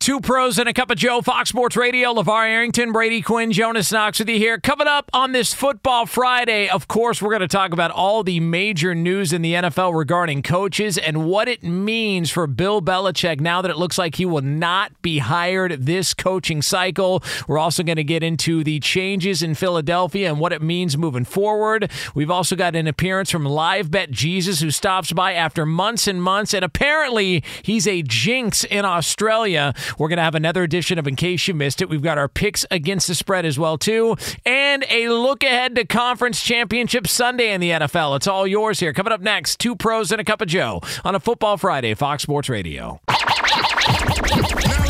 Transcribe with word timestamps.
Two 0.00 0.18
pros 0.18 0.58
and 0.58 0.66
a 0.66 0.72
cup 0.72 0.90
of 0.90 0.96
Joe, 0.96 1.20
Fox 1.20 1.50
Sports 1.50 1.76
Radio. 1.76 2.14
LaVar 2.14 2.48
Arrington, 2.48 2.90
Brady 2.90 3.20
Quinn, 3.20 3.52
Jonas 3.52 3.92
Knox 3.92 4.18
with 4.18 4.30
you 4.30 4.38
here. 4.38 4.58
Coming 4.58 4.86
up 4.86 5.10
on 5.12 5.32
this 5.32 5.52
Football 5.52 6.06
Friday, 6.06 6.70
of 6.70 6.88
course, 6.88 7.20
we're 7.20 7.28
going 7.28 7.42
to 7.42 7.46
talk 7.46 7.74
about 7.74 7.90
all 7.90 8.24
the 8.24 8.40
major 8.40 8.94
news 8.94 9.34
in 9.34 9.42
the 9.42 9.52
NFL 9.52 9.94
regarding 9.94 10.40
coaches 10.42 10.96
and 10.96 11.26
what 11.26 11.48
it 11.48 11.62
means 11.62 12.30
for 12.30 12.46
Bill 12.46 12.80
Belichick 12.80 13.40
now 13.40 13.60
that 13.60 13.70
it 13.70 13.76
looks 13.76 13.98
like 13.98 14.14
he 14.14 14.24
will 14.24 14.40
not 14.40 14.90
be 15.02 15.18
hired 15.18 15.84
this 15.84 16.14
coaching 16.14 16.62
cycle. 16.62 17.22
We're 17.46 17.58
also 17.58 17.82
going 17.82 17.96
to 17.96 18.02
get 18.02 18.22
into 18.22 18.64
the 18.64 18.80
changes 18.80 19.42
in 19.42 19.54
Philadelphia 19.54 20.30
and 20.30 20.40
what 20.40 20.54
it 20.54 20.62
means 20.62 20.96
moving 20.96 21.26
forward. 21.26 21.90
We've 22.14 22.30
also 22.30 22.56
got 22.56 22.74
an 22.74 22.86
appearance 22.86 23.30
from 23.30 23.44
Live 23.44 23.90
Bet 23.90 24.10
Jesus, 24.10 24.62
who 24.62 24.70
stops 24.70 25.12
by 25.12 25.34
after 25.34 25.66
months 25.66 26.06
and 26.06 26.22
months, 26.22 26.54
and 26.54 26.64
apparently 26.64 27.44
he's 27.62 27.86
a 27.86 28.00
jinx 28.00 28.64
in 28.64 28.86
Australia. 28.86 29.74
We're 29.98 30.08
going 30.08 30.18
to 30.18 30.22
have 30.22 30.34
another 30.34 30.62
edition 30.62 30.98
of 30.98 31.06
In 31.06 31.16
Case 31.16 31.46
You 31.48 31.54
Missed 31.54 31.82
It. 31.82 31.88
We've 31.88 32.02
got 32.02 32.18
our 32.18 32.28
picks 32.28 32.66
against 32.70 33.08
the 33.08 33.14
spread 33.14 33.44
as 33.44 33.58
well, 33.58 33.78
too, 33.78 34.16
and 34.44 34.84
a 34.90 35.08
look 35.08 35.42
ahead 35.42 35.74
to 35.76 35.84
Conference 35.84 36.42
Championship 36.42 37.06
Sunday 37.06 37.52
in 37.52 37.60
the 37.60 37.70
NFL. 37.70 38.16
It's 38.16 38.26
all 38.26 38.46
yours 38.46 38.80
here. 38.80 38.92
Coming 38.92 39.12
up 39.12 39.20
next, 39.20 39.58
two 39.58 39.76
pros 39.76 40.12
and 40.12 40.20
a 40.20 40.24
cup 40.24 40.40
of 40.40 40.48
Joe 40.48 40.80
on 41.04 41.14
a 41.14 41.20
Football 41.20 41.56
Friday, 41.56 41.94
Fox 41.94 42.22
Sports 42.22 42.48
Radio. 42.48 43.00
Now 43.08 43.16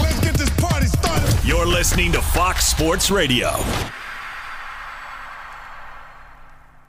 let's 0.02 0.20
get 0.20 0.34
this 0.34 0.50
party 0.50 0.86
started. 0.86 1.44
You're 1.46 1.66
listening 1.66 2.12
to 2.12 2.22
Fox 2.22 2.66
Sports 2.66 3.10
Radio. 3.10 3.50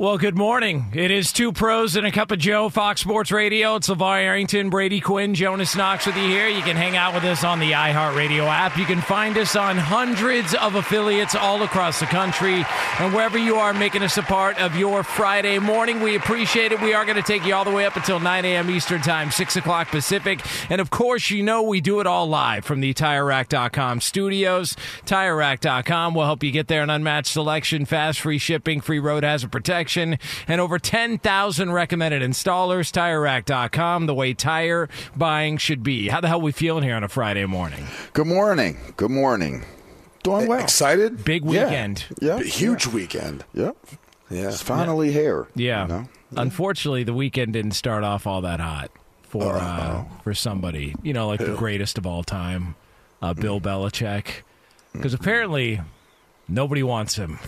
Well, 0.02 0.18
good 0.18 0.36
morning. 0.36 0.88
It 0.96 1.12
is 1.12 1.32
two 1.32 1.52
pros 1.52 1.96
and 1.96 2.08
a 2.08 2.12
cup 2.12 2.32
of 2.32 2.40
Joe, 2.40 2.70
Fox 2.70 3.02
Sports 3.02 3.32
Radio. 3.32 3.76
It's 3.76 3.88
LaVar 3.88 4.20
Arrington, 4.20 4.72
Brady 4.72 5.00
Quinn, 5.00 5.36
Jonas 5.36 5.76
Knox 5.76 6.08
with 6.08 6.18
you 6.18 6.24
here. 6.24 6.48
You 6.48 6.64
can 6.64 6.76
hang 6.76 6.98
out 6.98 7.14
with 7.14 7.24
us 7.24 7.44
on 7.44 7.60
the 7.60 7.74
iHeartRadio 7.74 8.48
app. 8.48 8.80
You 8.80 8.86
can 8.86 9.00
find 9.00 9.38
us 9.38 9.56
on 9.56 9.78
hundreds 9.78 10.56
of 10.56 10.74
affiliates 10.74 11.36
all 11.36 11.62
across 11.62 12.00
the 12.00 12.08
country. 12.08 12.66
And 12.98 13.14
wherever 13.14 13.38
you 13.38 13.58
are 13.58 13.76
making 13.76 14.02
us 14.02 14.18
a 14.18 14.24
part 14.24 14.60
of 14.60 14.76
your 14.76 15.04
Friday 15.04 15.60
morning, 15.60 16.00
we 16.00 16.16
appreciate 16.16 16.72
it. 16.72 16.82
We 16.82 16.96
are 16.96 17.06
going 17.06 17.18
to 17.18 17.22
take 17.22 17.46
you 17.46 17.54
all 17.54 17.64
the 17.64 17.70
way 17.70 17.86
up 17.86 17.96
until 17.96 18.20
9 18.20 18.44
a.m. 18.44 18.72
Eastern 18.72 19.02
Time, 19.02 19.30
6 19.30 19.56
o'clock 19.58 19.90
Pacific. 19.90 20.40
And 20.72 20.82
of 20.82 20.90
course, 20.90 21.30
you 21.30 21.44
know 21.44 21.62
we 21.62 21.80
do 21.80 22.00
it 22.00 22.08
all 22.08 22.26
live 22.26 22.66
from 22.66 22.80
the 22.80 22.96
TireRack.com 22.96 24.02
studios. 24.02 24.76
TireRack.com 25.06 26.16
will 26.16 26.26
help 26.26 26.42
you 26.42 26.50
get 26.50 26.70
there 26.70 26.82
an 26.82 26.90
unmatched 26.90 27.32
selection, 27.32 27.86
fast, 27.86 28.20
free 28.20 28.40
shipping, 28.40 28.82
free 28.82 28.98
road 28.98 29.24
hazard 29.24 29.52
protection 29.52 29.91
and 29.98 30.18
over 30.50 30.80
10,000 30.80 31.72
recommended 31.72 32.22
installers. 32.22 32.92
TireRack.com, 32.92 34.06
the 34.06 34.14
way 34.14 34.34
tire 34.34 34.90
buying 35.16 35.58
should 35.58 35.84
be. 35.84 36.08
How 36.10 36.22
the 36.22 36.28
hell 36.28 36.42
we 36.42 36.52
feeling 36.52 36.84
here 36.84 36.96
on 36.96 37.04
a 37.04 37.08
Friday 37.10 37.46
morning? 37.46 37.86
Good 38.14 38.28
morning. 38.28 38.78
Good 38.98 39.12
morning. 39.12 39.64
Doing 40.24 40.48
well. 40.48 40.60
Excited? 40.62 41.24
Big 41.24 41.44
weekend. 41.44 42.06
Yeah. 42.22 42.38
B- 42.38 42.48
Huge 42.48 42.88
weekend. 42.88 43.44
Yep. 43.54 43.76
Yeah. 44.30 44.48
It's 44.50 44.62
finally 44.62 45.12
here. 45.12 45.48
Yeah. 45.56 45.82
You 45.84 45.88
know? 45.88 46.10
Unfortunately, 46.38 47.04
the 47.04 47.14
weekend 47.14 47.54
didn't 47.54 47.72
start 47.72 48.04
off 48.04 48.26
all 48.28 48.42
that 48.42 48.60
hot 48.60 48.92
for 49.24 49.56
uh, 49.58 50.04
for 50.24 50.34
somebody, 50.34 50.94
you 51.04 51.12
know, 51.14 51.28
like 51.28 51.40
the 51.40 51.56
greatest 51.56 51.98
of 51.98 52.06
all 52.06 52.24
time, 52.24 52.76
uh, 53.22 53.34
Bill 53.34 53.60
Belichick, 53.60 54.44
because 54.94 55.14
apparently 55.14 55.82
nobody 56.48 56.84
wants 56.84 57.16
him, 57.16 57.40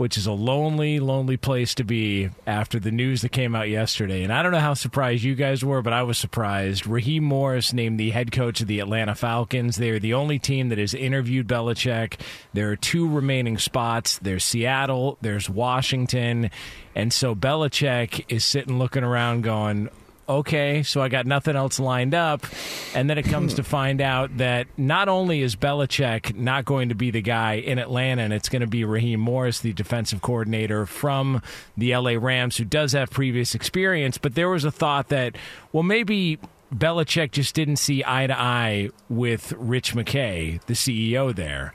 which 0.00 0.16
is 0.16 0.26
a 0.26 0.32
lonely, 0.32 0.98
lonely 0.98 1.36
place 1.36 1.74
to 1.74 1.84
be 1.84 2.30
after 2.46 2.80
the 2.80 2.90
news 2.90 3.20
that 3.20 3.28
came 3.28 3.54
out 3.54 3.68
yesterday. 3.68 4.22
And 4.22 4.32
I 4.32 4.42
don't 4.42 4.50
know 4.50 4.58
how 4.58 4.72
surprised 4.72 5.22
you 5.22 5.34
guys 5.34 5.62
were, 5.62 5.82
but 5.82 5.92
I 5.92 6.04
was 6.04 6.16
surprised. 6.16 6.86
Raheem 6.86 7.22
Morris 7.22 7.74
named 7.74 8.00
the 8.00 8.08
head 8.08 8.32
coach 8.32 8.62
of 8.62 8.66
the 8.66 8.80
Atlanta 8.80 9.14
Falcons. 9.14 9.76
They 9.76 9.90
are 9.90 9.98
the 9.98 10.14
only 10.14 10.38
team 10.38 10.70
that 10.70 10.78
has 10.78 10.94
interviewed 10.94 11.46
Belichick. 11.46 12.18
There 12.54 12.70
are 12.70 12.76
two 12.76 13.06
remaining 13.06 13.58
spots. 13.58 14.18
There's 14.20 14.42
Seattle. 14.42 15.18
There's 15.20 15.50
Washington. 15.50 16.50
And 16.94 17.12
so 17.12 17.34
Belichick 17.34 18.24
is 18.30 18.42
sitting 18.42 18.78
looking 18.78 19.04
around 19.04 19.42
going, 19.42 19.90
okay, 20.38 20.82
so 20.82 21.00
I 21.00 21.08
got 21.08 21.26
nothing 21.26 21.56
else 21.56 21.80
lined 21.80 22.14
up. 22.14 22.46
And 22.94 23.10
then 23.10 23.18
it 23.18 23.24
comes 23.24 23.54
to 23.54 23.62
find 23.62 24.00
out 24.00 24.36
that 24.38 24.66
not 24.76 25.08
only 25.08 25.42
is 25.42 25.56
Belichick 25.56 26.34
not 26.36 26.64
going 26.64 26.88
to 26.90 26.94
be 26.94 27.10
the 27.10 27.22
guy 27.22 27.54
in 27.54 27.78
Atlanta, 27.78 28.22
and 28.22 28.32
it's 28.32 28.48
going 28.48 28.60
to 28.60 28.68
be 28.68 28.84
Raheem 28.84 29.20
Morris, 29.20 29.60
the 29.60 29.72
defensive 29.72 30.22
coordinator 30.22 30.86
from 30.86 31.42
the 31.76 31.96
LA 31.96 32.12
Rams, 32.12 32.56
who 32.56 32.64
does 32.64 32.92
have 32.92 33.10
previous 33.10 33.54
experience, 33.54 34.18
but 34.18 34.34
there 34.34 34.48
was 34.48 34.64
a 34.64 34.70
thought 34.70 35.08
that, 35.08 35.36
well, 35.72 35.82
maybe. 35.82 36.38
Belichick 36.72 37.32
just 37.32 37.56
didn't 37.56 37.78
see 37.78 38.04
eye 38.06 38.28
to 38.28 38.40
eye 38.40 38.90
with 39.08 39.52
Rich 39.58 39.94
McKay, 39.96 40.64
the 40.66 40.74
CEO 40.74 41.34
there. 41.34 41.72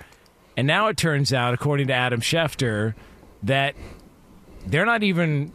And 0.56 0.66
now 0.66 0.88
it 0.88 0.96
turns 0.96 1.34
out, 1.34 1.54
according 1.54 1.88
to 1.88 1.94
Adam 1.94 2.22
Schefter, 2.22 2.94
that 3.44 3.76
they're 4.66 4.86
not 4.86 5.04
even 5.04 5.52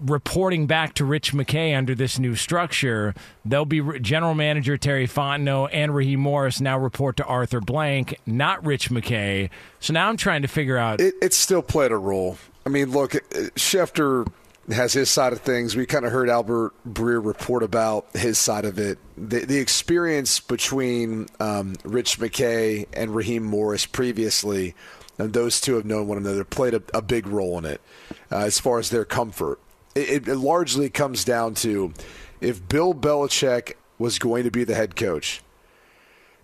reporting 0.00 0.66
back 0.66 0.94
to 0.94 1.04
Rich 1.04 1.32
McKay 1.32 1.76
under 1.76 1.94
this 1.94 2.18
new 2.18 2.34
structure. 2.34 3.14
They'll 3.44 3.64
be 3.64 4.00
general 4.00 4.34
manager 4.34 4.76
Terry 4.76 5.06
Fontenot 5.06 5.70
and 5.72 5.94
Raheem 5.94 6.20
Morris 6.20 6.60
now 6.60 6.78
report 6.78 7.16
to 7.18 7.24
Arthur 7.24 7.60
Blank, 7.60 8.18
not 8.26 8.64
Rich 8.64 8.90
McKay. 8.90 9.50
So 9.80 9.92
now 9.92 10.08
I'm 10.08 10.16
trying 10.16 10.42
to 10.42 10.48
figure 10.48 10.76
out. 10.76 11.00
It, 11.00 11.14
it 11.22 11.32
still 11.32 11.62
played 11.62 11.92
a 11.92 11.96
role. 11.96 12.38
I 12.64 12.68
mean, 12.68 12.90
look, 12.90 13.12
Schefter 13.12 14.26
has 14.72 14.92
his 14.92 15.08
side 15.08 15.32
of 15.32 15.40
things. 15.40 15.76
We 15.76 15.86
kind 15.86 16.04
of 16.04 16.12
heard 16.12 16.28
Albert 16.28 16.74
Breer 16.88 17.24
report 17.24 17.62
about 17.62 18.06
his 18.14 18.38
side 18.38 18.64
of 18.64 18.78
it. 18.78 18.98
The, 19.16 19.44
the 19.44 19.58
experience 19.58 20.40
between 20.40 21.28
um, 21.38 21.76
Rich 21.84 22.18
McKay 22.18 22.86
and 22.92 23.14
Raheem 23.14 23.44
Morris 23.44 23.86
previously, 23.86 24.74
and 25.18 25.32
those 25.32 25.60
two 25.60 25.74
have 25.74 25.84
known 25.84 26.08
one 26.08 26.18
another, 26.18 26.44
played 26.44 26.74
a, 26.74 26.82
a 26.92 27.02
big 27.02 27.26
role 27.26 27.58
in 27.58 27.64
it 27.64 27.80
uh, 28.32 28.38
as 28.38 28.58
far 28.58 28.78
as 28.78 28.90
their 28.90 29.04
comfort. 29.04 29.60
It, 29.96 30.28
it 30.28 30.36
largely 30.36 30.90
comes 30.90 31.24
down 31.24 31.54
to 31.54 31.92
if 32.40 32.68
Bill 32.68 32.94
Belichick 32.94 33.74
was 33.98 34.18
going 34.18 34.44
to 34.44 34.50
be 34.50 34.62
the 34.64 34.74
head 34.74 34.94
coach. 34.94 35.40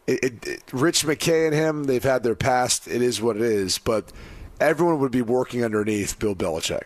It, 0.07 0.25
it, 0.25 0.47
it- 0.47 0.63
Rich 0.73 1.05
McKay 1.05 1.47
and 1.47 1.55
him, 1.55 1.85
they've 1.85 2.03
had 2.03 2.23
their 2.23 2.35
past. 2.35 2.89
It 2.89 3.03
is 3.03 3.21
what 3.21 3.37
it 3.37 3.43
is. 3.43 3.79
But 3.79 4.11
everyone 4.59 4.99
would 5.01 5.13
be 5.13 5.23
working 5.23 5.65
underneath 5.65 6.19
Bill 6.19 6.35
Belichick. 6.35 6.85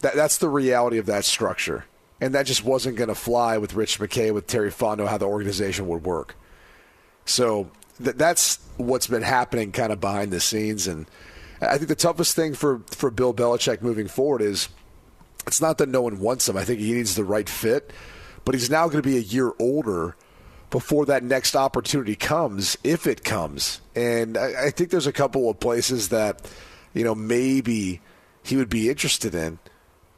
That, 0.00 0.14
that's 0.14 0.38
the 0.38 0.48
reality 0.48 0.98
of 0.98 1.06
that 1.06 1.24
structure. 1.24 1.84
And 2.20 2.34
that 2.34 2.46
just 2.46 2.64
wasn't 2.64 2.96
going 2.96 3.08
to 3.08 3.14
fly 3.14 3.58
with 3.58 3.74
Rich 3.74 3.98
McKay, 3.98 4.32
with 4.32 4.46
Terry 4.46 4.70
Fontenot, 4.70 5.08
how 5.08 5.18
the 5.18 5.26
organization 5.26 5.86
would 5.88 6.04
work. 6.04 6.34
So 7.24 7.70
th- 8.02 8.16
that's 8.16 8.58
what's 8.76 9.06
been 9.06 9.22
happening 9.22 9.72
kind 9.72 9.92
of 9.92 10.00
behind 10.00 10.32
the 10.32 10.40
scenes. 10.40 10.86
And 10.86 11.06
I 11.60 11.76
think 11.76 11.88
the 11.88 11.94
toughest 11.94 12.36
thing 12.36 12.54
for, 12.54 12.80
for 12.90 13.10
Bill 13.10 13.34
Belichick 13.34 13.82
moving 13.82 14.06
forward 14.08 14.40
is 14.40 14.68
it's 15.46 15.60
not 15.60 15.78
that 15.78 15.88
no 15.88 16.02
one 16.02 16.18
wants 16.18 16.48
him. 16.48 16.56
I 16.56 16.64
think 16.64 16.80
he 16.80 16.92
needs 16.92 17.14
the 17.14 17.24
right 17.24 17.48
fit. 17.48 17.92
But 18.44 18.54
he's 18.54 18.70
now 18.70 18.86
going 18.86 19.02
to 19.02 19.08
be 19.08 19.16
a 19.16 19.20
year 19.20 19.52
older 19.58 20.16
before 20.70 21.06
that 21.06 21.22
next 21.22 21.56
opportunity 21.56 22.14
comes, 22.14 22.76
if 22.84 23.06
it 23.06 23.24
comes. 23.24 23.80
And 23.94 24.36
I, 24.36 24.66
I 24.66 24.70
think 24.70 24.90
there's 24.90 25.06
a 25.06 25.12
couple 25.12 25.50
of 25.50 25.58
places 25.58 26.08
that, 26.10 26.48
you 26.94 27.02
know, 27.04 27.14
maybe 27.14 28.00
he 28.44 28.56
would 28.56 28.68
be 28.68 28.88
interested 28.88 29.34
in, 29.34 29.58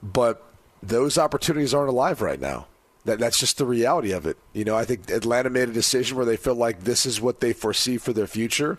but 0.03 0.45
those 0.83 1.17
opportunities 1.19 1.73
aren't 1.73 1.89
alive 1.89 2.21
right 2.21 2.41
now. 2.41 2.67
That, 3.05 3.19
that's 3.19 3.39
just 3.39 3.57
the 3.57 3.65
reality 3.65 4.13
of 4.13 4.27
it. 4.27 4.37
You 4.53 4.65
know, 4.65 4.77
I 4.77 4.85
think 4.85 5.11
Atlanta 5.11 5.49
made 5.49 5.71
a 5.71 5.73
decision 5.73 6.17
where 6.17 6.27
they 6.27 6.37
feel 6.37 6.55
like 6.55 6.81
this 6.81 7.07
is 7.07 7.21
what 7.21 7.41
they 7.41 7.55
foresee 7.55 7.97
for 7.97 8.13
their 8.13 8.27
future. 8.27 8.77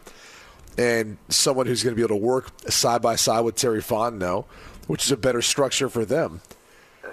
And 0.78 1.18
someone 1.30 1.66
who's 1.66 1.84
going 1.84 1.96
to 1.96 1.96
be 1.96 2.04
able 2.04 2.20
to 2.20 2.26
work 2.26 2.52
side 2.70 3.02
by 3.02 3.16
side 3.16 3.42
with 3.42 3.56
Terry 3.56 3.82
Fontenot, 3.82 4.46
which 4.90 5.06
is 5.06 5.12
a 5.12 5.18
better 5.18 5.40
structure 5.40 5.88
for 5.88 6.04
them. 6.04 6.42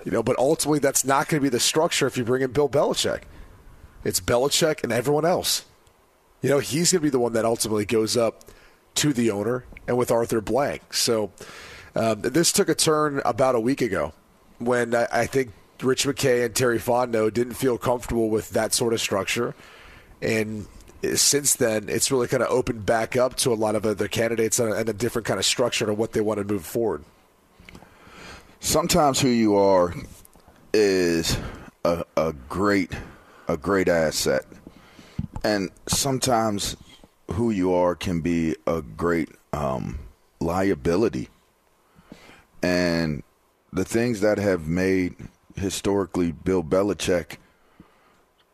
You 0.02 0.10
know, 0.10 0.22
but 0.22 0.38
ultimately 0.38 0.78
that's 0.78 1.04
not 1.04 1.28
going 1.28 1.42
to 1.42 1.44
be 1.44 1.50
the 1.50 1.60
structure 1.60 2.06
if 2.06 2.16
you 2.16 2.24
bring 2.24 2.40
in 2.40 2.50
Bill 2.50 2.70
Belichick. 2.70 3.24
It's 4.02 4.18
Belichick 4.18 4.82
and 4.82 4.90
everyone 4.90 5.26
else. 5.26 5.66
You 6.40 6.48
know, 6.48 6.58
he's 6.58 6.92
going 6.92 7.00
to 7.00 7.02
be 7.02 7.10
the 7.10 7.18
one 7.18 7.34
that 7.34 7.44
ultimately 7.44 7.84
goes 7.84 8.16
up 8.16 8.46
to 8.94 9.12
the 9.12 9.30
owner 9.30 9.66
and 9.86 9.98
with 9.98 10.10
Arthur 10.10 10.40
Blank. 10.40 10.94
So 10.94 11.32
um, 11.94 12.22
this 12.22 12.50
took 12.50 12.70
a 12.70 12.74
turn 12.74 13.20
about 13.26 13.54
a 13.54 13.60
week 13.60 13.82
ago 13.82 14.14
when 14.58 14.94
I, 14.94 15.06
I 15.12 15.26
think 15.26 15.52
Rich 15.82 16.06
McKay 16.06 16.46
and 16.46 16.54
Terry 16.54 16.78
Fontenot 16.78 17.34
didn't 17.34 17.54
feel 17.54 17.76
comfortable 17.76 18.30
with 18.30 18.50
that 18.50 18.72
sort 18.72 18.94
of 18.94 19.02
structure. 19.02 19.54
And 20.22 20.66
since 21.14 21.52
then, 21.56 21.90
it's 21.90 22.10
really 22.10 22.26
kind 22.26 22.42
of 22.42 22.48
opened 22.48 22.86
back 22.86 23.16
up 23.16 23.34
to 23.36 23.52
a 23.52 23.54
lot 23.54 23.74
of 23.74 23.84
other 23.84 24.08
candidates 24.08 24.58
and 24.58 24.72
a, 24.72 24.76
and 24.76 24.88
a 24.88 24.94
different 24.94 25.26
kind 25.26 25.38
of 25.38 25.44
structure 25.44 25.84
to 25.84 25.92
what 25.92 26.12
they 26.12 26.22
want 26.22 26.38
to 26.38 26.44
move 26.44 26.64
forward. 26.64 27.04
Sometimes 28.60 29.20
who 29.20 29.28
you 29.28 29.56
are 29.56 29.94
is 30.72 31.38
a, 31.84 32.04
a 32.16 32.32
great 32.48 32.92
a 33.48 33.56
great 33.56 33.88
asset, 33.88 34.44
and 35.44 35.70
sometimes 35.86 36.76
who 37.32 37.50
you 37.50 37.72
are 37.72 37.94
can 37.94 38.20
be 38.20 38.56
a 38.66 38.82
great 38.82 39.28
um, 39.52 39.98
liability. 40.40 41.28
And 42.62 43.22
the 43.72 43.84
things 43.84 44.20
that 44.20 44.38
have 44.38 44.66
made 44.66 45.14
historically 45.54 46.32
Bill 46.32 46.64
Belichick 46.64 47.36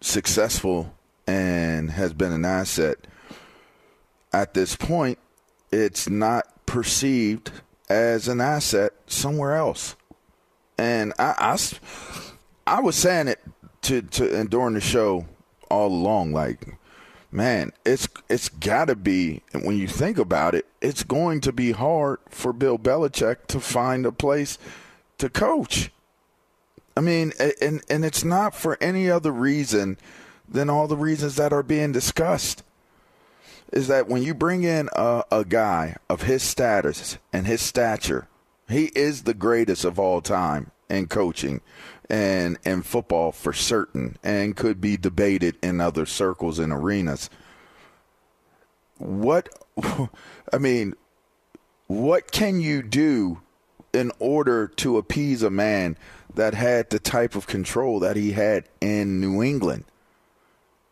successful 0.03 0.95
and 1.27 1.91
has 1.91 2.13
been 2.13 2.33
an 2.33 2.45
asset 2.45 2.99
at 4.33 4.55
this 4.55 4.77
point, 4.77 5.19
it's 5.71 6.09
not 6.09 6.67
perceived 6.67 7.51
as 7.93 8.27
an 8.27 8.41
asset 8.41 8.93
somewhere 9.07 9.55
else. 9.55 9.97
And 10.79 11.13
I, 11.19 11.35
I, 11.39 11.59
I 12.67 12.81
was 12.81 12.97
saying 12.97 13.29
it 13.29 13.41
to, 13.83 14.03
to 14.03 14.35
and 14.35 14.49
during 14.49 14.75
the 14.75 14.81
show 14.81 15.27
all 15.71 15.89
along, 15.89 16.33
like, 16.33 16.77
man, 17.31 17.73
it's 17.85 18.09
it's 18.29 18.49
got 18.49 18.87
to 18.87 18.97
be. 18.97 19.43
When 19.53 19.77
you 19.77 19.87
think 19.87 20.19
about 20.19 20.55
it, 20.55 20.67
it's 20.81 21.03
going 21.03 21.41
to 21.43 21.53
be 21.53 21.73
hard 21.73 22.19
for 22.31 22.53
Bill 22.53 22.79
Belichick 22.79 23.47
to 23.49 23.61
find 23.61 24.07
a 24.07 24.13
place 24.13 24.59
to 25.19 25.29
coach. 25.29 25.91
I 26.97 27.01
mean, 27.01 27.33
and 27.61 27.83
and 27.89 28.05
it's 28.05 28.25
not 28.25 28.55
for 28.55 28.79
any 28.81 29.11
other 29.11 29.33
reason 29.33 29.99
than 30.49 30.71
all 30.71 30.89
the 30.89 30.97
reasons 30.97 31.37
that 31.37 31.53
are 31.53 31.63
being 31.63 31.93
discussed. 31.93 32.63
Is 33.73 33.89
that 33.89 34.09
when 34.09 34.23
you 34.23 34.35
bring 34.35 34.65
in 34.65 34.89
a, 34.95 35.25
a 35.33 35.45
guy 35.45 35.97
of 36.09 36.23
his 36.23 36.43
status 36.43 37.19
and 37.33 37.47
his 37.47 37.63
stature, 37.63 38.29
he 38.69 38.91
is 38.95 39.23
the 39.23 39.35
greatest 39.35 39.85
of 39.85 39.99
all 39.99 40.21
time 40.21 40.71
in 40.91 41.07
coaching 41.07 41.63
and 42.11 42.59
in 42.65 42.83
football 42.83 43.33
for 43.33 43.55
certain, 43.55 44.19
and 44.23 44.55
could 44.55 44.81
be 44.81 44.99
debated 44.99 45.57
in 45.63 45.81
other 45.81 46.05
circles 46.05 46.59
and 46.59 46.71
arenas. 46.71 47.31
What, 48.99 49.49
I 50.53 50.59
mean, 50.59 50.95
what 51.87 52.31
can 52.31 52.61
you 52.61 52.83
do 52.83 53.41
in 53.95 54.13
order 54.19 54.69
to 54.69 54.99
appease 54.99 55.43
a 55.43 55.51
man 55.51 55.97
that 56.35 56.53
had 56.53 56.91
the 56.91 56.99
type 56.99 57.35
of 57.35 57.47
control 57.47 57.99
that 58.01 58.17
he 58.17 58.33
had 58.33 58.65
in 58.83 59.21
New 59.21 59.43
England? 59.43 59.85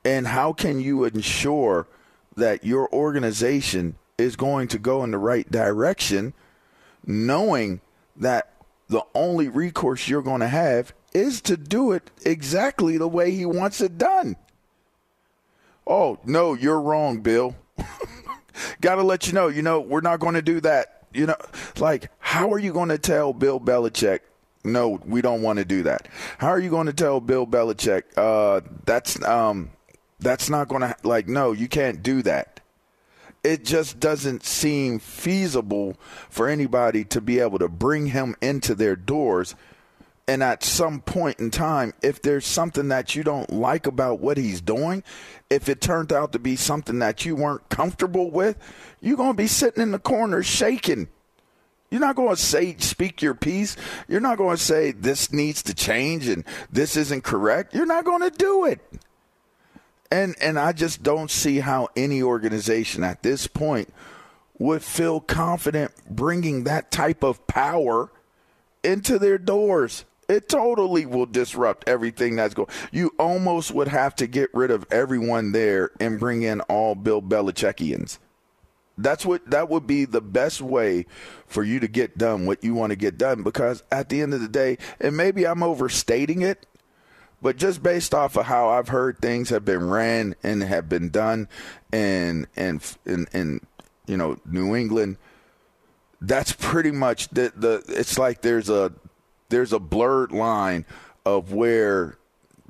And 0.04 0.26
how 0.26 0.54
can 0.54 0.80
you 0.80 1.04
ensure 1.04 1.86
that 2.40 2.64
your 2.64 2.92
organization 2.92 3.96
is 4.18 4.36
going 4.36 4.68
to 4.68 4.78
go 4.78 5.02
in 5.04 5.12
the 5.12 5.18
right 5.18 5.50
direction, 5.50 6.34
knowing 7.06 7.80
that 8.16 8.52
the 8.88 9.02
only 9.14 9.48
recourse 9.48 10.08
you're 10.08 10.22
going 10.22 10.40
to 10.40 10.48
have 10.48 10.92
is 11.14 11.40
to 11.42 11.56
do 11.56 11.92
it 11.92 12.10
exactly 12.24 12.98
the 12.98 13.08
way 13.08 13.30
he 13.30 13.46
wants 13.46 13.80
it 13.80 13.96
done? 13.96 14.36
Oh, 15.86 16.18
no, 16.24 16.54
you're 16.54 16.80
wrong, 16.80 17.20
Bill. 17.20 17.56
Got 18.80 18.96
to 18.96 19.02
let 19.02 19.26
you 19.26 19.32
know, 19.32 19.48
you 19.48 19.62
know, 19.62 19.80
we're 19.80 20.00
not 20.00 20.20
going 20.20 20.34
to 20.34 20.42
do 20.42 20.60
that. 20.60 21.06
You 21.12 21.26
know, 21.26 21.36
like, 21.78 22.10
how 22.18 22.52
are 22.52 22.58
you 22.58 22.72
going 22.72 22.90
to 22.90 22.98
tell 22.98 23.32
Bill 23.32 23.58
Belichick 23.58 24.20
no, 24.64 25.00
we 25.06 25.22
don't 25.22 25.42
want 25.42 25.58
to 25.58 25.64
do 25.64 25.82
that. 25.84 26.08
How 26.38 26.48
are 26.48 26.60
you 26.60 26.70
going 26.70 26.86
to 26.86 26.92
tell 26.92 27.20
Bill 27.20 27.46
Belichick 27.46 28.02
uh, 28.16 28.60
that's 28.84 29.22
um, 29.24 29.70
that's 30.20 30.50
not 30.50 30.68
going 30.68 30.82
to 30.82 30.96
like 31.02 31.28
no, 31.28 31.52
you 31.52 31.68
can't 31.68 32.02
do 32.02 32.22
that. 32.22 32.60
It 33.42 33.64
just 33.64 33.98
doesn't 33.98 34.44
seem 34.44 34.98
feasible 34.98 35.96
for 36.28 36.48
anybody 36.48 37.04
to 37.04 37.20
be 37.20 37.40
able 37.40 37.58
to 37.58 37.68
bring 37.68 38.06
him 38.06 38.36
into 38.42 38.74
their 38.74 38.96
doors. 38.96 39.54
And 40.28 40.42
at 40.42 40.62
some 40.62 41.00
point 41.00 41.40
in 41.40 41.50
time, 41.50 41.94
if 42.02 42.22
there's 42.22 42.46
something 42.46 42.88
that 42.88 43.16
you 43.16 43.24
don't 43.24 43.50
like 43.50 43.86
about 43.86 44.20
what 44.20 44.36
he's 44.36 44.60
doing, 44.60 45.02
if 45.48 45.68
it 45.68 45.80
turned 45.80 46.12
out 46.12 46.32
to 46.32 46.38
be 46.38 46.54
something 46.54 47.00
that 47.00 47.24
you 47.24 47.34
weren't 47.34 47.68
comfortable 47.68 48.30
with, 48.30 48.56
you're 49.00 49.16
going 49.16 49.32
to 49.32 49.42
be 49.42 49.48
sitting 49.48 49.82
in 49.82 49.90
the 49.90 49.98
corner 49.98 50.42
shaking 50.42 51.08
you're 51.90 52.00
not 52.00 52.14
going 52.14 52.36
to 52.36 52.40
say, 52.40 52.76
speak 52.78 53.20
your 53.20 53.34
piece. 53.34 53.76
You're 54.08 54.20
not 54.20 54.38
going 54.38 54.56
to 54.56 54.62
say 54.62 54.92
this 54.92 55.32
needs 55.32 55.62
to 55.64 55.74
change 55.74 56.28
and 56.28 56.44
this 56.70 56.96
isn't 56.96 57.24
correct. 57.24 57.74
You're 57.74 57.86
not 57.86 58.04
going 58.04 58.22
to 58.22 58.30
do 58.30 58.64
it. 58.64 58.80
And, 60.10 60.34
and 60.40 60.58
I 60.58 60.72
just 60.72 61.02
don't 61.02 61.30
see 61.30 61.60
how 61.60 61.88
any 61.96 62.22
organization 62.22 63.04
at 63.04 63.22
this 63.22 63.46
point 63.46 63.92
would 64.58 64.82
feel 64.82 65.20
confident 65.20 65.92
bringing 66.08 66.64
that 66.64 66.90
type 66.90 67.22
of 67.22 67.46
power 67.46 68.10
into 68.82 69.18
their 69.18 69.38
doors. 69.38 70.04
It 70.28 70.48
totally 70.48 71.06
will 71.06 71.26
disrupt 71.26 71.88
everything 71.88 72.36
that's 72.36 72.54
going. 72.54 72.68
You 72.92 73.12
almost 73.18 73.72
would 73.72 73.88
have 73.88 74.14
to 74.16 74.26
get 74.26 74.50
rid 74.54 74.70
of 74.70 74.86
everyone 74.90 75.52
there 75.52 75.90
and 75.98 76.20
bring 76.20 76.42
in 76.42 76.60
all 76.62 76.94
Bill 76.94 77.20
Belichickians. 77.20 78.18
That's 78.96 79.24
what 79.24 79.50
that 79.50 79.70
would 79.70 79.86
be 79.86 80.04
the 80.04 80.20
best 80.20 80.60
way 80.60 81.06
for 81.46 81.64
you 81.64 81.80
to 81.80 81.88
get 81.88 82.18
done 82.18 82.46
what 82.46 82.62
you 82.62 82.74
want 82.74 82.90
to 82.90 82.96
get 82.96 83.16
done 83.16 83.42
because 83.42 83.82
at 83.90 84.08
the 84.08 84.20
end 84.20 84.34
of 84.34 84.40
the 84.40 84.48
day, 84.48 84.76
and 85.00 85.16
maybe 85.16 85.46
I'm 85.46 85.62
overstating 85.62 86.42
it, 86.42 86.66
but 87.42 87.56
just 87.56 87.82
based 87.82 88.14
off 88.14 88.36
of 88.36 88.46
how 88.46 88.68
I've 88.70 88.88
heard 88.88 89.18
things 89.18 89.50
have 89.50 89.64
been 89.64 89.88
ran 89.88 90.34
and 90.42 90.62
have 90.62 90.88
been 90.88 91.10
done 91.10 91.48
and 91.92 92.46
and 92.56 92.96
in, 93.06 93.60
you 94.06 94.16
know 94.16 94.38
New 94.44 94.74
England, 94.74 95.16
that's 96.20 96.52
pretty 96.52 96.90
much 96.90 97.28
the 97.28 97.52
the 97.56 97.82
it's 97.88 98.18
like 98.18 98.42
there's 98.42 98.68
a 98.68 98.92
there's 99.48 99.72
a 99.72 99.78
blurred 99.78 100.32
line 100.32 100.84
of 101.24 101.52
where 101.52 102.18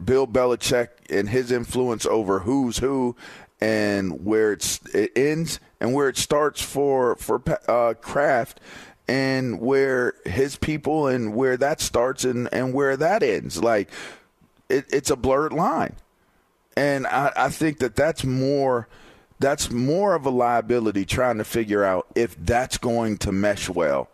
Bill 0.03 0.27
Belichick 0.27 0.89
and 1.09 1.29
his 1.29 1.53
influence 1.53 2.07
over 2.07 2.41
who's 2.41 2.79
who 2.79 3.17
and 3.61 4.25
where 4.25 4.53
it's 4.53 4.81
it 4.95 5.13
ends 5.17 5.61
and 5.81 5.95
where 5.95 6.09
it 6.09 6.17
starts 6.17 6.63
for 6.63 7.17
for 7.17 7.43
uh, 7.69 7.95
Kraft 8.01 8.61
and 9.09 9.61
where 9.61 10.15
his 10.25 10.57
people 10.57 11.07
and 11.07 11.35
where 11.35 11.57
that 11.57 11.81
starts 11.81 12.25
and 12.25 12.49
and 12.53 12.73
where 12.73 12.97
that 12.97 13.23
ends. 13.23 13.63
Like 13.63 13.91
it, 14.71 14.87
it's 14.93 15.11
a 15.11 15.17
blurred 15.17 15.53
line 15.53 15.97
and 16.77 17.07
I, 17.07 17.33
I 17.37 17.49
think 17.51 17.79
that 17.79 17.97
that's 17.97 18.25
more 18.25 18.89
that's 19.39 19.71
more 19.71 20.15
of 20.15 20.27
a 20.27 20.31
liability 20.31 21.05
trying 21.05 21.39
to 21.39 21.45
figure 21.45 21.85
out 21.85 22.07
if 22.15 22.37
that's 22.45 22.79
going 22.79 23.19
to 23.19 23.33
mesh 23.33 23.69
well 23.69 24.09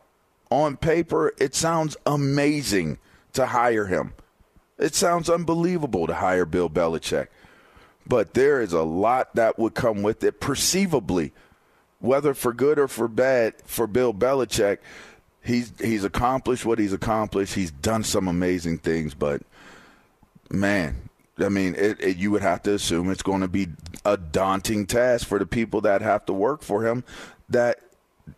on 0.50 0.76
paper 0.76 1.32
it 1.38 1.54
sounds 1.54 1.96
amazing 2.06 2.98
to 3.32 3.46
hire 3.46 3.86
him 3.86 4.14
it 4.78 4.94
sounds 4.94 5.28
unbelievable 5.30 6.06
to 6.06 6.14
hire 6.14 6.46
Bill 6.46 6.70
Belichick 6.70 7.28
but 8.06 8.34
there 8.34 8.60
is 8.60 8.72
a 8.72 8.82
lot 8.82 9.34
that 9.34 9.58
would 9.58 9.75
come 9.75 10.02
with 10.02 10.22
it, 10.22 10.40
perceivably, 10.40 11.32
whether 11.98 12.34
for 12.34 12.52
good 12.52 12.78
or 12.78 12.88
for 12.88 13.08
bad. 13.08 13.54
For 13.64 13.86
Bill 13.86 14.14
Belichick, 14.14 14.78
he's 15.42 15.72
he's 15.80 16.04
accomplished 16.04 16.64
what 16.64 16.78
he's 16.78 16.92
accomplished. 16.92 17.54
He's 17.54 17.70
done 17.70 18.04
some 18.04 18.28
amazing 18.28 18.78
things, 18.78 19.14
but 19.14 19.42
man, 20.50 21.08
I 21.38 21.48
mean, 21.48 21.74
it, 21.74 22.00
it, 22.00 22.16
you 22.16 22.30
would 22.30 22.42
have 22.42 22.62
to 22.62 22.74
assume 22.74 23.10
it's 23.10 23.22
going 23.22 23.42
to 23.42 23.48
be 23.48 23.68
a 24.04 24.16
daunting 24.16 24.86
task 24.86 25.26
for 25.26 25.38
the 25.38 25.46
people 25.46 25.80
that 25.82 26.00
have 26.02 26.24
to 26.26 26.32
work 26.32 26.62
for 26.62 26.86
him 26.86 27.04
that 27.48 27.80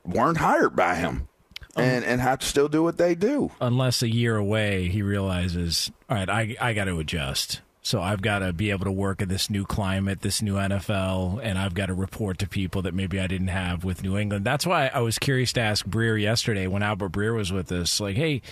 weren't 0.05 0.39
hired 0.39 0.75
by 0.75 0.97
him. 0.97 1.29
Um, 1.77 1.85
and, 1.85 2.05
and 2.05 2.21
have 2.21 2.41
to 2.41 2.47
still 2.47 2.69
do 2.69 2.83
what 2.83 2.99
they 2.99 3.15
do. 3.15 3.53
Unless 3.61 4.03
a 4.03 4.09
year 4.13 4.37
away 4.37 4.89
he 4.89 5.01
realizes, 5.03 5.93
all 6.11 6.17
right, 6.17 6.29
I, 6.29 6.57
I 6.61 6.73
got 6.73 6.87
to 6.87 6.99
adjust 6.99 7.61
So 7.83 8.03
I've 8.03 8.21
got 8.21 8.41
to 8.41 8.53
be 8.53 8.71
able 8.71 8.85
to 8.87 8.93
work 8.93 9.23
in 9.23 9.29
this 9.29 9.49
new 9.49 9.65
climate, 9.65 10.23
this 10.23 10.43
new 10.43 10.55
NFL, 10.57 11.41
and 11.43 11.57
I've 11.59 11.75
got 11.75 11.87
to 11.87 11.95
report 11.95 12.39
to 12.41 12.49
people 12.49 12.83
that 12.83 12.95
maybe 12.95 13.21
I 13.21 13.27
didn't 13.27 13.49
have 13.49 13.85
with 13.85 14.03
New 14.03 14.17
England. 14.19 14.45
That's 14.45 14.67
why 14.67 14.91
I 14.93 15.01
was 15.01 15.19
curious 15.19 15.53
to 15.53 15.61
ask 15.61 15.87
Breer 15.87 16.21
yesterday 16.21 16.67
when 16.67 16.83
Albert 16.83 17.13
Breer 17.13 17.35
was 17.35 17.53
with 17.53 17.71
us, 17.71 18.01
like, 18.01 18.17
hey, 18.17 18.43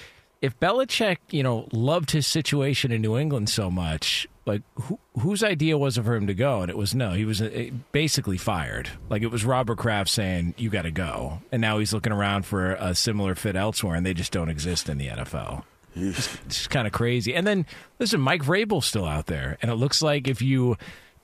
if 0.43 0.59
Belichick, 0.61 1.19
you 1.31 1.43
know, 1.43 1.69
loved 1.73 2.11
his 2.11 2.27
situation 2.27 2.93
in 2.93 3.03
New 3.03 3.17
England 3.17 3.49
so 3.49 3.71
much, 3.71 4.29
like 4.45 4.63
who, 4.75 4.99
whose 5.19 5.43
idea 5.43 5.77
was 5.77 5.99
it 5.99 6.05
for 6.05 6.15
him 6.15 6.27
to 6.27 6.35
go? 6.35 6.61
And 6.63 6.71
it 6.71 6.77
was 6.77 6.95
no, 6.95 7.13
he 7.13 7.25
was 7.25 7.43
uh, 7.43 7.71
basically 7.93 8.37
fired. 8.39 8.91
Like 9.09 9.23
it 9.23 9.31
was 9.31 9.45
Robert 9.45 9.79
Kraft 9.79 10.11
saying, 10.11 10.55
"You 10.57 10.71
got 10.71 10.83
to 10.83 10.91
go," 10.91 11.41
and 11.51 11.61
now 11.61 11.79
he's 11.79 11.93
looking 11.93 12.13
around 12.13 12.47
for 12.47 12.75
a 12.75 12.95
similar 12.95 13.35
fit 13.35 13.57
elsewhere, 13.57 13.97
and 13.97 14.07
they 14.07 14.15
just 14.15 14.33
don't 14.33 14.49
exist 14.49 14.89
in 14.89 14.99
the 14.99 15.09
NFL. 15.09 15.65
It's 15.99 16.37
just 16.47 16.71
kind 16.71 16.87
of 16.87 16.93
crazy. 16.93 17.35
And 17.35 17.47
then 17.47 17.67
listen, 17.99 18.21
Mike 18.21 18.43
Vrabel's 18.43 18.87
still 18.87 19.07
out 19.07 19.27
there, 19.27 19.57
and 19.63 19.71
it 19.71 19.77
looks 19.77 20.03
like 20.03 20.29
if 20.29 20.43
you 20.43 20.77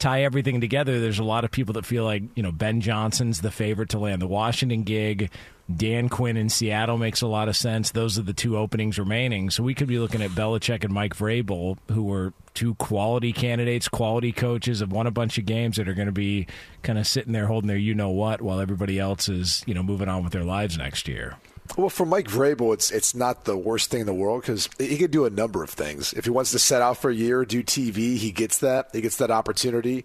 tie 0.02 0.24
everything 0.24 0.60
together, 0.60 0.98
there's 0.98 1.20
a 1.20 1.24
lot 1.24 1.44
of 1.44 1.52
people 1.52 1.74
that 1.74 1.86
feel 1.86 2.04
like 2.04 2.24
you 2.34 2.42
know 2.42 2.50
Ben 2.50 2.80
Johnson's 2.80 3.40
the 3.40 3.52
favorite 3.52 3.90
to 3.90 3.98
land 3.98 4.20
the 4.20 4.26
Washington 4.26 4.82
gig. 4.82 5.30
Dan 5.74 6.08
Quinn 6.08 6.36
in 6.36 6.48
Seattle 6.48 6.98
makes 6.98 7.22
a 7.22 7.28
lot 7.28 7.48
of 7.48 7.56
sense. 7.56 7.92
Those 7.92 8.18
are 8.18 8.22
the 8.22 8.32
two 8.32 8.58
openings 8.58 8.98
remaining. 8.98 9.48
So 9.48 9.62
we 9.62 9.74
could 9.74 9.86
be 9.86 10.00
looking 10.00 10.20
at 10.20 10.30
Belichick 10.30 10.82
and 10.84 10.92
Mike 10.92 11.16
Vrabel, 11.16 11.78
who 11.92 12.02
were 12.02 12.34
two 12.52 12.74
quality 12.74 13.32
candidates, 13.32 13.88
quality 13.88 14.32
coaches, 14.32 14.80
have 14.80 14.92
won 14.92 15.06
a 15.06 15.12
bunch 15.12 15.38
of 15.38 15.46
games 15.46 15.76
that 15.76 15.88
are 15.88 15.94
going 15.94 16.06
to 16.06 16.12
be 16.12 16.48
kind 16.82 16.98
of 16.98 17.06
sitting 17.06 17.32
there 17.32 17.46
holding 17.46 17.68
their 17.68 17.76
you 17.76 17.94
know 17.94 18.10
what 18.10 18.42
while 18.42 18.60
everybody 18.60 18.98
else 18.98 19.28
is 19.28 19.62
you 19.66 19.72
know 19.72 19.84
moving 19.84 20.08
on 20.08 20.24
with 20.24 20.32
their 20.32 20.44
lives 20.44 20.76
next 20.76 21.06
year. 21.06 21.36
Well, 21.76 21.88
for 21.88 22.04
Mike 22.04 22.28
Vrabel, 22.28 22.74
it's 22.74 22.90
it's 22.90 23.14
not 23.14 23.44
the 23.44 23.56
worst 23.56 23.90
thing 23.90 24.00
in 24.00 24.06
the 24.06 24.14
world 24.14 24.42
because 24.42 24.68
he 24.78 24.98
could 24.98 25.10
do 25.10 25.24
a 25.24 25.30
number 25.30 25.62
of 25.62 25.70
things. 25.70 26.12
If 26.12 26.24
he 26.24 26.30
wants 26.30 26.50
to 26.50 26.58
set 26.58 26.82
out 26.82 26.98
for 26.98 27.10
a 27.10 27.14
year, 27.14 27.44
do 27.44 27.62
TV, 27.62 28.16
he 28.16 28.30
gets 28.30 28.58
that. 28.58 28.88
He 28.92 29.00
gets 29.00 29.16
that 29.16 29.30
opportunity. 29.30 30.04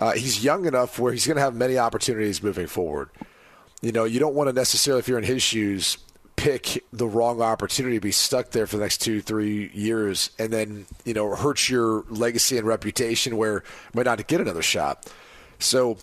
Uh, 0.00 0.12
he's 0.12 0.42
young 0.42 0.66
enough 0.66 0.98
where 0.98 1.12
he's 1.12 1.26
going 1.26 1.36
to 1.36 1.42
have 1.42 1.54
many 1.54 1.78
opportunities 1.78 2.42
moving 2.42 2.66
forward. 2.66 3.10
You 3.80 3.92
know, 3.92 4.04
you 4.04 4.18
don't 4.18 4.34
want 4.34 4.48
to 4.48 4.52
necessarily, 4.52 4.98
if 4.98 5.08
you're 5.08 5.18
in 5.18 5.24
his 5.24 5.42
shoes, 5.42 5.98
pick 6.36 6.84
the 6.92 7.06
wrong 7.06 7.40
opportunity 7.40 7.96
to 7.96 8.00
be 8.00 8.10
stuck 8.10 8.50
there 8.50 8.66
for 8.66 8.76
the 8.76 8.82
next 8.82 8.98
two, 8.98 9.20
three 9.20 9.70
years, 9.72 10.30
and 10.38 10.52
then 10.52 10.86
you 11.04 11.14
know 11.14 11.34
hurt 11.34 11.68
your 11.68 12.04
legacy 12.08 12.58
and 12.58 12.66
reputation 12.66 13.36
where 13.36 13.54
you 13.54 13.62
might 13.94 14.06
not 14.06 14.26
get 14.26 14.40
another 14.40 14.62
shot. 14.62 15.06
So 15.58 15.98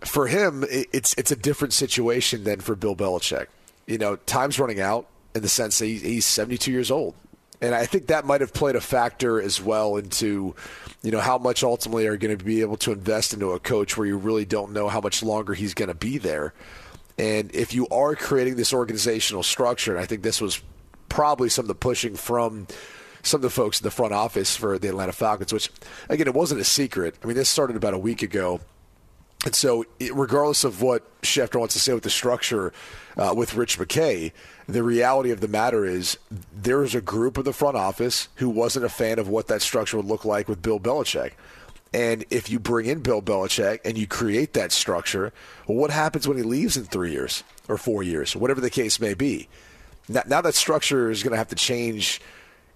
for 0.00 0.28
him, 0.28 0.64
it's 0.70 1.14
it's 1.14 1.30
a 1.30 1.36
different 1.36 1.74
situation 1.74 2.44
than 2.44 2.60
for 2.60 2.74
Bill 2.74 2.96
Belichick. 2.96 3.46
You 3.86 3.98
know, 3.98 4.16
time's 4.16 4.58
running 4.58 4.80
out 4.80 5.06
in 5.34 5.42
the 5.42 5.48
sense 5.48 5.78
that 5.78 5.86
he's 5.86 6.24
72 6.24 6.70
years 6.70 6.90
old. 6.90 7.14
And 7.60 7.74
I 7.74 7.86
think 7.86 8.08
that 8.08 8.26
might 8.26 8.42
have 8.42 8.52
played 8.52 8.76
a 8.76 8.80
factor 8.80 9.40
as 9.40 9.62
well 9.62 9.96
into, 9.96 10.54
you 11.02 11.10
know, 11.10 11.20
how 11.20 11.38
much 11.38 11.62
ultimately 11.62 12.06
are 12.06 12.16
going 12.16 12.36
to 12.36 12.44
be 12.44 12.60
able 12.60 12.76
to 12.78 12.92
invest 12.92 13.32
into 13.32 13.52
a 13.52 13.60
coach 13.60 13.96
where 13.96 14.06
you 14.06 14.18
really 14.18 14.44
don't 14.44 14.72
know 14.72 14.88
how 14.88 15.00
much 15.00 15.22
longer 15.22 15.54
he's 15.54 15.72
going 15.72 15.88
to 15.88 15.94
be 15.94 16.18
there. 16.18 16.52
And 17.18 17.54
if 17.54 17.72
you 17.72 17.88
are 17.88 18.14
creating 18.14 18.56
this 18.56 18.74
organizational 18.74 19.42
structure, 19.42 19.92
and 19.92 20.00
I 20.00 20.04
think 20.04 20.22
this 20.22 20.40
was 20.40 20.60
probably 21.08 21.48
some 21.48 21.64
of 21.64 21.68
the 21.68 21.74
pushing 21.74 22.14
from 22.14 22.66
some 23.22 23.38
of 23.38 23.42
the 23.42 23.50
folks 23.50 23.80
in 23.80 23.84
the 23.84 23.90
front 23.90 24.12
office 24.12 24.54
for 24.54 24.78
the 24.78 24.88
Atlanta 24.88 25.12
Falcons, 25.12 25.52
which, 25.52 25.70
again, 26.08 26.26
it 26.26 26.34
wasn't 26.34 26.60
a 26.60 26.64
secret. 26.64 27.16
I 27.22 27.26
mean, 27.26 27.36
this 27.36 27.48
started 27.48 27.76
about 27.76 27.94
a 27.94 27.98
week 27.98 28.22
ago. 28.22 28.60
And 29.44 29.54
so, 29.54 29.84
it, 30.00 30.14
regardless 30.14 30.64
of 30.64 30.82
what 30.82 31.20
Schefter 31.22 31.60
wants 31.60 31.74
to 31.74 31.80
say 31.80 31.92
with 31.92 32.02
the 32.02 32.10
structure 32.10 32.72
uh, 33.16 33.34
with 33.36 33.54
Rich 33.54 33.78
McKay, 33.78 34.32
the 34.66 34.82
reality 34.82 35.30
of 35.30 35.40
the 35.40 35.48
matter 35.48 35.84
is 35.84 36.18
there's 36.52 36.94
a 36.94 37.00
group 37.00 37.38
of 37.38 37.44
the 37.44 37.52
front 37.52 37.76
office 37.76 38.28
who 38.36 38.48
wasn't 38.48 38.84
a 38.84 38.88
fan 38.88 39.18
of 39.18 39.28
what 39.28 39.46
that 39.48 39.62
structure 39.62 39.98
would 39.98 40.06
look 40.06 40.24
like 40.24 40.48
with 40.48 40.62
Bill 40.62 40.80
Belichick. 40.80 41.32
And 41.92 42.24
if 42.30 42.50
you 42.50 42.58
bring 42.58 42.86
in 42.86 43.00
Bill 43.00 43.22
Belichick 43.22 43.80
and 43.84 43.96
you 43.96 44.06
create 44.06 44.54
that 44.54 44.72
structure, 44.72 45.32
well, 45.66 45.78
what 45.78 45.90
happens 45.90 46.26
when 46.26 46.36
he 46.36 46.42
leaves 46.42 46.76
in 46.76 46.84
three 46.84 47.12
years 47.12 47.44
or 47.68 47.78
four 47.78 48.02
years, 48.02 48.34
whatever 48.34 48.60
the 48.60 48.70
case 48.70 49.00
may 49.00 49.14
be? 49.14 49.48
Now, 50.08 50.22
now 50.26 50.40
that 50.40 50.54
structure 50.54 51.10
is 51.10 51.22
going 51.22 51.32
to 51.32 51.38
have 51.38 51.48
to 51.48 51.56
change 51.56 52.20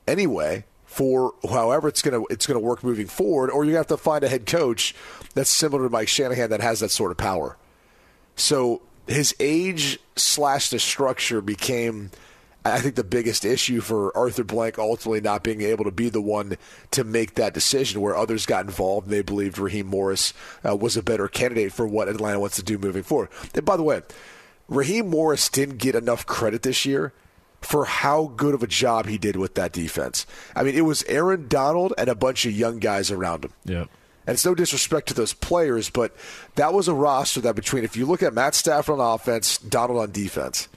anyway 0.07 0.65
for 0.91 1.35
however 1.49 1.87
it's 1.87 2.03
going 2.03 2.21
to 2.21 2.27
it's 2.31 2.47
to 2.47 2.59
work 2.59 2.83
moving 2.83 3.07
forward, 3.07 3.49
or 3.49 3.65
you 3.65 3.77
have 3.77 3.87
to 3.87 3.97
find 3.97 4.25
a 4.25 4.29
head 4.29 4.45
coach 4.45 4.93
that's 5.35 5.49
similar 5.49 5.85
to 5.85 5.89
Mike 5.89 6.09
Shanahan 6.09 6.51
that 6.51 6.61
has 6.61 6.81
that 6.81 6.91
sort 6.91 7.13
of 7.13 7.17
power. 7.17 7.57
So 8.35 8.83
his 9.07 9.33
age 9.39 10.01
slash 10.17 10.69
the 10.71 10.81
structure 10.81 11.41
became 11.41 12.11
I 12.65 12.81
think 12.81 12.97
the 12.97 13.05
biggest 13.05 13.45
issue 13.45 13.81
for 13.81 14.15
Arthur 14.17 14.43
Blank 14.43 14.79
ultimately 14.79 15.21
not 15.21 15.45
being 15.45 15.63
able 15.63 15.85
to 15.85 15.93
be 15.93 16.09
the 16.09 16.21
one 16.21 16.57
to 16.91 17.05
make 17.05 17.37
that 17.37 17.55
decision 17.55 18.01
where 18.01 18.17
others 18.17 18.45
got 18.45 18.67
involved 18.67 19.07
and 19.07 19.15
they 19.15 19.23
believed 19.23 19.59
Raheem 19.59 19.87
Morris 19.87 20.35
uh, 20.69 20.75
was 20.75 20.97
a 20.97 21.05
better 21.05 21.29
candidate 21.29 21.73
for 21.73 21.87
what 21.87 22.09
Atlanta 22.09 22.41
wants 22.41 22.57
to 22.57 22.65
do 22.65 22.79
moving 22.79 23.05
forward. 23.05 23.29
And 23.55 23.65
by 23.65 23.77
the 23.77 23.85
way, 23.85 24.03
Raheem 24.69 25.09
Morris 25.09 25.49
didn't 25.49 25.79
get 25.79 25.95
enough 25.95 26.27
credit 26.27 26.63
this 26.63 26.85
year 26.85 27.13
for 27.61 27.85
how 27.85 28.33
good 28.37 28.55
of 28.55 28.63
a 28.63 28.67
job 28.67 29.07
he 29.07 29.19
did 29.19 29.37
with 29.37 29.55
that 29.55 29.73
defense. 29.73 30.27
I 30.57 30.63
mean, 30.63 30.75
it 30.75 30.83
was 30.83 31.03
Aaron 31.05 31.49
Donald 31.49 31.93
and 31.99 32.09
a 32.09 32.15
bunch 32.15 32.47
of 32.47 32.53
young 32.53 32.79
guys 32.79 33.11
around 33.11 33.45
him. 33.45 33.53
Yeah. 33.65 33.85
And 34.27 34.35
it's 34.35 34.45
no 34.45 34.55
disrespect 34.55 35.09
to 35.09 35.15
those 35.15 35.33
players, 35.33 35.91
but 35.91 36.15
that 36.55 36.73
was 36.73 36.89
a 36.89 36.95
roster 36.95 37.41
that 37.41 37.57
between, 37.57 37.85
if 37.85 37.97
you 37.97 38.07
look 38.07 38.23
at 38.23 38.35
Matt 38.35 38.55
Stafford 38.55 39.01
on 39.01 39.15
offense, 39.15 39.59
Donald 39.59 39.99
on 39.99 40.13
defense, 40.13 40.69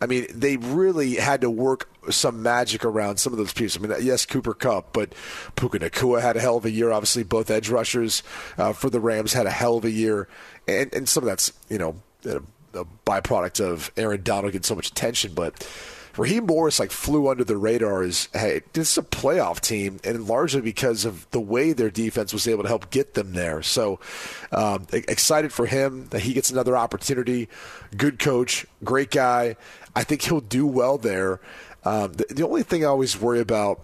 I 0.00 0.06
mean, 0.06 0.26
they 0.30 0.56
really 0.56 1.16
had 1.16 1.40
to 1.42 1.50
work 1.50 1.88
some 2.10 2.42
magic 2.42 2.84
around 2.84 3.18
some 3.18 3.32
of 3.32 3.38
those 3.38 3.52
pieces. 3.52 3.82
I 3.82 3.86
mean, 3.86 3.96
yes, 4.04 4.26
Cooper 4.26 4.52
Kupp, 4.52 4.92
but 4.92 5.14
Puka 5.56 5.78
Nacua 5.78 6.20
had 6.20 6.36
a 6.36 6.40
hell 6.40 6.56
of 6.56 6.64
a 6.64 6.70
year. 6.70 6.92
Obviously, 6.92 7.22
both 7.22 7.50
edge 7.50 7.70
rushers 7.70 8.22
uh, 8.58 8.72
for 8.72 8.90
the 8.90 9.00
Rams 9.00 9.32
had 9.32 9.46
a 9.46 9.50
hell 9.50 9.76
of 9.78 9.84
a 9.84 9.90
year, 9.90 10.28
and 10.68 10.92
and 10.94 11.08
some 11.08 11.22
of 11.22 11.26
that's 11.26 11.52
you 11.68 11.78
know 11.78 11.96
a, 12.26 12.42
a 12.78 12.84
byproduct 13.06 13.64
of 13.64 13.90
Aaron 13.96 14.22
Donald 14.22 14.52
getting 14.52 14.64
so 14.64 14.74
much 14.74 14.88
attention, 14.88 15.32
but. 15.34 15.66
Raheem 16.16 16.46
Morris 16.46 16.78
like 16.78 16.90
flew 16.90 17.28
under 17.28 17.44
the 17.44 17.56
radar 17.56 18.02
as 18.02 18.28
hey, 18.32 18.62
this 18.72 18.92
is 18.92 18.98
a 18.98 19.02
playoff 19.02 19.60
team, 19.60 19.98
and 20.04 20.26
largely 20.28 20.60
because 20.60 21.04
of 21.04 21.28
the 21.30 21.40
way 21.40 21.72
their 21.72 21.90
defense 21.90 22.32
was 22.32 22.46
able 22.46 22.62
to 22.62 22.68
help 22.68 22.90
get 22.90 23.14
them 23.14 23.32
there. 23.32 23.62
So 23.62 23.98
um, 24.52 24.86
excited 24.92 25.52
for 25.52 25.66
him 25.66 26.06
that 26.08 26.20
he 26.20 26.32
gets 26.32 26.50
another 26.50 26.76
opportunity. 26.76 27.48
Good 27.96 28.18
coach, 28.18 28.66
great 28.84 29.10
guy. 29.10 29.56
I 29.96 30.04
think 30.04 30.22
he'll 30.22 30.40
do 30.40 30.66
well 30.66 30.98
there. 30.98 31.40
Um, 31.84 32.12
the, 32.14 32.26
the 32.30 32.46
only 32.46 32.62
thing 32.62 32.84
I 32.84 32.88
always 32.88 33.20
worry 33.20 33.40
about 33.40 33.80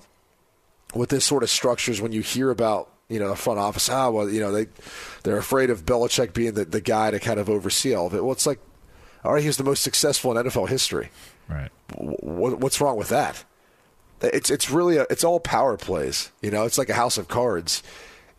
with 0.95 1.11
this 1.11 1.25
sort 1.25 1.43
of 1.43 1.51
structure 1.51 1.93
is 1.93 2.01
when 2.01 2.13
you 2.13 2.23
hear 2.23 2.51
about 2.51 2.91
you 3.09 3.19
know 3.19 3.29
the 3.29 3.37
front 3.37 3.59
office. 3.59 3.89
Ah, 3.89 4.09
well, 4.09 4.31
you 4.31 4.41
know 4.41 4.53
they 4.53 4.69
they're 5.25 5.37
afraid 5.37 5.69
of 5.69 5.85
Belichick 5.85 6.33
being 6.33 6.55
the, 6.55 6.65
the 6.65 6.81
guy 6.81 7.11
to 7.11 7.19
kind 7.19 7.41
of 7.41 7.51
oversee 7.51 7.95
all 7.95 8.07
of 8.07 8.15
it. 8.15 8.23
Well, 8.23 8.33
it's 8.33 8.47
like, 8.47 8.61
all 9.25 9.35
right, 9.35 9.43
he's 9.43 9.57
the 9.57 9.65
most 9.65 9.83
successful 9.83 10.37
in 10.37 10.47
NFL 10.47 10.69
history. 10.69 11.11
Right. 11.51 11.71
What's 11.97 12.81
wrong 12.81 12.97
with 12.97 13.09
that? 13.09 13.45
It's 14.23 14.51
it's 14.51 14.71
really 14.71 14.99
a, 14.99 15.07
it's 15.11 15.25
all 15.25 15.41
power 15.41 15.77
plays. 15.77 16.31
You 16.43 16.51
know, 16.51 16.65
it's 16.65 16.79
like 16.79 16.91
a 16.91 16.95
house 16.95 17.19
of 17.19 17.29
cards, 17.29 17.83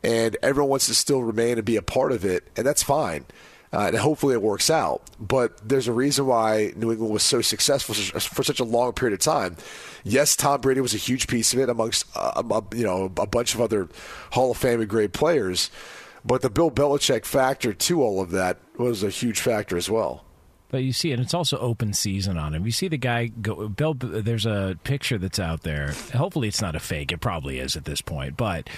and 0.03 0.38
everyone 0.41 0.70
wants 0.70 0.88
to 0.88 0.96
still 0.96 1.24
remain 1.24 1.58
and 1.58 1.65
be 1.65 1.75
a 1.75 1.82
part 1.82 2.12
of 2.12 2.24
it, 2.24 2.48
and 2.56 2.65
that's 2.65 2.84
fine. 2.84 3.25
Uh, 3.74 3.86
and 3.88 3.96
hopefully 3.96 4.34
it 4.34 4.41
works 4.41 4.70
out. 4.70 5.01
But 5.18 5.58
there's 5.68 5.88
a 5.88 5.94
reason 5.94 6.25
why 6.25 6.74
New 6.75 6.91
England 6.91 7.13
was 7.13 7.24
so 7.24 7.41
successful 7.41 7.96
for 7.96 8.44
such 8.44 8.60
a 8.60 8.65
long 8.65 8.91
period 8.91 9.13
of 9.13 9.22
time. 9.22 9.56
Yes, 10.03 10.36
Tom 10.36 10.60
Brady 10.60 10.82
was 10.82 10.94
a 10.94 10.98
huge 10.98 11.27
piece 11.27 11.53
of 11.53 11.60
it, 11.60 11.70
amongst 11.70 12.06
uh, 12.15 12.62
you 12.75 12.84
know 12.84 13.06
a 13.18 13.27
bunch 13.27 13.56
of 13.56 13.62
other 13.62 13.88
Hall 14.32 14.51
of 14.51 14.58
Fame 14.58 14.82
and 14.82 14.89
great 14.89 15.13
players. 15.13 15.72
But 16.24 16.41
the 16.41 16.50
Bill 16.50 16.70
Belichick 16.70 17.25
factor 17.25 17.74
to 17.74 18.03
all 18.03 18.22
of 18.22 18.32
that 18.32 18.58
was 18.77 19.03
a 19.03 19.10
huge 19.10 19.39
factor 19.39 19.75
as 19.77 19.89
well. 19.89 20.24
But 20.72 20.84
you 20.84 20.94
see, 20.94 21.12
and 21.12 21.22
it's 21.22 21.34
also 21.34 21.58
open 21.58 21.92
season 21.92 22.38
on 22.38 22.56
him. 22.56 22.66
You 22.66 22.72
see 22.72 22.88
the 22.88 22.98
guy 22.98 23.28
go. 23.28 23.68
Bill, 23.68 23.94
there's 23.94 24.46
a 24.46 24.78
picture 24.86 25.18
that's 25.18 25.38
out 25.38 25.63
there. 25.63 25.94
Hopefully, 26.13 26.48
it's 26.48 26.62
not 26.62 26.75
a 26.78 26.80
fake. 26.80 27.12
It 27.12 27.20
probably 27.20 27.60
is 27.60 27.75
at 27.75 27.84
this 27.84 28.00
point. 28.00 28.38
But 28.38 28.70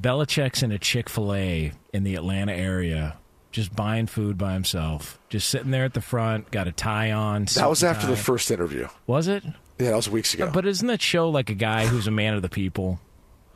Belichick's 0.00 0.62
in 0.62 0.72
a 0.72 0.78
Chick 0.78 1.10
Fil 1.10 1.34
A 1.34 1.72
in 1.92 2.04
the 2.04 2.14
Atlanta 2.14 2.54
area, 2.54 3.18
just 3.52 3.76
buying 3.76 4.06
food 4.06 4.38
by 4.38 4.54
himself, 4.54 5.18
just 5.28 5.50
sitting 5.50 5.72
there 5.72 5.84
at 5.84 5.92
the 5.92 6.00
front, 6.00 6.50
got 6.50 6.68
a 6.68 6.72
tie 6.72 7.12
on. 7.12 7.44
That 7.54 7.68
was 7.68 7.84
after 7.84 8.06
tie. 8.06 8.12
the 8.12 8.16
first 8.16 8.50
interview. 8.50 8.88
Was 9.06 9.28
it? 9.28 9.44
Yeah, 9.78 9.90
that 9.90 9.96
was 9.96 10.08
weeks 10.08 10.32
ago. 10.32 10.50
But 10.50 10.66
isn't 10.66 10.88
that 10.88 11.02
show 11.02 11.28
like 11.28 11.50
a 11.50 11.54
guy 11.54 11.86
who's 11.86 12.06
a 12.06 12.10
man 12.10 12.32
of 12.32 12.40
the 12.40 12.48
people? 12.48 12.98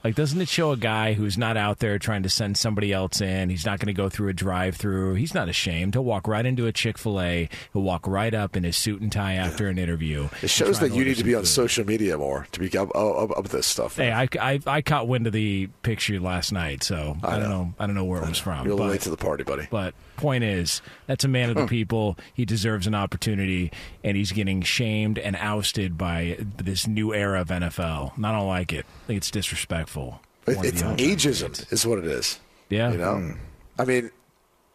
Like, 0.02 0.14
doesn't 0.14 0.40
it 0.40 0.48
show 0.48 0.72
a 0.72 0.76
guy 0.76 1.12
who's 1.12 1.36
not 1.36 1.58
out 1.58 1.78
there 1.80 1.98
trying 1.98 2.22
to 2.22 2.30
send 2.30 2.56
somebody 2.56 2.92
else 2.92 3.20
in? 3.20 3.50
He's 3.50 3.66
not 3.66 3.78
going 3.78 3.88
to 3.88 3.92
go 3.92 4.08
through 4.08 4.28
a 4.28 4.32
drive 4.32 4.76
through. 4.76 5.14
He's 5.14 5.34
not 5.34 5.48
ashamed. 5.48 5.94
He'll 5.94 6.04
walk 6.04 6.26
right 6.26 6.46
into 6.46 6.66
a 6.66 6.72
Chick 6.72 6.96
fil 6.96 7.20
A. 7.20 7.48
He'll 7.72 7.82
walk 7.82 8.06
right 8.06 8.32
up 8.32 8.56
in 8.56 8.64
his 8.64 8.76
suit 8.78 9.02
and 9.02 9.12
tie 9.12 9.34
after 9.34 9.68
an 9.68 9.78
interview. 9.78 10.28
It 10.40 10.48
shows 10.48 10.80
that 10.80 10.94
you 10.94 11.04
need 11.04 11.18
to 11.18 11.24
be 11.24 11.34
on 11.34 11.44
social 11.44 11.84
media 11.84 12.16
more 12.16 12.46
to 12.52 12.60
be 12.60 12.76
up, 12.78 12.94
up, 12.96 13.36
up 13.36 13.48
this 13.48 13.66
stuff. 13.66 13.96
Hey, 13.96 14.10
I, 14.10 14.26
I, 14.40 14.60
I 14.66 14.80
caught 14.80 15.06
wind 15.06 15.26
of 15.26 15.34
the 15.34 15.68
picture 15.82 16.18
last 16.18 16.50
night, 16.50 16.82
so 16.82 17.18
I, 17.22 17.38
don't 17.38 17.50
know 17.50 17.74
I 17.78 17.86
don't 17.86 17.94
know 17.94 18.04
where 18.04 18.22
it 18.22 18.28
was 18.28 18.38
from. 18.38 18.66
You're 18.66 18.78
but- 18.78 18.88
late 18.88 19.00
to 19.02 19.10
the 19.10 19.18
party, 19.18 19.44
buddy. 19.44 19.68
But 19.70 19.94
point 20.16 20.44
is, 20.44 20.82
that's 21.06 21.24
a 21.24 21.28
man 21.28 21.50
of 21.50 21.56
the 21.56 21.66
people. 21.66 22.16
He 22.32 22.44
deserves 22.44 22.86
an 22.86 22.94
opportunity, 22.94 23.70
and 24.02 24.16
he's 24.16 24.32
getting 24.32 24.62
shamed 24.62 25.18
and 25.18 25.36
ousted 25.36 25.98
by 25.98 26.38
this 26.40 26.86
new 26.86 27.12
era 27.14 27.40
of 27.42 27.48
NFL. 27.48 28.16
And 28.16 28.26
I 28.26 28.32
don't 28.32 28.48
like 28.48 28.72
it. 28.72 28.86
I 29.04 29.06
think 29.06 29.16
it's 29.18 29.30
disrespectful. 29.30 29.89
It- 29.96 30.56
one 30.56 30.66
of 30.66 30.72
it's 30.72 30.80
the 30.82 30.88
old 30.88 30.98
ageism, 30.98 31.72
is 31.72 31.86
what 31.86 31.98
it 31.98 32.06
is. 32.06 32.40
Yeah. 32.68 32.90
You 32.92 32.98
know, 32.98 33.16
hmm. 33.16 33.32
I 33.78 33.84
mean, 33.84 34.10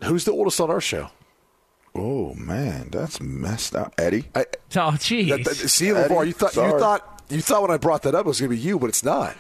who's 0.04 0.26
the 0.26 0.32
oldest 0.32 0.60
on 0.62 0.70
our 0.70 0.82
show? 0.82 1.10
Oh 1.94 2.34
man, 2.34 2.90
that's 2.92 3.22
messed 3.22 3.76
up, 3.76 3.94
Eddie. 3.98 4.26
I, 4.36 4.46
Oh, 4.76 4.92
jeez. 5.00 5.30
that, 5.30 5.46
that- 5.46 5.56
see, 5.56 5.90
Eddie, 5.92 6.14
LaVar, 6.14 6.28
you 6.28 6.34
thought 6.34 6.56
you 6.56 6.80
thought 6.80 7.24
you 7.30 7.42
thought 7.42 7.62
when 7.62 7.72
I 7.72 7.78
brought 7.78 8.02
that 8.04 8.14
up 8.16 8.26
it 8.26 8.28
was 8.28 8.40
going 8.40 8.52
to 8.52 8.56
be 8.56 8.62
you, 8.62 8.78
but 8.78 8.88
it's 8.90 9.04
not. 9.04 9.36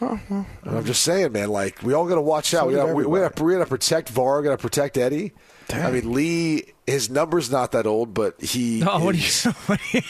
And 0.00 0.46
I'm 0.64 0.84
just 0.84 1.02
saying, 1.02 1.32
man. 1.32 1.48
Like 1.50 1.82
we 1.82 1.92
all 1.92 2.06
got 2.06 2.14
to 2.14 2.20
watch 2.22 2.54
out. 2.54 2.62
So 2.62 2.66
we 2.68 2.74
got 2.74 2.86
we, 2.94 3.04
we 3.04 3.20
everybody. 3.20 3.54
got 3.56 3.64
to 3.64 3.66
protect 3.66 4.08
Var. 4.10 4.42
Got 4.42 4.52
to 4.52 4.58
protect 4.58 4.96
Eddie. 4.96 5.32
I 5.72 5.90
mean, 5.90 6.12
Lee. 6.12 6.66
His 6.88 7.10
number's 7.10 7.50
not 7.50 7.72
that 7.72 7.86
old, 7.86 8.14
but 8.14 8.40
he. 8.40 8.82
Oh, 8.86 9.04
what 9.04 9.12
do 9.14 9.18
you? 9.18 9.26
is- 9.26 9.44
What 9.66 9.78
do 9.92 9.98
you? 9.98 10.02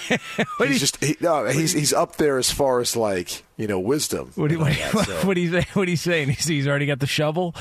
What 0.56 0.66
do 0.66 0.73
He's 0.73 0.75
you? 0.75 0.78
just 0.78 1.04
he, 1.04 1.16
no. 1.20 1.44
He's 1.47 1.73
he's 1.73 1.92
up 1.92 2.16
there 2.16 2.38
as 2.38 2.50
far 2.50 2.80
as 2.80 2.94
like 2.97 3.42
you 3.56 3.66
know 3.66 3.80
wisdom. 3.80 4.30
What 4.37 4.49
do 4.49 4.54
you? 4.54 4.61
What, 4.61 4.73
that, 4.76 5.06
so- 5.06 5.14
what 5.26 5.35
do 5.35 5.40
you? 5.40 5.61
What 5.73 5.88
are 5.88 5.90
you 5.90 5.97
saying? 5.97 6.28
He's, 6.28 6.47
he's 6.47 6.68
already 6.68 6.87
got 6.87 7.00
the 7.00 7.06
shovel. 7.06 7.54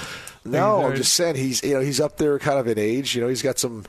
He's 0.43 0.51
No, 0.53 0.85
I'm 0.85 0.95
just 0.95 1.13
saying 1.15 1.35
he's 1.35 1.63
you 1.63 1.73
know 1.73 1.79
he's 1.81 1.99
up 1.99 2.17
there 2.17 2.37
kind 2.39 2.59
of 2.59 2.67
in 2.67 2.77
age. 2.77 3.15
You 3.15 3.21
know, 3.21 3.27
he's 3.27 3.41
got 3.41 3.57
some 3.59 3.85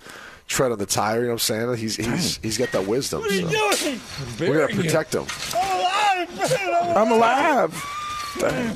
tread 0.46 0.72
on 0.72 0.78
the 0.78 0.86
tire. 0.86 1.16
You 1.20 1.22
know 1.24 1.28
what 1.34 1.34
I'm 1.34 1.38
saying? 1.40 1.76
He's 1.76 1.96
he's 1.96 2.36
he's 2.38 2.56
got 2.58 2.72
that 2.72 2.86
wisdom. 2.86 3.22
So. 3.28 3.96
We're 4.40 4.66
gonna 4.66 4.82
protect 4.82 5.14
him. 5.14 5.26
I'm 5.54 5.78
alive. 5.78 6.96
I'm 6.96 7.12
alive. 7.12 7.97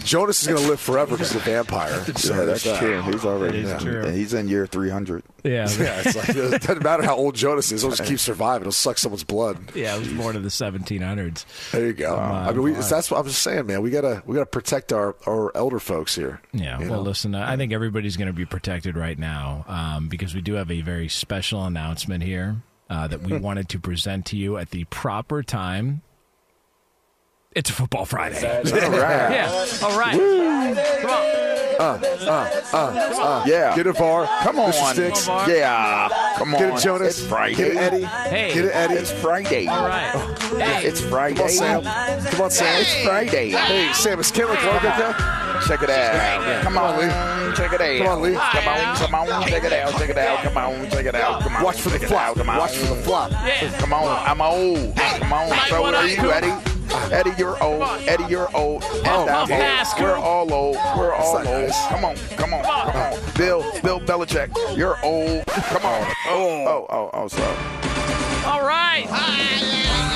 Jonas 0.05 0.43
is 0.43 0.49
gonna 0.49 0.67
live 0.69 0.81
forever 0.81 1.13
because 1.13 1.33
he's 1.33 1.41
a 1.41 1.45
vampire. 1.45 2.05
So 2.23 2.35
Yeah, 2.35 2.45
that's 2.45 2.63
true. 2.63 3.03
He's 3.03 3.25
already 3.25 3.59
It 3.59 3.65
is 3.65 3.71
yeah. 3.71 3.79
true. 3.79 4.05
And 4.05 4.17
he's 4.17 4.35
in 4.35 4.49
year 4.49 4.67
300. 4.67 5.23
Yeah. 5.45 5.69
Yeah, 5.83 6.03
it's 6.05 6.17
like 6.17 6.29
it 6.31 6.63
doesn't 6.63 6.83
matter 6.83 7.03
how 7.03 7.17
old 7.17 7.35
Jonas 7.35 7.73
is. 7.73 7.83
He'll 7.83 7.91
just 7.91 8.05
keep 8.05 8.19
surviving. 8.19 8.65
He'll 8.65 8.73
suck 8.73 8.99
someone's 8.99 9.25
blood. 9.25 9.75
Yeah, 9.75 9.97
it 9.97 10.01
was 10.01 10.09
born 10.13 10.37
in 10.37 10.43
the 10.43 10.49
1700s. 10.49 11.45
There 11.73 11.87
you 11.87 11.93
go. 11.93 12.17
I 12.17 12.53
mean, 12.53 12.63
we, 12.63 12.73
that's 12.73 13.11
what 13.11 13.19
I'm 13.19 13.27
just 13.27 13.43
saying, 13.43 13.67
man. 13.67 13.83
We 13.83 13.91
gotta 13.91 14.23
we 14.27 14.35
gotta 14.35 14.47
protect 14.47 14.93
our, 14.93 15.17
our 15.27 15.57
elder 15.57 15.81
folks 15.81 16.15
here. 16.15 16.41
Yeah. 16.53 16.79
Well, 16.79 16.89
know? 16.89 17.01
listen, 17.03 17.35
I 17.35 17.57
think 17.57 17.73
everybody's 17.73 18.17
going 18.17 18.29
to 18.29 18.33
be 18.33 18.45
protected 18.45 18.97
right 18.97 19.19
now 19.19 19.65
um, 19.69 20.09
because 20.09 20.35
we 20.35 20.41
do 20.41 20.55
have 20.55 20.71
a 20.71 20.81
very 20.83 21.09
special 21.09 21.65
announcement 21.65 22.23
here 22.23 22.57
uh, 22.91 23.07
that 23.09 23.23
we 23.23 23.37
wanted 23.39 23.69
to 23.71 23.79
present 23.79 24.27
to 24.27 24.37
you 24.37 24.59
at 24.59 24.71
the 24.71 24.85
proper 24.85 25.43
time. 25.43 26.03
It's 27.55 27.69
a 27.69 27.73
football 27.75 28.07
Friday. 28.07 28.47
All 28.47 28.63
right. 28.91 29.31
Yeah. 29.33 29.67
All 29.83 29.99
right. 29.99 30.19
Come 31.03 31.11
on. 31.11 31.43
Uh, 31.79 31.99
uh, 32.27 32.63
uh, 32.73 33.23
uh, 33.23 33.45
yeah. 33.47 33.75
Get 33.75 33.87
it, 33.87 33.97
Var. 33.97 34.27
Come 34.43 34.59
on. 34.59 34.73
Mr. 34.73 34.93
Sticks. 34.93 35.27
Come 35.27 35.35
on, 35.37 35.47
Var. 35.49 35.57
Yeah. 35.57 36.09
Come 36.37 36.55
on. 36.55 36.61
Get 36.61 36.75
it, 36.75 36.81
Jonas. 36.83 37.19
It's 37.19 37.27
Friday. 37.27 37.55
Get 37.57 37.69
it, 37.73 37.77
Eddie. 37.77 38.05
Hey. 38.05 38.55
Get 38.55 38.65
it, 38.67 38.71
Eddie. 38.75 38.95
It's 38.95 39.11
Friday. 39.13 39.67
All 39.67 39.87
right. 39.87 40.13
Hey. 40.63 40.87
It's 40.87 41.01
Friday. 41.01 41.35
Come 41.37 41.45
on, 41.45 41.51
Sam. 41.51 41.83
Come 42.31 42.41
on, 42.41 42.51
Sam. 42.51 42.81
It's 42.81 43.05
Friday. 43.05 43.51
Hey, 43.51 43.93
Sam, 43.93 44.21
is 44.21 44.31
Caitlin 44.33 44.57
Clark 44.57 44.85
up 44.85 44.97
there? 44.97 45.61
Check 45.67 45.83
it 45.83 45.91
out. 45.91 46.63
Come 46.63 46.79
on, 46.79 46.99
Lee. 46.99 47.55
Check 47.57 47.73
it 47.73 47.81
out. 47.81 47.99
Come 47.99 48.09
on, 48.09 48.23
Lee. 48.23 48.35
Come 48.35 48.69
on, 48.69 48.97
come 48.97 49.15
on. 49.15 49.49
Check 49.49 49.65
it 49.65 49.73
out. 49.73 49.93
Check 49.99 50.11
it 50.11 50.19
out. 50.19 50.39
Come 50.43 50.57
on, 50.57 50.91
check 50.91 51.07
it 51.07 51.15
out. 51.15 51.43
Come 51.43 51.57
on. 51.57 51.63
Watch 51.65 51.81
for 51.81 51.91
the 51.91 51.99
flop. 51.99 52.37
Come 52.37 52.49
on. 52.49 52.59
Watch 52.59 52.73
for 52.77 52.95
the 52.95 53.03
flop. 53.03 53.31
Yeah. 53.31 53.71
Come 53.79 53.93
on. 53.93 54.09
I'm 54.27 54.41
old. 54.41 54.97
Come 54.97 55.33
on. 55.33 55.69
So 55.69 55.83
wanna- 55.83 55.99
are 55.99 56.07
you, 56.09 56.31
Eddie? 56.33 56.72
Eddie, 57.11 57.33
you're 57.39 57.63
old. 57.63 57.83
Eddie, 58.07 58.25
you're 58.29 58.49
old. 58.57 58.83
And 58.85 59.07
Oh, 59.09 59.27
I'm 59.29 59.49
pass, 59.49 59.93
old. 59.95 60.03
We're 60.03 60.17
all 60.17 60.53
old. 60.53 60.77
We're 60.97 61.13
all 61.15 61.35
That's 61.37 61.47
not 61.49 61.55
old. 61.55 61.67
nice. 61.69 61.87
Come 61.89 62.05
on. 62.05 62.17
Come 62.37 62.55
on. 62.55 62.65
Come 62.65 62.97
on. 62.97 63.19
Bill, 63.37 63.81
Bill 63.83 64.01
Belichick, 64.01 64.77
you're 64.77 64.99
old. 65.03 65.45
Come 65.47 65.85
on. 65.85 66.07
Oh, 66.29 66.65
oh, 66.69 66.87
oh, 66.91 67.11
oh, 67.15 67.29
sorry. 67.29 67.57
All 68.47 68.67
right. 68.67 69.07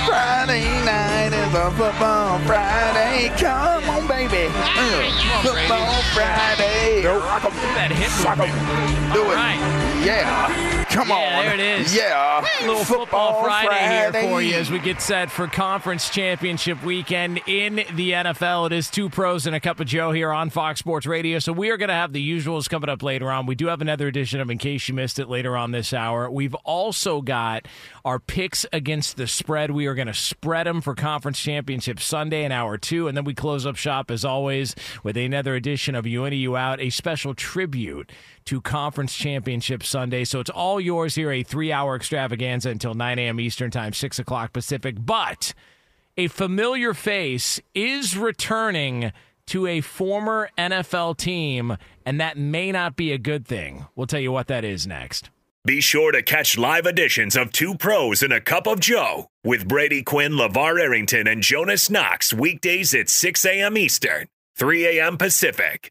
Friday 0.06 0.64
night 0.84 1.32
is 1.32 1.54
a 1.54 1.70
football 1.72 2.38
Friday. 2.40 3.30
Come 3.36 3.90
on, 3.90 4.06
baby. 4.06 4.46
Uh, 4.52 5.42
football 5.42 6.02
Friday. 6.14 7.04
Rock 7.06 7.44
'em. 7.44 7.52
That 7.74 7.90
hip 7.92 8.24
Rock 8.24 8.38
'em. 8.38 8.48
movement. 8.48 9.12
Do 9.12 9.22
All 9.24 9.30
it. 9.30 9.34
right. 9.34 9.58
Yeah. 10.04 10.85
Come 10.96 11.08
Yeah, 11.10 11.14
on. 11.14 11.44
there 11.44 11.54
it 11.54 11.60
is. 11.60 11.94
Yeah. 11.94 12.42
little 12.62 12.82
football, 12.82 13.42
Friday, 13.44 13.86
here 13.86 14.28
for 14.30 14.40
you 14.40 14.54
as 14.54 14.70
we 14.70 14.78
get 14.78 15.02
set 15.02 15.30
for 15.30 15.46
conference 15.46 16.08
championship 16.08 16.82
weekend 16.82 17.42
in 17.46 17.76
the 17.94 18.12
NFL. 18.12 18.64
It 18.68 18.72
is 18.72 18.88
two 18.88 19.10
pros 19.10 19.46
and 19.46 19.54
a 19.54 19.60
cup 19.60 19.78
of 19.78 19.86
Joe 19.86 20.10
here 20.12 20.32
on 20.32 20.48
Fox 20.48 20.78
Sports 20.80 21.04
Radio. 21.04 21.38
So 21.38 21.52
we 21.52 21.68
are 21.68 21.76
going 21.76 21.90
to 21.90 21.94
have 21.94 22.14
the 22.14 22.26
usuals 22.26 22.66
coming 22.66 22.88
up 22.88 23.02
later 23.02 23.30
on. 23.30 23.44
We 23.44 23.54
do 23.54 23.66
have 23.66 23.82
another 23.82 24.06
edition 24.06 24.40
of 24.40 24.48
In 24.48 24.56
Case 24.56 24.88
You 24.88 24.94
Missed 24.94 25.18
It 25.18 25.28
later 25.28 25.54
on 25.54 25.70
this 25.70 25.92
hour. 25.92 26.30
We've 26.30 26.54
also 26.64 27.20
got 27.20 27.68
our 28.02 28.18
picks 28.18 28.64
against 28.72 29.18
the 29.18 29.26
spread. 29.26 29.72
We 29.72 29.84
are 29.88 29.94
going 29.94 30.06
to 30.06 30.14
spread 30.14 30.66
them 30.66 30.80
for 30.80 30.94
conference 30.94 31.38
championship 31.38 32.00
Sunday 32.00 32.42
in 32.44 32.52
hour 32.52 32.78
two, 32.78 33.06
and 33.06 33.14
then 33.14 33.24
we 33.24 33.34
close 33.34 33.66
up 33.66 33.76
shop 33.76 34.10
as 34.10 34.24
always 34.24 34.74
with 35.02 35.18
another 35.18 35.54
edition 35.56 35.94
of 35.94 36.06
You 36.06 36.24
In 36.24 36.32
or 36.32 36.36
You 36.36 36.56
Out, 36.56 36.80
a 36.80 36.88
special 36.88 37.34
tribute 37.34 38.10
to 38.46 38.60
Conference 38.60 39.12
Championship 39.12 39.82
Sunday. 39.82 40.22
So 40.24 40.38
it's 40.38 40.50
all 40.50 40.80
yours 40.86 41.14
here, 41.14 41.30
a 41.30 41.42
three 41.42 41.72
hour 41.72 41.96
extravaganza 41.96 42.70
until 42.70 42.94
9 42.94 43.18
a.m. 43.18 43.38
Eastern 43.40 43.70
Time, 43.70 43.92
6 43.92 44.18
o'clock 44.18 44.52
Pacific. 44.52 44.96
But 44.98 45.52
a 46.16 46.28
familiar 46.28 46.94
face 46.94 47.60
is 47.74 48.16
returning 48.16 49.12
to 49.48 49.66
a 49.66 49.80
former 49.80 50.48
NFL 50.56 51.18
team, 51.18 51.76
and 52.04 52.20
that 52.20 52.38
may 52.38 52.72
not 52.72 52.96
be 52.96 53.12
a 53.12 53.18
good 53.18 53.46
thing. 53.46 53.86
We'll 53.94 54.06
tell 54.06 54.20
you 54.20 54.32
what 54.32 54.46
that 54.46 54.64
is 54.64 54.86
next. 54.86 55.30
Be 55.64 55.80
sure 55.80 56.12
to 56.12 56.22
catch 56.22 56.56
live 56.56 56.86
editions 56.86 57.36
of 57.36 57.52
Two 57.52 57.74
Pros 57.74 58.22
and 58.22 58.32
a 58.32 58.40
Cup 58.40 58.66
of 58.66 58.80
Joe 58.80 59.26
with 59.44 59.68
Brady 59.68 60.02
Quinn, 60.02 60.32
Lavar 60.32 60.80
Arrington, 60.80 61.26
and 61.26 61.42
Jonas 61.42 61.90
Knox 61.90 62.32
weekdays 62.32 62.94
at 62.94 63.08
6 63.08 63.44
a.m. 63.44 63.76
Eastern, 63.76 64.28
3 64.56 64.98
a.m. 64.98 65.18
Pacific 65.18 65.90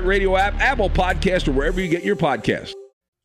iHeartRadio 0.00 0.38
app, 0.38 0.54
Apple 0.60 0.90
Podcast, 0.90 1.48
or 1.48 1.52
wherever 1.52 1.80
you 1.80 1.88
get 1.88 2.04
your 2.04 2.16
podcasts. 2.16 2.72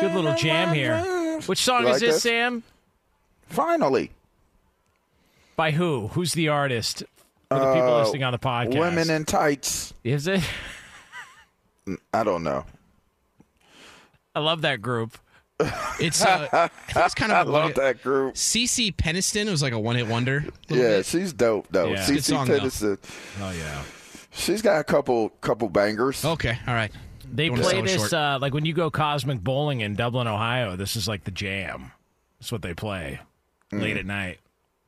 Good 0.00 0.14
little 0.14 0.34
jam 0.34 0.74
here. 0.74 1.00
Which 1.46 1.58
song 1.62 1.82
You 1.84 1.88
is 1.90 2.00
this, 2.00 2.14
this? 2.14 2.22
Sam? 2.22 2.62
Finally. 3.48 4.10
By 5.56 5.70
who? 5.72 6.08
Who's 6.08 6.32
the 6.34 6.48
artist? 6.48 7.02
For 7.48 7.58
the 7.58 7.72
people 7.74 7.88
Uh, 7.94 8.02
listening 8.02 8.22
on 8.24 8.32
the 8.32 8.38
podcast. 8.38 8.78
Women 8.78 9.10
in 9.10 9.24
tights. 9.24 9.92
Is 10.04 10.26
it? 10.26 10.42
I 12.14 12.22
don't 12.22 12.42
know. 12.44 12.64
I 14.34 14.40
love 14.40 14.60
that 14.62 14.80
group. 14.80 15.18
It's 15.98 16.24
uh, 16.24 16.68
it's 16.88 17.14
kind 17.14 17.32
of 17.32 17.46
a 17.48 17.50
love 17.50 17.74
that 17.74 18.02
group. 18.02 18.34
CeCe 18.34 18.94
Peniston 18.94 19.50
was 19.50 19.60
like 19.62 19.72
a 19.72 19.78
one 19.78 19.96
hit 19.96 20.06
wonder. 20.06 20.44
Yeah, 20.68 20.76
bit. 20.76 21.06
she's 21.06 21.32
dope 21.32 21.66
though. 21.70 21.88
Yeah. 21.88 22.04
CeCe. 22.06 22.46
Peniston. 22.46 22.98
Oh 23.40 23.50
yeah. 23.50 23.82
She's 24.32 24.62
got 24.62 24.80
a 24.80 24.84
couple 24.84 25.30
couple 25.40 25.68
bangers. 25.68 26.24
Okay, 26.24 26.56
all 26.66 26.74
right. 26.74 26.92
They 27.32 27.48
Don't 27.48 27.60
play 27.60 27.80
this 27.82 28.12
uh, 28.12 28.38
like 28.40 28.52
when 28.54 28.64
you 28.64 28.72
go 28.72 28.90
cosmic 28.90 29.40
bowling 29.40 29.80
in 29.80 29.94
Dublin, 29.94 30.26
Ohio. 30.26 30.76
This 30.76 30.96
is 30.96 31.06
like 31.06 31.24
the 31.24 31.30
jam. 31.30 31.92
That's 32.38 32.50
what 32.50 32.62
they 32.62 32.74
play 32.74 33.20
late 33.72 33.96
Mm. 33.96 34.00
at 34.00 34.06
night. 34.06 34.38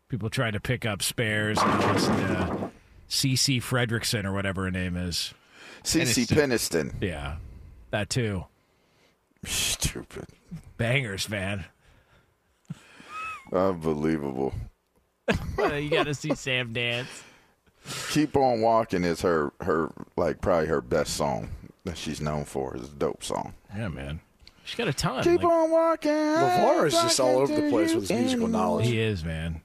People 0.08 0.28
try 0.28 0.50
to 0.50 0.60
pick 0.60 0.84
up 0.84 1.02
spares 1.02 1.58
and 1.60 1.92
listen 1.92 2.16
to 2.16 2.70
CC 3.08 3.60
Fredrickson 3.62 4.24
or 4.24 4.32
whatever 4.32 4.64
her 4.64 4.70
name 4.70 4.96
is. 4.96 5.32
CeCe 5.84 6.26
Peniston. 6.26 6.92
Yeah, 7.00 7.36
that 7.90 8.10
too. 8.10 8.44
Stupid. 9.44 10.26
Bangers, 10.76 11.28
man. 11.28 11.64
Unbelievable. 13.52 14.54
you 15.58 15.90
got 15.90 16.04
to 16.06 16.14
see 16.14 16.34
Sam 16.34 16.72
dance. 16.72 17.08
Keep 18.10 18.36
on 18.36 18.60
walking 18.60 19.02
is 19.04 19.20
her 19.22 19.52
her 19.60 19.92
like 20.16 20.40
probably 20.40 20.68
her 20.68 20.80
best 20.80 21.16
song 21.16 21.48
that 21.84 21.96
she's 21.96 22.20
known 22.20 22.44
for. 22.44 22.76
It's 22.76 22.88
a 22.88 22.94
dope 22.94 23.22
song. 23.24 23.54
Yeah, 23.74 23.88
man. 23.88 24.20
She's 24.64 24.76
got 24.76 24.88
a 24.88 24.92
ton. 24.92 25.24
Keep 25.24 25.42
Like, 25.42 25.52
on 25.52 25.70
walking. 25.70 26.12
LaVar 26.12 26.86
is 26.86 26.92
just 26.94 27.18
all 27.18 27.38
over 27.38 27.52
the 27.54 27.68
place 27.70 27.94
with 27.94 28.08
his 28.08 28.18
musical 28.18 28.46
knowledge. 28.48 28.86
he 28.86 29.00
is, 29.00 29.24
man. 29.24 29.60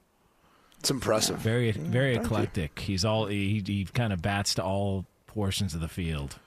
It's 0.80 0.90
impressive. 0.90 1.38
Very, 1.38 1.70
very 1.72 2.16
eclectic. 2.16 2.78
He's 2.80 3.04
all 3.04 3.26
he, 3.26 3.62
he 3.64 3.84
kind 3.84 4.12
of 4.12 4.22
bats 4.22 4.54
to 4.54 4.62
all 4.64 5.06
portions 5.26 5.74
of 5.74 5.80
the 5.80 5.88
field. 5.88 6.38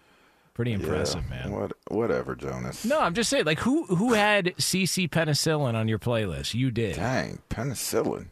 Pretty 0.54 0.74
impressive, 0.74 1.24
Yeah, 1.30 1.48
man. 1.48 1.52
What, 1.52 1.72
whatever, 1.88 2.36
Jonas. 2.36 2.84
No, 2.86 3.00
I'm 3.00 3.14
just 3.14 3.30
saying, 3.30 3.46
like, 3.46 3.60
who 3.60 3.86
who 3.86 4.14
had 4.14 4.48
CC 4.58 5.10
penicillin 5.10 5.74
on 5.76 5.88
your 5.88 5.98
playlist? 6.00 6.54
You 6.54 6.72
did. 6.72 6.98
Dang, 6.98 7.40
penicillin. 7.50 8.28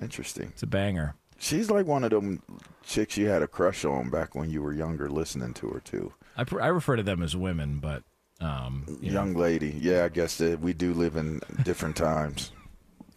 Interesting. 0.00 0.48
It's 0.52 0.62
a 0.62 0.66
banger. 0.68 1.14
She's 1.42 1.70
like 1.70 1.86
one 1.86 2.04
of 2.04 2.10
them 2.10 2.42
chicks 2.84 3.16
you 3.16 3.28
had 3.28 3.42
a 3.42 3.46
crush 3.48 3.84
on 3.84 4.10
back 4.10 4.34
when 4.34 4.50
you 4.50 4.62
were 4.62 4.72
younger, 4.74 5.08
listening 5.08 5.54
to 5.54 5.68
her 5.70 5.80
too. 5.80 6.12
I, 6.36 6.44
pr- 6.44 6.60
I 6.60 6.66
refer 6.68 6.96
to 6.96 7.02
them 7.02 7.22
as 7.22 7.34
women, 7.34 7.78
but 7.78 8.02
um, 8.40 8.84
you 9.00 9.10
Young 9.12 9.34
lady. 9.34 9.74
Yeah, 9.80 10.04
I 10.04 10.08
guess 10.10 10.36
that 10.38 10.60
we 10.60 10.72
do 10.74 10.92
live 10.94 11.16
in 11.16 11.40
different 11.64 11.96
times. 11.96 12.52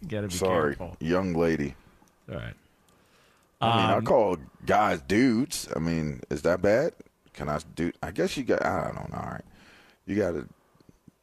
know, 0.01 0.07
gotta 0.07 0.27
be 0.29 0.33
Sorry, 0.33 0.75
careful. 0.75 0.95
young 0.99 1.33
lady. 1.33 1.75
All 2.29 2.35
right. 2.37 2.53
I 3.61 3.77
mean, 3.77 3.85
I 3.91 3.97
Um, 3.97 4.05
call 4.05 4.37
guys 4.65 5.01
dudes. 5.01 5.67
I 5.75 5.79
mean, 5.79 6.21
is 6.29 6.41
that 6.43 6.61
bad? 6.61 6.93
Can 7.33 7.49
I 7.49 7.59
do? 7.75 7.91
I 8.01 8.11
guess 8.11 8.35
you 8.37 8.43
got. 8.43 8.65
I 8.65 8.85
don't 8.85 8.95
know. 9.11 9.17
All 9.17 9.29
right, 9.31 9.43
you 10.05 10.15
got 10.15 10.31
to. 10.31 10.47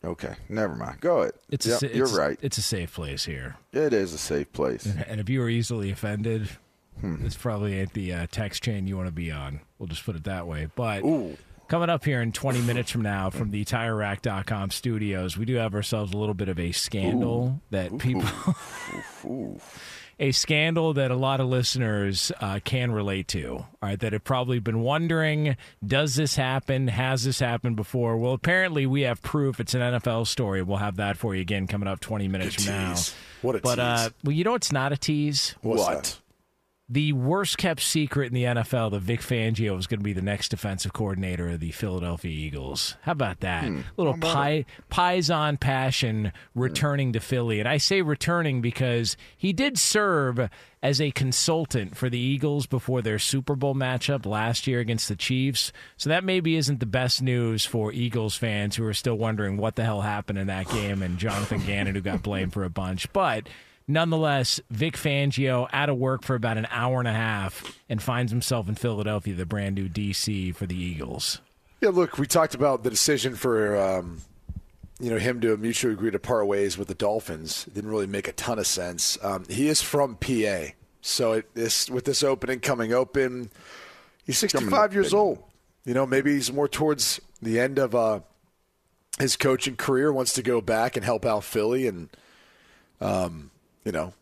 Okay, 0.02 0.34
never 0.48 0.74
mind. 0.74 1.00
Go 1.00 1.20
ahead. 1.20 1.32
It's 1.50 1.66
Yep, 1.66 1.82
a, 1.82 1.86
you're 1.94 2.04
it's- 2.06 2.12
right. 2.18 2.38
It's 2.40 2.56
a 2.58 2.62
safe 2.62 2.94
place 2.94 3.24
here. 3.26 3.56
It 3.72 3.92
is 3.92 4.14
a 4.14 4.18
safe 4.18 4.50
place. 4.52 4.86
And 4.86 5.20
if 5.20 5.28
you 5.28 5.42
are 5.42 5.48
easily 5.50 5.90
offended, 5.90 6.48
Hmm. 7.00 7.22
this 7.24 7.36
probably 7.36 7.78
ain't 7.78 7.92
the 7.92 8.12
uh, 8.12 8.26
text 8.30 8.62
chain 8.62 8.86
you 8.86 8.96
want 8.96 9.08
to 9.08 9.12
be 9.12 9.30
on. 9.30 9.60
We'll 9.78 9.88
just 9.88 10.04
put 10.04 10.16
it 10.16 10.24
that 10.24 10.46
way. 10.46 10.68
But 10.74 11.04
Ooh. 11.04 11.36
coming 11.68 11.88
up 11.90 12.04
here 12.04 12.20
in 12.20 12.32
20 12.32 12.62
minutes 12.62 12.90
from 12.90 13.02
now 13.02 13.30
from 13.30 13.50
the 13.50 13.64
TireRack.com 13.64 14.70
studios, 14.70 15.36
we 15.36 15.44
do 15.44 15.54
have 15.56 15.74
ourselves 15.74 16.12
a 16.12 16.16
little 16.16 16.34
bit 16.34 16.48
of 16.48 16.58
a 16.58 16.72
scandal 16.72 17.60
that 17.70 17.98
people. 17.98 18.28
a 20.20 20.32
scandal 20.32 20.92
that 20.92 21.10
a 21.10 21.16
lot 21.16 21.40
of 21.40 21.48
listeners 21.48 22.30
uh, 22.40 22.60
can 22.62 22.92
relate 22.92 23.26
to. 23.28 23.48
All 23.56 23.66
right, 23.82 23.98
that 23.98 24.12
have 24.12 24.22
probably 24.22 24.58
been 24.58 24.82
wondering: 24.82 25.56
Does 25.84 26.14
this 26.14 26.36
happen? 26.36 26.88
Has 26.88 27.24
this 27.24 27.40
happened 27.40 27.76
before? 27.76 28.18
Well, 28.18 28.34
apparently 28.34 28.86
we 28.86 29.00
have 29.02 29.22
proof. 29.22 29.58
It's 29.58 29.74
an 29.74 29.80
NFL 29.80 30.26
story. 30.26 30.62
We'll 30.62 30.76
have 30.76 30.96
that 30.96 31.16
for 31.16 31.34
you 31.34 31.40
again 31.40 31.66
coming 31.66 31.88
up 31.88 32.00
20 32.00 32.28
minutes 32.28 32.56
Good 32.56 32.64
from 32.66 32.74
now. 32.74 32.96
What 33.42 33.56
a 33.56 33.60
but 33.60 33.78
uh, 33.78 34.10
well, 34.22 34.32
you 34.32 34.44
know, 34.44 34.54
it's 34.54 34.70
not 34.70 34.92
a 34.92 34.96
tease. 34.96 35.54
What's 35.62 35.80
what? 35.80 36.04
that? 36.04 36.18
The 36.92 37.12
worst 37.12 37.56
kept 37.56 37.80
secret 37.80 38.26
in 38.26 38.34
the 38.34 38.42
NFL 38.42 38.90
that 38.90 39.02
Vic 39.02 39.20
Fangio 39.20 39.76
was 39.76 39.86
going 39.86 40.00
to 40.00 40.04
be 40.04 40.12
the 40.12 40.20
next 40.20 40.48
defensive 40.48 40.92
coordinator 40.92 41.50
of 41.50 41.60
the 41.60 41.70
Philadelphia 41.70 42.32
Eagles. 42.32 42.96
How 43.02 43.12
about 43.12 43.40
that? 43.40 43.64
Hmm. 43.64 43.80
little 43.96 44.18
pie, 44.18 44.64
Pison 44.90 45.60
passion 45.60 46.32
returning 46.56 47.12
to 47.12 47.20
Philly. 47.20 47.60
And 47.60 47.68
I 47.68 47.76
say 47.76 48.02
returning 48.02 48.60
because 48.60 49.16
he 49.36 49.52
did 49.52 49.78
serve 49.78 50.50
as 50.82 51.00
a 51.00 51.12
consultant 51.12 51.96
for 51.96 52.10
the 52.10 52.18
Eagles 52.18 52.66
before 52.66 53.02
their 53.02 53.20
Super 53.20 53.54
Bowl 53.54 53.76
matchup 53.76 54.26
last 54.26 54.66
year 54.66 54.80
against 54.80 55.08
the 55.08 55.14
Chiefs. 55.14 55.72
So 55.96 56.08
that 56.08 56.24
maybe 56.24 56.56
isn't 56.56 56.80
the 56.80 56.86
best 56.86 57.22
news 57.22 57.64
for 57.64 57.92
Eagles 57.92 58.34
fans 58.34 58.74
who 58.74 58.84
are 58.84 58.94
still 58.94 59.16
wondering 59.16 59.58
what 59.58 59.76
the 59.76 59.84
hell 59.84 60.00
happened 60.00 60.38
in 60.40 60.48
that 60.48 60.68
game 60.68 61.02
and 61.02 61.18
Jonathan 61.18 61.64
Gannon 61.64 61.94
who 61.94 62.00
got 62.00 62.22
blamed 62.22 62.52
for 62.52 62.64
a 62.64 62.70
bunch. 62.70 63.12
But 63.12 63.48
nonetheless, 63.90 64.60
Vic 64.70 64.96
Fangio 64.96 65.68
out 65.72 65.88
of 65.88 65.96
work 65.96 66.22
for 66.22 66.34
about 66.34 66.56
an 66.56 66.66
hour 66.70 66.98
and 66.98 67.08
a 67.08 67.12
half 67.12 67.78
and 67.88 68.02
finds 68.02 68.32
himself 68.32 68.68
in 68.68 68.74
Philadelphia, 68.74 69.34
the 69.34 69.46
brand 69.46 69.74
new 69.74 69.88
DC 69.88 70.54
for 70.54 70.66
the 70.66 70.76
Eagles. 70.76 71.40
Yeah, 71.80 71.90
look, 71.90 72.18
we 72.18 72.26
talked 72.26 72.54
about 72.54 72.82
the 72.82 72.90
decision 72.90 73.34
for 73.34 73.76
um, 73.76 74.18
you 75.00 75.10
know 75.10 75.18
him 75.18 75.40
to 75.40 75.56
mutually 75.56 75.94
agree 75.94 76.10
to 76.10 76.18
part 76.18 76.46
ways 76.46 76.76
with 76.76 76.88
the 76.88 76.94
Dolphins. 76.94 77.66
It 77.66 77.74
didn't 77.74 77.90
really 77.90 78.06
make 78.06 78.28
a 78.28 78.32
ton 78.32 78.58
of 78.58 78.66
sense. 78.66 79.18
Um, 79.22 79.44
he 79.48 79.68
is 79.68 79.80
from 79.80 80.16
PA, 80.16 80.66
so 81.00 81.32
it, 81.32 81.54
this 81.54 81.88
with 81.88 82.04
this 82.04 82.22
opening 82.22 82.60
coming 82.60 82.92
open, 82.92 83.50
he's 84.24 84.38
65 84.38 84.92
years 84.92 85.14
old. 85.14 85.42
You 85.86 85.94
know, 85.94 86.06
maybe 86.06 86.34
he's 86.34 86.52
more 86.52 86.68
towards 86.68 87.20
the 87.40 87.58
end 87.58 87.78
of 87.78 87.94
uh, 87.94 88.20
his 89.18 89.36
coaching 89.36 89.76
career. 89.76 90.12
Wants 90.12 90.34
to 90.34 90.42
go 90.42 90.60
back 90.60 90.96
and 90.96 91.04
help 91.04 91.24
out 91.24 91.44
Philly, 91.44 91.86
and 91.86 92.10
um, 93.00 93.50
you 93.84 93.92
know, 93.92 94.12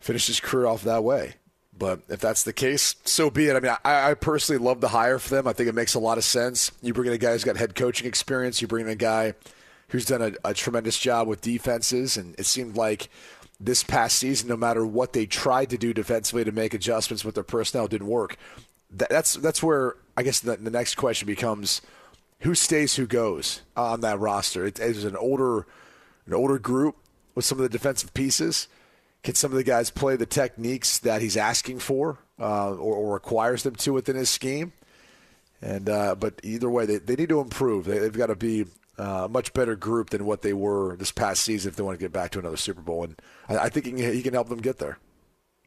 finish 0.00 0.26
his 0.26 0.40
career 0.40 0.66
off 0.66 0.82
that 0.84 1.04
way. 1.04 1.34
But 1.76 2.00
if 2.08 2.20
that's 2.20 2.42
the 2.42 2.52
case, 2.52 2.96
so 3.04 3.30
be 3.30 3.48
it. 3.48 3.56
I 3.56 3.60
mean, 3.60 3.74
I, 3.84 4.10
I 4.10 4.14
personally 4.14 4.62
love 4.62 4.82
the 4.82 4.88
hire 4.88 5.18
for 5.18 5.34
them. 5.34 5.46
I 5.46 5.54
think 5.54 5.68
it 5.68 5.74
makes 5.74 5.94
a 5.94 5.98
lot 5.98 6.18
of 6.18 6.24
sense. 6.24 6.72
You 6.82 6.92
bring 6.92 7.06
in 7.06 7.14
a 7.14 7.18
guy 7.18 7.32
who's 7.32 7.44
got 7.44 7.56
head 7.56 7.74
coaching 7.74 8.06
experience. 8.06 8.60
You 8.60 8.68
bring 8.68 8.84
in 8.84 8.92
a 8.92 8.96
guy 8.96 9.32
who's 9.88 10.04
done 10.04 10.20
a, 10.20 10.50
a 10.50 10.52
tremendous 10.52 10.98
job 10.98 11.26
with 11.26 11.40
defenses, 11.40 12.18
and 12.18 12.38
it 12.38 12.44
seemed 12.44 12.76
like 12.76 13.08
this 13.58 13.82
past 13.82 14.18
season, 14.18 14.48
no 14.48 14.56
matter 14.56 14.84
what 14.84 15.14
they 15.14 15.26
tried 15.26 15.70
to 15.70 15.78
do 15.78 15.94
defensively 15.94 16.44
to 16.44 16.52
make 16.52 16.74
adjustments 16.74 17.24
with 17.24 17.34
their 17.34 17.44
personnel, 17.44 17.88
didn't 17.88 18.08
work. 18.08 18.36
That, 18.90 19.08
that's 19.08 19.34
that's 19.34 19.62
where 19.62 19.96
I 20.16 20.22
guess 20.22 20.40
the, 20.40 20.56
the 20.56 20.70
next 20.70 20.96
question 20.96 21.26
becomes: 21.26 21.80
Who 22.40 22.54
stays, 22.54 22.96
who 22.96 23.06
goes 23.06 23.62
on 23.74 24.02
that 24.02 24.18
roster? 24.18 24.66
It, 24.66 24.78
it's 24.78 25.04
an 25.04 25.16
older 25.16 25.66
an 26.26 26.34
older 26.34 26.58
group 26.58 26.96
with 27.34 27.46
some 27.46 27.58
of 27.58 27.62
the 27.62 27.68
defensive 27.68 28.12
pieces. 28.12 28.68
Can 29.22 29.34
some 29.34 29.50
of 29.50 29.56
the 29.56 29.64
guys 29.64 29.90
play 29.90 30.16
the 30.16 30.26
techniques 30.26 30.98
that 30.98 31.20
he's 31.20 31.36
asking 31.36 31.80
for 31.80 32.18
uh, 32.38 32.70
or, 32.70 32.96
or 32.96 33.14
requires 33.14 33.62
them 33.62 33.74
to 33.76 33.92
within 33.92 34.16
his 34.16 34.30
scheme? 34.30 34.72
And 35.62 35.88
uh, 35.90 36.14
but 36.14 36.40
either 36.42 36.70
way, 36.70 36.86
they, 36.86 36.96
they 36.96 37.16
need 37.16 37.28
to 37.28 37.40
improve. 37.40 37.84
They, 37.84 37.98
they've 37.98 38.16
got 38.16 38.28
to 38.28 38.36
be 38.36 38.64
uh, 38.98 39.24
a 39.24 39.28
much 39.28 39.52
better 39.52 39.76
group 39.76 40.10
than 40.10 40.24
what 40.24 40.42
they 40.42 40.54
were 40.54 40.96
this 40.96 41.12
past 41.12 41.42
season 41.42 41.68
if 41.68 41.76
they 41.76 41.82
want 41.82 41.98
to 41.98 42.02
get 42.04 42.12
back 42.12 42.30
to 42.30 42.38
another 42.38 42.56
Super 42.56 42.80
Bowl. 42.80 43.04
And 43.04 43.20
I, 43.48 43.58
I 43.58 43.68
think 43.68 43.86
he 43.86 43.92
can, 43.92 44.12
he 44.12 44.22
can 44.22 44.32
help 44.32 44.48
them 44.48 44.60
get 44.60 44.78
there. 44.78 44.98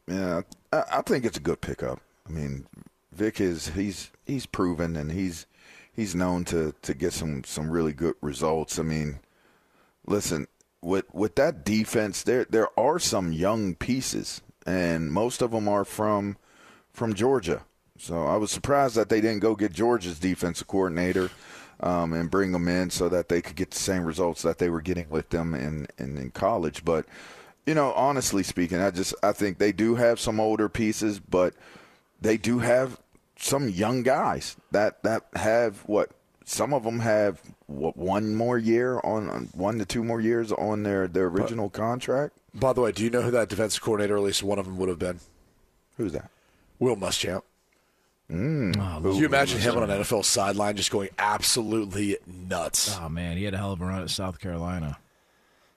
Yeah, 0.08 0.42
I, 0.72 0.82
I 0.94 1.02
think 1.02 1.24
it's 1.24 1.38
a 1.38 1.40
good 1.40 1.60
pickup. 1.60 2.00
I 2.28 2.32
mean, 2.32 2.66
Vic 3.12 3.40
is 3.40 3.68
he's 3.68 4.10
he's 4.24 4.46
proven 4.46 4.96
and 4.96 5.12
he's 5.12 5.46
he's 5.94 6.14
known 6.14 6.44
to 6.46 6.74
to 6.82 6.94
get 6.94 7.12
some 7.12 7.44
some 7.44 7.70
really 7.70 7.92
good 7.92 8.14
results. 8.20 8.78
I 8.78 8.82
mean, 8.82 9.20
listen 10.06 10.48
with 10.84 11.12
with 11.12 11.34
that 11.36 11.64
defense, 11.64 12.22
there 12.22 12.44
there 12.44 12.68
are 12.78 12.98
some 12.98 13.32
young 13.32 13.74
pieces, 13.74 14.42
and 14.66 15.10
most 15.10 15.42
of 15.42 15.50
them 15.50 15.68
are 15.68 15.84
from 15.84 16.36
from 16.92 17.14
Georgia. 17.14 17.62
So 17.98 18.26
I 18.26 18.36
was 18.36 18.50
surprised 18.50 18.96
that 18.96 19.08
they 19.08 19.20
didn't 19.20 19.40
go 19.40 19.54
get 19.54 19.72
Georgia's 19.72 20.18
defensive 20.18 20.66
coordinator 20.66 21.30
um, 21.80 22.12
and 22.12 22.30
bring 22.30 22.52
them 22.52 22.68
in 22.68 22.90
so 22.90 23.08
that 23.08 23.28
they 23.28 23.40
could 23.40 23.56
get 23.56 23.70
the 23.70 23.78
same 23.78 24.04
results 24.04 24.42
that 24.42 24.58
they 24.58 24.68
were 24.68 24.80
getting 24.80 25.08
with 25.08 25.30
them 25.30 25.54
in, 25.54 25.86
in, 25.98 26.18
in 26.18 26.30
college. 26.30 26.84
But 26.84 27.06
you 27.66 27.74
know, 27.74 27.92
honestly 27.92 28.42
speaking, 28.42 28.80
I 28.80 28.90
just 28.90 29.14
I 29.22 29.32
think 29.32 29.58
they 29.58 29.72
do 29.72 29.94
have 29.94 30.20
some 30.20 30.38
older 30.38 30.68
pieces, 30.68 31.18
but 31.18 31.54
they 32.20 32.36
do 32.36 32.58
have 32.58 33.00
some 33.36 33.68
young 33.68 34.02
guys 34.02 34.56
that 34.70 35.02
that 35.02 35.24
have 35.34 35.78
what 35.86 36.10
some 36.44 36.74
of 36.74 36.84
them 36.84 37.00
have 37.00 37.40
one 37.74 38.34
more 38.34 38.58
year 38.58 39.00
on 39.04 39.28
on- 39.30 39.48
one 39.52 39.78
to 39.78 39.84
two 39.84 40.02
more 40.04 40.20
years 40.20 40.52
on 40.52 40.82
their 40.82 41.06
their 41.08 41.26
original 41.26 41.68
contract. 41.70 42.36
By 42.54 42.72
the 42.72 42.80
way, 42.80 42.92
do 42.92 43.02
you 43.02 43.10
know 43.10 43.22
who 43.22 43.30
that 43.32 43.48
defensive 43.48 43.82
coordinator, 43.82 44.16
at 44.16 44.22
least 44.22 44.42
one 44.42 44.58
of 44.58 44.64
them, 44.66 44.76
would 44.78 44.88
have 44.88 44.98
been? 44.98 45.20
Who's 45.96 46.12
that? 46.12 46.30
Will 46.78 46.96
Muschamp. 46.96 47.42
Mm. 48.30 48.74
Can 49.02 49.14
you 49.16 49.26
imagine 49.26 49.60
him 49.60 49.76
on 49.76 49.82
an 49.90 50.00
NFL 50.00 50.24
sideline 50.24 50.76
just 50.76 50.90
going 50.90 51.10
absolutely 51.18 52.16
nuts? 52.26 52.96
Oh 53.00 53.08
man, 53.08 53.36
he 53.36 53.44
had 53.44 53.54
a 53.54 53.58
hell 53.58 53.72
of 53.72 53.80
a 53.80 53.84
run 53.84 54.02
at 54.02 54.10
South 54.10 54.40
Carolina. 54.40 54.98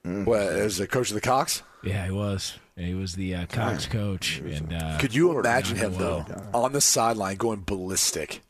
What, 0.03 0.39
as 0.39 0.77
the 0.77 0.88
coach 0.88 1.10
of 1.10 1.15
the 1.15 1.21
Cox? 1.21 1.63
Yeah, 1.83 2.05
he 2.05 2.12
was. 2.12 2.57
He 2.77 2.93
was 2.93 3.15
the 3.15 3.36
uh, 3.36 3.45
Cox 3.47 3.86
coach. 3.88 4.38
And 4.39 4.71
uh, 4.71 4.97
Could 4.99 5.13
you 5.13 5.38
imagine 5.38 5.75
him 5.77 5.95
though 5.95 6.25
on 6.53 6.71
the 6.71 6.79
sideline 6.79 7.36
going 7.36 7.63
ballistic, 7.65 8.41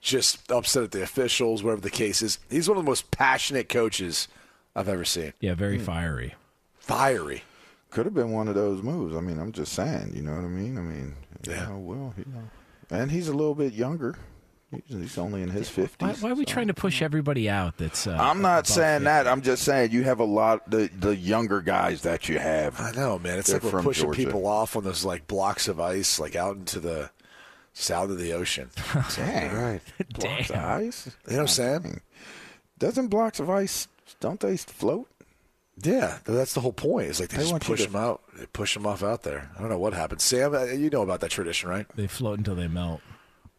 just 0.00 0.50
upset 0.50 0.84
at 0.84 0.90
the 0.92 1.02
officials, 1.02 1.62
whatever 1.62 1.80
the 1.80 1.90
case 1.90 2.22
is? 2.22 2.38
He's 2.50 2.68
one 2.68 2.78
of 2.78 2.84
the 2.84 2.88
most 2.90 3.10
passionate 3.10 3.68
coaches 3.68 4.28
I've 4.76 4.88
ever 4.88 5.04
seen. 5.04 5.32
Yeah, 5.40 5.54
very 5.54 5.78
fiery. 5.78 6.34
Fiery. 6.78 7.42
Could 7.90 8.04
have 8.06 8.14
been 8.14 8.32
one 8.32 8.48
of 8.48 8.54
those 8.54 8.82
moves. 8.82 9.16
I 9.16 9.20
mean, 9.20 9.38
I'm 9.38 9.52
just 9.52 9.72
saying. 9.72 10.12
You 10.14 10.22
know 10.22 10.32
what 10.34 10.44
I 10.44 10.48
mean? 10.48 10.76
I 10.78 10.82
mean, 10.82 11.14
Yeah. 11.46 11.68
yeah. 11.68 11.76
Well, 11.76 12.14
you 12.18 12.24
know, 12.32 12.42
and 12.90 13.10
he's 13.10 13.28
a 13.28 13.32
little 13.32 13.54
bit 13.54 13.72
younger. 13.72 14.16
He's, 14.70 14.82
he's 14.98 15.18
only 15.18 15.40
in 15.40 15.48
his 15.48 15.70
fifties. 15.70 16.20
why 16.20 16.30
are 16.30 16.34
we 16.34 16.44
trying 16.44 16.66
to 16.68 16.74
push 16.74 17.00
everybody 17.00 17.48
out? 17.48 17.78
That's 17.78 18.06
uh, 18.06 18.14
I'm 18.20 18.42
not 18.42 18.66
saying 18.66 18.98
50? 19.00 19.04
that. 19.04 19.26
I'm 19.26 19.40
just 19.40 19.62
saying 19.62 19.92
you 19.92 20.04
have 20.04 20.20
a 20.20 20.24
lot 20.24 20.70
the 20.70 20.90
the 20.98 21.16
younger 21.16 21.62
guys 21.62 22.02
that 22.02 22.28
you 22.28 22.38
have. 22.38 22.78
I 22.78 22.90
know, 22.92 23.18
man. 23.18 23.38
It's 23.38 23.48
They're 23.48 23.56
like 23.56 23.64
we're 23.64 23.70
from 23.70 23.84
pushing 23.84 24.04
Georgia. 24.04 24.24
people 24.26 24.46
off 24.46 24.76
on 24.76 24.84
those 24.84 25.06
like 25.06 25.26
blocks 25.26 25.68
of 25.68 25.80
ice, 25.80 26.20
like 26.20 26.36
out 26.36 26.56
into 26.56 26.80
the 26.80 27.10
just 27.78 27.90
out 27.90 28.10
of 28.10 28.18
the 28.18 28.32
ocean. 28.34 28.68
Dang. 29.16 29.54
right. 29.54 29.80
Blocks 30.14 30.50
of 30.50 30.56
ice. 30.82 31.06
You 31.06 31.12
know 31.32 31.36
what 31.38 31.40
I'm 31.42 31.48
saying? 31.48 32.00
Doesn't 32.78 33.08
blocks 33.08 33.40
of 33.40 33.48
ice 33.48 33.88
don't 34.20 34.40
they 34.40 34.56
float? 34.56 35.08
Yeah, 35.80 36.18
that's 36.24 36.54
the 36.54 36.60
whole 36.60 36.72
point. 36.72 37.08
It's 37.08 37.20
like 37.20 37.28
they, 37.28 37.36
They 37.36 37.42
just 37.44 37.52
want 37.52 37.62
you 37.64 37.68
push 37.74 37.84
to- 37.84 37.90
them 37.92 37.96
out. 38.00 38.20
They 38.36 38.46
push 38.46 38.74
them 38.74 38.84
off 38.86 39.02
out 39.04 39.22
there. 39.22 39.48
I 39.56 39.60
don't 39.60 39.68
know 39.70 39.78
what 39.78 39.92
happened. 39.94 40.20
Sam, 40.20 40.52
uh, 40.54 40.64
you 40.64 40.90
know 40.90 41.02
about 41.02 41.20
that 41.20 41.30
tradition, 41.30 41.68
right? 41.70 41.86
They 41.94 42.08
float 42.08 42.38
until 42.38 42.56
they 42.56 42.66
melt. 42.66 43.00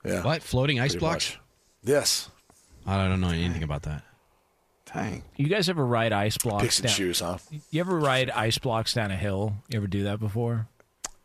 Yeah. 0.04 0.22
What? 0.24 0.44
Floating 0.44 0.80
ice 0.82 0.92
Pretty 0.92 1.00
blocks? 1.00 1.30
much. 1.32 1.40
Yes. 1.84 2.30
I 2.86 3.08
don't 3.08 3.22
know 3.22 3.30
anything 3.30 3.64
about 3.64 3.84
that. 3.84 4.04
Dang. 4.94 5.24
You 5.38 5.48
guys 5.48 5.70
ever 5.70 5.86
ride 5.86 6.12
ice 6.12 6.38
blocks? 6.38 6.64
Picks 6.64 6.80
and 6.80 6.88
down- 6.88 6.96
shoes, 6.96 7.20
huh? 7.22 7.38
You 7.72 7.80
ever 7.80 7.98
ride 7.98 8.30
ice 8.32 8.58
blocks 8.58 8.94
down 8.94 9.12
a 9.12 9.18
hill? 9.18 9.54
You 9.70 9.78
ever 9.78 9.88
do 9.88 10.04
that 10.04 10.20
before? 10.20 10.68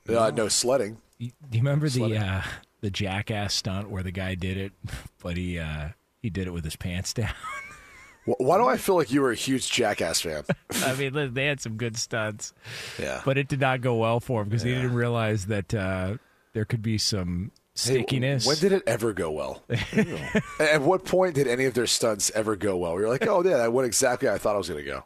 Uh, 0.08 0.30
no 0.34 0.48
sledding. 0.48 0.98
You, 1.18 1.30
do 1.50 1.56
you 1.58 1.64
remember 1.64 1.88
the 1.88 2.16
uh, 2.18 2.42
the 2.84 2.90
jackass 2.90 3.54
stunt 3.54 3.88
where 3.88 4.02
the 4.02 4.10
guy 4.12 4.34
did 4.34 4.58
it, 4.58 4.72
but 5.22 5.38
he 5.38 5.58
uh, 5.58 5.88
he 6.20 6.28
did 6.28 6.46
it 6.46 6.50
with 6.52 6.64
his 6.64 6.76
pants 6.76 7.14
down? 7.14 7.32
Why 8.26 8.56
do 8.58 8.66
I 8.66 8.76
feel 8.78 8.94
like 8.96 9.10
you 9.12 9.20
were 9.20 9.32
a 9.32 9.34
huge 9.34 9.70
Jackass 9.70 10.22
fan? 10.22 10.44
I 10.76 10.94
mean, 10.94 11.34
they 11.34 11.44
had 11.44 11.60
some 11.60 11.76
good 11.76 11.98
stunts, 11.98 12.54
Yeah. 12.98 13.20
but 13.22 13.36
it 13.36 13.48
did 13.48 13.60
not 13.60 13.82
go 13.82 13.96
well 13.96 14.18
for 14.18 14.40
him 14.40 14.48
because 14.48 14.62
he 14.62 14.70
didn't 14.74 14.94
realize 14.94 15.44
that 15.48 15.74
uh, 15.74 16.16
there 16.54 16.64
could 16.64 16.80
be 16.80 16.96
some 16.96 17.50
Hey, 17.74 18.00
stickiness. 18.00 18.46
when 18.46 18.56
did 18.56 18.72
it 18.72 18.82
ever 18.86 19.12
go 19.12 19.30
well? 19.30 19.62
At 20.58 20.80
what 20.80 21.04
point 21.04 21.34
did 21.34 21.46
any 21.46 21.66
of 21.66 21.74
their 21.74 21.86
stunts 21.86 22.30
ever 22.34 22.56
go 22.56 22.78
well? 22.78 22.98
You're 22.98 23.10
like, 23.10 23.26
oh 23.26 23.44
yeah, 23.44 23.58
that 23.58 23.74
went 23.74 23.84
exactly 23.86 24.26
how 24.28 24.34
I 24.34 24.38
thought 24.38 24.54
I 24.54 24.58
was 24.58 24.70
going 24.70 24.82
to 24.82 24.90
go. 24.90 25.04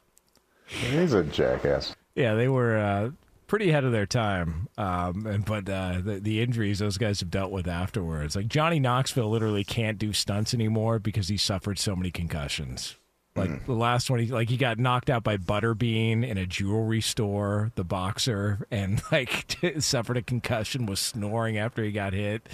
He's 0.67 1.13
a 1.13 1.25
jackass. 1.25 1.97
Yeah, 2.15 2.35
they 2.35 2.47
were 2.47 2.77
uh, 2.79 3.11
pretty 3.49 3.71
ahead 3.71 3.85
of 3.85 3.91
their 3.91 4.07
time. 4.07 4.69
Um, 4.79 5.27
and 5.27 5.45
but 5.45 5.69
uh, 5.69 6.01
the, 6.05 6.21
the 6.21 6.41
injuries 6.41 6.79
those 6.79 6.99
guys 6.99 7.19
have 7.21 7.31
dealt 7.31 7.51
with 7.51 7.67
afterwards, 7.67 8.37
like 8.37 8.47
Johnny 8.47 8.79
Knoxville, 8.79 9.29
literally 9.29 9.65
can't 9.65 9.99
do 9.99 10.13
stunts 10.13 10.55
anymore 10.55 11.01
because 11.01 11.27
he 11.27 11.37
suffered 11.37 11.79
so 11.79 11.97
many 11.97 12.13
concussions. 12.13 12.95
Like 13.35 13.67
the 13.67 13.73
last 13.73 14.11
one, 14.11 14.19
he 14.19 14.27
like 14.27 14.49
he 14.49 14.57
got 14.57 14.79
knocked 14.79 15.11
out 15.11 15.23
by 15.23 15.37
Butterbean 15.37 16.27
in 16.27 16.39
a 16.39 16.47
jewelry 16.47 17.01
store, 17.01 17.71
the 17.77 17.85
boxer, 17.85 18.67
and 18.71 19.01
like 19.13 19.57
suffered 19.79 20.17
a 20.17 20.23
concussion, 20.23 20.87
was 20.87 21.01
snoring 21.01 21.57
after 21.57 21.83
he 21.83 21.93
got 21.93 22.13
hit, 22.13 22.49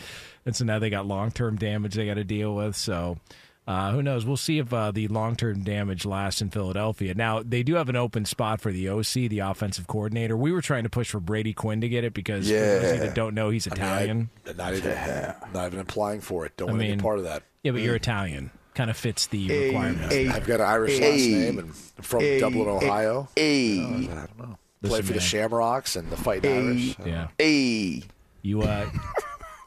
and 0.45 0.55
so 0.55 0.65
now 0.65 0.79
they 0.79 0.91
got 0.91 1.07
long 1.07 1.31
term 1.31 1.57
damage 1.57 1.95
they 1.95 2.07
got 2.07 2.15
to 2.15 2.25
deal 2.25 2.55
with. 2.55 2.77
So. 2.77 3.19
Uh, 3.67 3.93
who 3.93 4.03
knows? 4.03 4.27
We'll 4.27 4.37
see 4.37 4.59
if 4.59 4.73
uh, 4.75 4.91
the 4.91 5.09
long 5.09 5.37
term 5.37 5.63
damage 5.63 6.05
lasts 6.05 6.43
in 6.43 6.51
Philadelphia. 6.51 7.15
Now, 7.15 7.43
they 7.43 7.63
do 7.63 7.77
have 7.77 7.89
an 7.89 7.97
open 7.97 8.27
spot 8.27 8.61
for 8.61 8.71
the 8.71 8.89
OC, 8.91 9.13
the 9.31 9.39
offensive 9.39 9.87
coordinator. 9.87 10.37
We 10.37 10.53
were 10.53 10.61
trying 10.61 10.83
to 10.83 10.91
push 10.91 11.09
for 11.11 11.19
Brady 11.21 11.55
Quinn 11.55 11.81
to 11.81 11.89
get 11.89 12.05
it 12.05 12.13
because 12.13 12.47
for 12.47 12.53
those 12.55 12.91
of 12.91 12.97
you 12.99 13.01
that 13.07 13.15
don't 13.15 13.35
know, 13.35 13.49
he's 13.49 13.67
I 13.67 13.71
mean, 13.71 13.79
Italian. 13.83 14.31
I- 14.47 14.53
not 14.53 14.75
even, 14.75 15.35
not 15.55 15.67
even 15.69 15.81
applying 15.81 16.21
for 16.21 16.45
it. 16.45 16.57
Don't 16.59 16.69
I 16.69 16.73
want 16.73 16.83
to 16.83 16.89
mean, 16.89 16.99
be 16.99 17.03
part 17.03 17.19
of 17.19 17.25
that. 17.25 17.43
Yeah, 17.63 17.73
but 17.73 17.81
you're 17.81 17.97
Italian. 17.97 18.51
Kind 18.75 18.91
of 18.91 18.97
fits 18.99 19.29
the 19.29 19.47
Hey, 19.47 19.67
requirements. 19.69 20.13
hey, 20.15 20.29
I've 20.29 20.47
got 20.47 20.61
an 20.61 20.67
Irish 20.67 20.99
Hey. 20.99 21.11
last 21.13 21.21
name 21.29 21.59
and 21.61 21.69
I'm 21.69 22.03
from 22.03 22.21
Hey. 22.21 22.41
Dublin, 22.41 22.69
Ohio. 22.69 23.29
Hey, 23.37 23.81
I 23.81 23.87
don't 23.87 24.39
know. 24.39 24.59
Play 24.83 24.91
Listen, 24.91 25.07
for 25.07 25.13
the. 25.15 25.21
Shamrocks 25.21 25.97
and 25.97 26.11
the 26.11 26.17
Fighting 26.19 26.51
Hey. 26.51 26.59
Irish. 26.67 26.97
Yeah. 27.07 27.29
hey, 27.39 28.03
You 28.43 28.63
uh, 28.63 28.91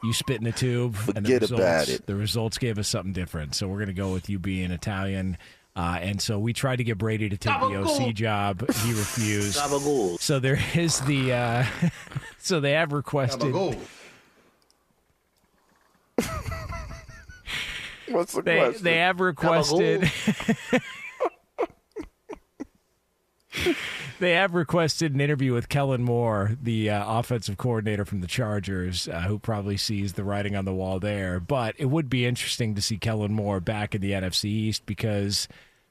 you 0.02 0.12
spit 0.12 0.40
in 0.40 0.46
a 0.46 0.52
tube, 0.52 0.96
and 1.14 1.26
the 1.26 1.32
Forget 1.34 1.40
results, 1.42 1.60
about 1.62 1.88
it. 1.88 2.06
the 2.06 2.14
results 2.14 2.58
gave 2.58 2.78
us 2.78 2.88
something 2.88 3.12
different. 3.12 3.54
So 3.54 3.66
we're 3.68 3.80
gonna 3.80 3.92
go 3.92 4.12
with 4.12 4.28
you 4.30 4.38
being 4.38 4.70
Italian. 4.70 5.36
Uh, 5.76 5.98
and 6.00 6.20
so 6.20 6.38
we 6.40 6.52
tried 6.52 6.76
to 6.76 6.84
get 6.84 6.98
Brady 6.98 7.28
to 7.28 7.36
take 7.36 7.58
the 7.60 7.76
OC 7.76 8.12
job. 8.12 8.60
He 8.82 8.90
refused. 8.90 9.54
So 10.20 10.40
there 10.40 10.58
is 10.74 10.98
the. 11.02 11.32
Uh, 11.32 11.64
so 12.38 12.58
they 12.58 12.72
have 12.72 12.92
requested. 12.92 13.54
What's 18.08 18.32
the 18.32 18.42
They 18.42 18.58
question? 18.58 18.84
they 18.84 18.96
have 18.96 19.20
requested. 19.20 20.10
they 24.20 24.32
have 24.32 24.54
requested 24.54 25.14
an 25.14 25.20
interview 25.20 25.52
with 25.52 25.68
Kellen 25.68 26.02
Moore, 26.02 26.56
the 26.62 26.90
uh, 26.90 27.18
offensive 27.18 27.56
coordinator 27.56 28.04
from 28.04 28.20
the 28.20 28.26
Chargers, 28.26 29.08
uh, 29.08 29.20
who 29.22 29.38
probably 29.38 29.76
sees 29.76 30.14
the 30.14 30.24
writing 30.24 30.56
on 30.56 30.64
the 30.64 30.74
wall 30.74 30.98
there. 30.98 31.40
But 31.40 31.74
it 31.78 31.86
would 31.86 32.08
be 32.08 32.26
interesting 32.26 32.74
to 32.74 32.82
see 32.82 32.98
Kellen 32.98 33.32
Moore 33.32 33.60
back 33.60 33.94
in 33.94 34.00
the 34.00 34.12
NFC 34.12 34.44
East 34.44 34.86
because 34.86 35.48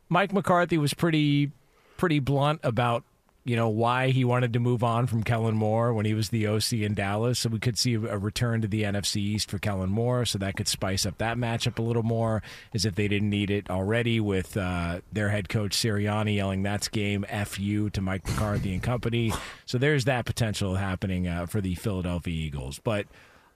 Mike 0.09 0.33
McCarthy 0.33 0.77
was 0.77 0.93
pretty 0.93 1.51
pretty 1.97 2.19
blunt 2.19 2.59
about 2.63 3.03
you 3.47 3.55
know 3.55 3.69
why 3.69 4.09
he 4.09 4.25
wanted 4.25 4.51
to 4.51 4.59
move 4.59 4.83
on 4.83 5.07
from 5.07 5.23
Kellen 5.23 5.55
Moore 5.55 5.93
when 5.93 6.05
he 6.05 6.13
was 6.13 6.29
the 6.29 6.47
OC 6.47 6.73
in 6.73 6.93
Dallas. 6.93 7.39
So 7.39 7.49
we 7.49 7.59
could 7.59 7.77
see 7.77 7.93
a 7.93 8.17
return 8.17 8.61
to 8.61 8.67
the 8.67 8.83
NFC 8.83 9.17
East 9.17 9.49
for 9.49 9.57
Kellen 9.57 9.89
Moore. 9.89 10.25
So 10.25 10.37
that 10.39 10.57
could 10.57 10.67
spice 10.67 11.05
up 11.05 11.17
that 11.19 11.37
matchup 11.37 11.79
a 11.79 11.81
little 11.81 12.03
more, 12.03 12.43
as 12.73 12.83
if 12.83 12.95
they 12.95 13.07
didn't 13.07 13.29
need 13.29 13.49
it 13.49 13.69
already 13.69 14.19
with 14.19 14.57
uh, 14.57 14.99
their 15.13 15.29
head 15.29 15.47
coach 15.47 15.77
Sirianni 15.77 16.35
yelling 16.35 16.61
"That's 16.61 16.89
game 16.89 17.25
FU 17.45 17.89
to 17.91 18.01
Mike 18.01 18.27
McCarthy 18.27 18.73
and 18.73 18.83
company. 18.83 19.31
So 19.65 19.77
there's 19.77 20.03
that 20.03 20.25
potential 20.25 20.75
happening 20.75 21.25
uh, 21.25 21.45
for 21.45 21.61
the 21.61 21.75
Philadelphia 21.75 22.33
Eagles. 22.33 22.81
But 22.83 23.07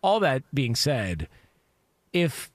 all 0.02 0.22
that 0.22 0.44
being 0.54 0.76
said, 0.76 1.28
if 2.14 2.50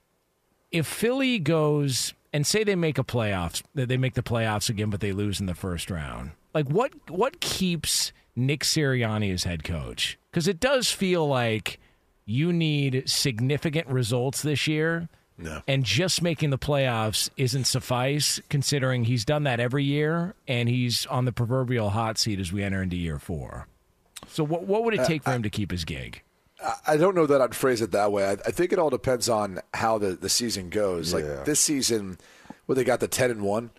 if 0.71 0.87
Philly 0.87 1.37
goes 1.37 2.15
and 2.33 2.45
say 2.45 2.63
they 2.63 2.75
make 2.75 2.97
a 2.97 3.03
playoffs, 3.03 3.63
they 3.73 3.97
make 3.97 4.15
the 4.15 4.23
playoffs 4.23 4.69
again, 4.69 4.89
but 4.89 4.99
they 4.99 5.11
lose 5.11 5.39
in 5.39 5.45
the 5.45 5.55
first 5.55 5.89
round, 5.89 6.31
like 6.57 6.67
what 6.69 6.91
what 7.09 7.39
keeps 7.39 8.11
Nick 8.35 8.63
Sirianni 8.63 9.31
as 9.33 9.43
head 9.43 9.63
coach? 9.63 10.17
Because 10.31 10.47
it 10.47 10.59
does 10.59 10.91
feel 10.91 11.27
like 11.27 11.79
you 12.25 12.51
need 12.51 13.07
significant 13.09 13.87
results 13.87 14.41
this 14.41 14.67
year. 14.67 15.07
No. 15.37 15.61
And 15.67 15.83
just 15.83 16.23
making 16.23 16.49
the 16.49 16.57
playoffs 16.57 17.29
isn't 17.37 17.65
suffice, 17.65 18.41
considering 18.49 19.03
he's 19.03 19.23
done 19.23 19.43
that 19.43 19.59
every 19.59 19.83
year, 19.83 20.33
and 20.47 20.67
he's 20.67 21.05
on 21.05 21.25
the 21.25 21.31
proverbial 21.31 21.91
hot 21.91 22.17
seat 22.17 22.39
as 22.39 22.51
we 22.51 22.63
enter 22.63 22.81
into 22.81 22.95
year 22.97 23.19
four. 23.19 23.67
So, 24.27 24.43
what 24.43 24.63
what 24.63 24.83
would 24.83 24.95
it 24.95 25.05
take 25.05 25.21
for 25.23 25.31
him 25.31 25.43
to 25.43 25.49
keep 25.51 25.69
his 25.71 25.85
gig? 25.85 26.21
I- 26.63 26.93
I 26.93 26.97
don't 26.97 27.13
know 27.13 27.27
that 27.27 27.39
I'd 27.39 27.53
phrase 27.55 27.81
it 27.83 27.91
that 27.91 28.11
way. 28.11 28.25
I, 28.25 28.31
I 28.31 28.51
think 28.51 28.73
it 28.73 28.79
all 28.79 28.89
depends 28.89 29.29
on 29.29 29.59
how 29.75 29.99
the, 29.99 30.13
the 30.15 30.27
season 30.29 30.69
goes. 30.69 31.13
Yeah. 31.13 31.19
Like 31.19 31.45
this 31.45 31.59
season, 31.59 32.17
where 32.65 32.75
they 32.75 32.83
got 32.83 32.99
the 32.99 33.07
ten 33.07 33.29
and 33.29 33.43
one, 33.43 33.69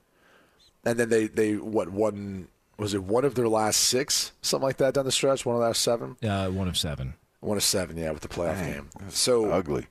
and 0.84 0.96
then 0.96 1.08
they 1.08 1.26
they 1.26 1.56
what 1.56 1.88
one 1.90 2.46
was 2.78 2.94
it 2.94 3.02
one 3.02 3.24
of 3.24 3.34
their 3.34 3.48
last 3.48 3.80
six 3.80 4.32
something 4.40 4.64
like 4.66 4.76
that 4.78 4.94
down 4.94 5.04
the 5.04 5.12
stretch, 5.12 5.44
one 5.44 5.56
of 5.56 5.60
the 5.60 5.66
last 5.66 5.82
seven, 5.82 6.16
Uh, 6.22 6.48
one 6.48 6.68
of 6.68 6.78
seven. 6.78 7.14
one 7.40 7.56
of 7.56 7.62
seven, 7.64 7.96
yeah, 7.96 8.10
with 8.10 8.22
the 8.22 8.28
playoff 8.28 8.64
game. 8.64 8.88
So 9.10 9.50
Ugly. 9.50 9.86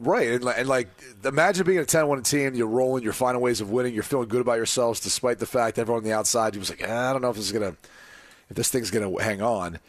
Right, 0.00 0.28
and, 0.28 0.44
li- 0.44 0.52
and 0.56 0.68
like 0.68 0.88
imagine 1.24 1.66
being 1.66 1.80
a 1.80 1.82
10-1 1.84 2.22
team, 2.22 2.54
you're 2.54 2.68
rolling, 2.68 3.02
you're 3.02 3.12
finding 3.12 3.40
ways 3.42 3.60
of 3.60 3.70
winning, 3.70 3.92
you're 3.94 4.04
feeling 4.04 4.28
good 4.28 4.40
about 4.40 4.54
yourselves, 4.56 5.00
despite 5.00 5.40
the 5.40 5.46
fact 5.46 5.76
everyone 5.78 6.02
on 6.02 6.08
the 6.08 6.12
outside 6.14 6.54
was 6.56 6.70
like, 6.70 6.84
"Ah, 6.88 7.10
I 7.10 7.12
don't 7.12 7.22
know 7.22 7.30
if 7.30 7.36
this 7.36 7.46
is 7.46 7.52
gonna, 7.52 7.74
if 8.48 8.56
this 8.56 8.68
thing's 8.70 8.92
gonna 8.92 9.20
hang 9.20 9.42
on, 9.42 9.80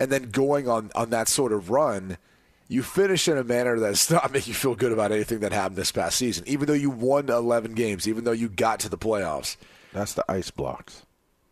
and 0.00 0.10
then 0.10 0.30
going 0.30 0.68
on 0.68 0.90
on 0.96 1.10
that 1.10 1.28
sort 1.28 1.52
of 1.52 1.70
run, 1.70 2.18
you 2.66 2.82
finish 2.82 3.28
in 3.28 3.38
a 3.38 3.44
manner 3.44 3.78
that 3.78 3.90
does 3.90 4.10
not 4.10 4.32
make 4.32 4.48
you 4.48 4.54
feel 4.54 4.74
good 4.74 4.90
about 4.90 5.12
anything 5.12 5.38
that 5.38 5.52
happened 5.52 5.76
this 5.76 5.92
past 5.92 6.18
season, 6.18 6.42
even 6.48 6.66
though 6.66 6.72
you 6.72 6.90
won 6.90 7.28
11 7.28 7.74
games, 7.74 8.08
even 8.08 8.24
though 8.24 8.32
you 8.32 8.48
got 8.48 8.80
to 8.80 8.88
the 8.88 8.98
playoffs. 8.98 9.56
That's 9.92 10.14
the 10.14 10.24
ice 10.28 10.50
blocks. 10.50 11.04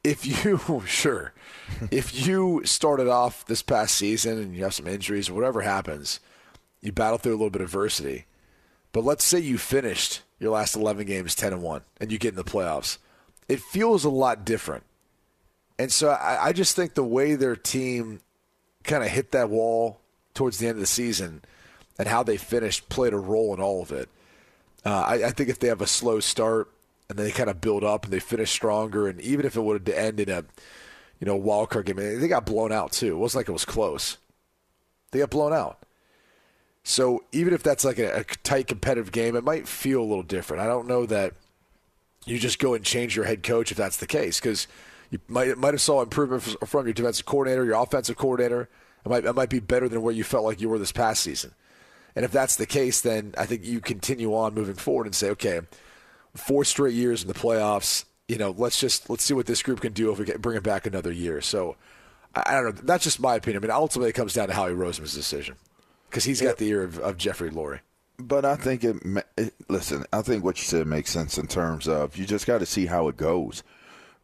If 0.04 0.44
you 0.44 0.82
sure, 0.86 1.32
if 1.90 2.26
you 2.26 2.62
started 2.64 3.08
off 3.08 3.46
this 3.46 3.62
past 3.62 3.94
season 3.94 4.38
and 4.38 4.54
you 4.54 4.62
have 4.64 4.74
some 4.74 4.86
injuries 4.86 5.28
or 5.28 5.34
whatever 5.34 5.62
happens, 5.62 6.20
you 6.80 6.92
battle 6.92 7.18
through 7.18 7.32
a 7.32 7.38
little 7.38 7.50
bit 7.50 7.62
of 7.62 7.68
adversity. 7.68 8.26
But 8.92 9.04
let's 9.04 9.24
say 9.24 9.40
you 9.40 9.58
finished 9.58 10.22
your 10.38 10.52
last 10.52 10.76
11 10.76 11.06
games 11.06 11.34
10 11.34 11.54
and 11.54 11.62
1 11.62 11.82
and 12.00 12.12
you 12.12 12.18
get 12.18 12.30
in 12.30 12.36
the 12.36 12.44
playoffs. 12.44 12.98
It 13.48 13.60
feels 13.60 14.04
a 14.04 14.10
lot 14.10 14.44
different. 14.44 14.84
And 15.78 15.90
so 15.90 16.10
I, 16.10 16.46
I 16.46 16.52
just 16.52 16.76
think 16.76 16.94
the 16.94 17.02
way 17.02 17.34
their 17.34 17.56
team 17.56 18.20
kind 18.84 19.02
of 19.02 19.10
hit 19.10 19.32
that 19.32 19.50
wall 19.50 20.00
towards 20.34 20.58
the 20.58 20.66
end 20.66 20.76
of 20.76 20.80
the 20.80 20.86
season 20.86 21.42
and 21.98 22.06
how 22.06 22.22
they 22.22 22.36
finished 22.36 22.88
played 22.88 23.12
a 23.12 23.18
role 23.18 23.54
in 23.54 23.60
all 23.60 23.82
of 23.82 23.90
it. 23.90 24.08
Uh, 24.84 25.00
I, 25.00 25.14
I 25.24 25.30
think 25.30 25.48
if 25.48 25.58
they 25.58 25.68
have 25.68 25.80
a 25.80 25.86
slow 25.86 26.20
start 26.20 26.70
and 27.08 27.18
then 27.18 27.26
they 27.26 27.32
kind 27.32 27.50
of 27.50 27.60
build 27.60 27.84
up 27.84 28.04
and 28.04 28.12
they 28.12 28.20
finish 28.20 28.50
stronger, 28.50 29.08
and 29.08 29.20
even 29.20 29.46
if 29.46 29.56
it 29.56 29.62
would 29.62 29.86
have 29.86 29.96
ended 29.96 30.28
in 30.28 30.38
a 30.38 30.44
you 31.20 31.26
know 31.26 31.36
wild 31.36 31.70
card 31.70 31.86
game, 31.86 31.96
they 31.96 32.28
got 32.28 32.46
blown 32.46 32.72
out 32.72 32.92
too. 32.92 33.12
It 33.12 33.18
wasn't 33.18 33.40
like 33.40 33.48
it 33.48 33.52
was 33.52 33.64
close. 33.64 34.18
They 35.10 35.20
got 35.20 35.30
blown 35.30 35.52
out. 35.52 35.84
So 36.82 37.24
even 37.32 37.54
if 37.54 37.62
that's 37.62 37.84
like 37.84 37.98
a, 37.98 38.20
a 38.20 38.24
tight 38.24 38.66
competitive 38.66 39.10
game, 39.10 39.36
it 39.36 39.44
might 39.44 39.66
feel 39.66 40.02
a 40.02 40.04
little 40.04 40.22
different. 40.22 40.62
I 40.62 40.66
don't 40.66 40.86
know 40.86 41.06
that 41.06 41.32
you 42.26 42.38
just 42.38 42.58
go 42.58 42.74
and 42.74 42.84
change 42.84 43.16
your 43.16 43.24
head 43.24 43.42
coach 43.42 43.70
if 43.70 43.78
that's 43.78 43.96
the 43.96 44.06
case 44.06 44.38
because 44.40 44.66
you 45.10 45.18
might 45.28 45.56
might 45.56 45.74
have 45.74 45.80
saw 45.80 46.02
improvement 46.02 46.42
from 46.66 46.86
your 46.86 46.94
defensive 46.94 47.26
coordinator, 47.26 47.64
your 47.64 47.82
offensive 47.82 48.16
coordinator. 48.16 48.68
It 49.04 49.08
might 49.08 49.24
it 49.24 49.34
might 49.34 49.50
be 49.50 49.60
better 49.60 49.88
than 49.88 50.02
where 50.02 50.14
you 50.14 50.24
felt 50.24 50.44
like 50.44 50.60
you 50.60 50.68
were 50.68 50.78
this 50.78 50.92
past 50.92 51.22
season. 51.22 51.52
And 52.16 52.24
if 52.24 52.30
that's 52.30 52.56
the 52.56 52.66
case, 52.66 53.00
then 53.00 53.34
I 53.36 53.46
think 53.46 53.64
you 53.64 53.80
continue 53.80 54.34
on 54.34 54.54
moving 54.54 54.76
forward 54.76 55.06
and 55.06 55.14
say, 55.14 55.30
okay, 55.30 55.60
four 56.34 56.64
straight 56.64 56.94
years 56.94 57.22
in 57.22 57.28
the 57.28 57.34
playoffs. 57.34 58.04
You 58.28 58.38
know, 58.38 58.54
let's 58.56 58.78
just 58.78 59.10
let's 59.10 59.24
see 59.24 59.34
what 59.34 59.46
this 59.46 59.62
group 59.62 59.80
can 59.80 59.92
do 59.92 60.10
if 60.12 60.18
we 60.18 60.24
get, 60.24 60.40
bring 60.40 60.56
it 60.56 60.62
back 60.62 60.86
another 60.86 61.12
year. 61.12 61.40
So 61.40 61.76
I, 62.34 62.42
I 62.46 62.54
don't 62.54 62.64
know. 62.64 62.82
That's 62.82 63.04
just 63.04 63.20
my 63.20 63.36
opinion. 63.36 63.62
I 63.62 63.66
mean, 63.66 63.70
ultimately, 63.70 64.10
it 64.10 64.14
comes 64.14 64.34
down 64.34 64.48
to 64.48 64.54
Howie 64.54 64.72
Roseman's 64.72 65.14
decision 65.14 65.56
because 66.08 66.24
he's 66.24 66.40
got 66.40 66.58
the 66.58 66.68
ear 66.68 66.82
of, 66.82 66.98
of 66.98 67.16
Jeffrey 67.16 67.50
Lurie. 67.50 67.80
But 68.18 68.44
I 68.44 68.56
think 68.56 68.84
it, 68.84 68.96
it. 69.36 69.54
Listen, 69.68 70.04
I 70.12 70.22
think 70.22 70.44
what 70.44 70.58
you 70.58 70.64
said 70.64 70.86
makes 70.86 71.10
sense 71.10 71.36
in 71.36 71.48
terms 71.48 71.88
of 71.88 72.16
you 72.16 72.24
just 72.24 72.46
got 72.46 72.58
to 72.58 72.66
see 72.66 72.86
how 72.86 73.08
it 73.08 73.16
goes. 73.16 73.62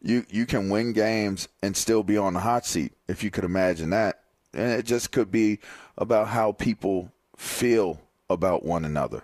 You 0.00 0.24
you 0.30 0.46
can 0.46 0.70
win 0.70 0.92
games 0.92 1.48
and 1.62 1.76
still 1.76 2.02
be 2.02 2.16
on 2.16 2.34
the 2.34 2.40
hot 2.40 2.64
seat 2.64 2.92
if 3.08 3.22
you 3.22 3.30
could 3.30 3.44
imagine 3.44 3.90
that, 3.90 4.22
and 4.54 4.72
it 4.72 4.86
just 4.86 5.10
could 5.12 5.30
be 5.30 5.58
about 5.98 6.28
how 6.28 6.52
people 6.52 7.12
feel 7.36 8.00
about 8.30 8.64
one 8.64 8.84
another. 8.84 9.22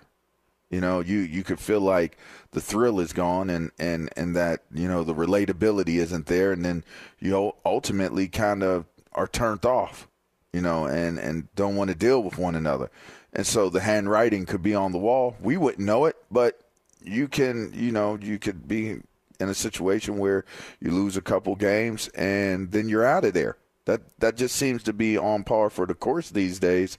You 0.69 0.81
know, 0.81 0.99
you 0.99 1.19
you 1.19 1.43
could 1.43 1.59
feel 1.59 1.79
like 1.79 2.17
the 2.51 2.61
thrill 2.61 2.99
is 2.99 3.13
gone 3.13 3.49
and 3.49 3.71
and 3.79 4.09
and 4.17 4.35
that 4.35 4.63
you 4.73 4.87
know 4.87 5.03
the 5.03 5.15
relatability 5.15 5.95
isn't 5.95 6.25
there, 6.25 6.51
and 6.51 6.65
then 6.65 6.83
you 7.19 7.53
ultimately 7.65 8.27
kind 8.27 8.63
of 8.63 8.85
are 9.13 9.27
turned 9.27 9.65
off. 9.65 10.07
You 10.51 10.61
know, 10.61 10.85
and 10.85 11.17
and 11.17 11.53
don't 11.55 11.75
want 11.75 11.89
to 11.89 11.95
deal 11.95 12.21
with 12.21 12.37
one 12.37 12.55
another, 12.55 12.89
and 13.33 13.45
so 13.45 13.69
the 13.69 13.81
handwriting 13.81 14.45
could 14.45 14.63
be 14.63 14.75
on 14.75 14.91
the 14.91 14.97
wall. 14.97 15.35
We 15.39 15.55
wouldn't 15.55 15.85
know 15.85 16.05
it, 16.05 16.17
but 16.31 16.59
you 17.01 17.27
can, 17.27 17.71
you 17.73 17.91
know, 17.91 18.17
you 18.21 18.39
could 18.39 18.67
be 18.67 18.99
in 19.39 19.49
a 19.49 19.53
situation 19.53 20.17
where 20.17 20.45
you 20.79 20.91
lose 20.91 21.15
a 21.15 21.21
couple 21.21 21.55
games 21.55 22.07
and 22.09 22.71
then 22.71 22.89
you're 22.89 23.05
out 23.05 23.25
of 23.25 23.33
there. 23.33 23.57
That 23.85 24.01
that 24.19 24.35
just 24.35 24.55
seems 24.55 24.83
to 24.83 24.93
be 24.93 25.17
on 25.17 25.43
par 25.43 25.69
for 25.69 25.85
the 25.85 25.93
course 25.93 26.29
these 26.29 26.59
days 26.59 26.97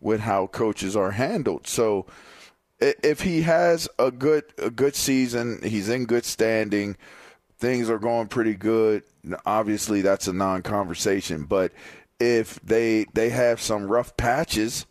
with 0.00 0.20
how 0.20 0.48
coaches 0.48 0.94
are 0.94 1.12
handled. 1.12 1.66
So 1.66 2.06
if 2.80 3.22
he 3.22 3.42
has 3.42 3.88
a 3.98 4.10
good 4.10 4.44
a 4.58 4.70
good 4.70 4.94
season, 4.94 5.60
he's 5.62 5.88
in 5.88 6.04
good 6.04 6.24
standing, 6.24 6.96
things 7.58 7.88
are 7.88 7.98
going 7.98 8.28
pretty 8.28 8.54
good. 8.54 9.02
Obviously, 9.44 10.02
that's 10.02 10.28
a 10.28 10.32
non-conversation. 10.32 11.44
But 11.44 11.72
if 12.20 12.60
they 12.60 13.06
they 13.14 13.30
have 13.30 13.60
some 13.60 13.86
rough 13.86 14.16
patches, 14.16 14.86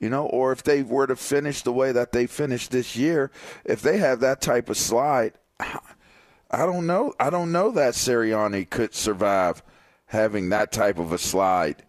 you 0.00 0.08
know, 0.08 0.26
or 0.26 0.52
if 0.52 0.62
they 0.62 0.82
were 0.82 1.06
to 1.06 1.16
finish 1.16 1.62
the 1.62 1.72
way 1.72 1.92
that 1.92 2.12
they 2.12 2.26
finished 2.26 2.70
this 2.70 2.96
year, 2.96 3.30
if 3.64 3.82
they 3.82 3.98
have 3.98 4.20
that 4.20 4.40
type 4.40 4.68
of 4.68 4.76
slide, 4.76 5.32
I 5.58 6.64
don't 6.64 6.86
know. 6.86 7.14
I 7.18 7.30
don't 7.30 7.52
know 7.52 7.70
that 7.72 7.94
Sirianni 7.94 8.68
could 8.68 8.94
survive 8.94 9.62
having 10.06 10.50
that 10.50 10.72
type 10.72 10.98
of 10.98 11.12
a 11.12 11.18
slide 11.18 11.82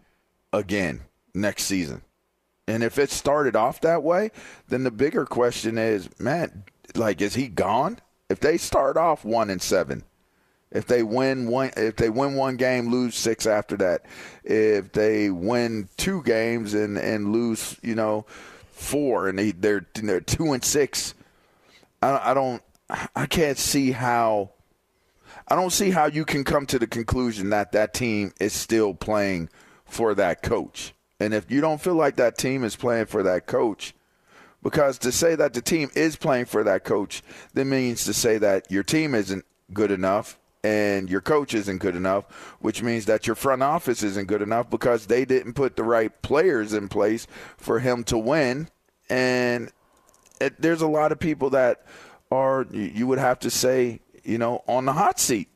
again 0.52 1.02
next 1.34 1.64
season. 1.64 2.02
And 2.68 2.84
if 2.84 2.98
it 2.98 3.10
started 3.10 3.56
off 3.56 3.80
that 3.80 4.02
way, 4.02 4.30
then 4.68 4.84
the 4.84 4.90
bigger 4.90 5.24
question 5.24 5.78
is, 5.78 6.08
man, 6.20 6.64
like, 6.94 7.22
is 7.22 7.34
he 7.34 7.48
gone? 7.48 7.98
If 8.28 8.40
they 8.40 8.58
start 8.58 8.98
off 8.98 9.24
one 9.24 9.48
and 9.48 9.62
seven, 9.62 10.04
if 10.70 10.86
they 10.86 11.02
win 11.02 11.48
one, 11.48 11.70
if 11.78 11.96
they 11.96 12.10
win 12.10 12.34
one 12.34 12.56
game, 12.56 12.90
lose 12.90 13.14
six 13.14 13.46
after 13.46 13.78
that, 13.78 14.04
if 14.44 14.92
they 14.92 15.30
win 15.30 15.88
two 15.96 16.22
games 16.22 16.74
and 16.74 16.98
and 16.98 17.32
lose, 17.32 17.78
you 17.82 17.94
know, 17.94 18.26
four, 18.70 19.28
and 19.28 19.38
they, 19.38 19.52
they're 19.52 19.86
they're 19.94 20.20
two 20.20 20.52
and 20.52 20.62
six, 20.62 21.14
I, 22.02 22.32
I 22.32 22.34
don't, 22.34 22.62
I 23.16 23.24
can't 23.26 23.58
see 23.58 23.92
how. 23.92 24.50
I 25.50 25.54
don't 25.54 25.72
see 25.72 25.88
how 25.88 26.04
you 26.04 26.26
can 26.26 26.44
come 26.44 26.66
to 26.66 26.78
the 26.78 26.86
conclusion 26.86 27.48
that 27.48 27.72
that 27.72 27.94
team 27.94 28.34
is 28.38 28.52
still 28.52 28.92
playing 28.92 29.48
for 29.86 30.14
that 30.14 30.42
coach. 30.42 30.92
And 31.20 31.34
if 31.34 31.50
you 31.50 31.60
don't 31.60 31.80
feel 31.80 31.94
like 31.94 32.16
that 32.16 32.38
team 32.38 32.62
is 32.62 32.76
playing 32.76 33.06
for 33.06 33.22
that 33.24 33.46
coach, 33.46 33.94
because 34.62 34.98
to 34.98 35.12
say 35.12 35.34
that 35.34 35.54
the 35.54 35.60
team 35.60 35.90
is 35.94 36.16
playing 36.16 36.44
for 36.44 36.62
that 36.64 36.84
coach, 36.84 37.22
then 37.54 37.68
means 37.68 38.04
to 38.04 38.12
say 38.12 38.38
that 38.38 38.70
your 38.70 38.82
team 38.82 39.14
isn't 39.14 39.44
good 39.72 39.90
enough 39.90 40.38
and 40.64 41.08
your 41.08 41.20
coach 41.20 41.54
isn't 41.54 41.78
good 41.78 41.96
enough, 41.96 42.24
which 42.60 42.82
means 42.82 43.06
that 43.06 43.26
your 43.26 43.36
front 43.36 43.62
office 43.62 44.02
isn't 44.02 44.26
good 44.26 44.42
enough 44.42 44.68
because 44.70 45.06
they 45.06 45.24
didn't 45.24 45.54
put 45.54 45.76
the 45.76 45.84
right 45.84 46.22
players 46.22 46.72
in 46.72 46.88
place 46.88 47.26
for 47.56 47.78
him 47.78 48.04
to 48.04 48.18
win. 48.18 48.68
And 49.08 49.70
it, 50.40 50.60
there's 50.60 50.82
a 50.82 50.88
lot 50.88 51.12
of 51.12 51.18
people 51.18 51.50
that 51.50 51.84
are, 52.30 52.66
you 52.70 53.06
would 53.06 53.18
have 53.18 53.38
to 53.40 53.50
say, 53.50 54.00
you 54.24 54.38
know, 54.38 54.62
on 54.68 54.84
the 54.84 54.92
hot 54.92 55.18
seat. 55.18 55.48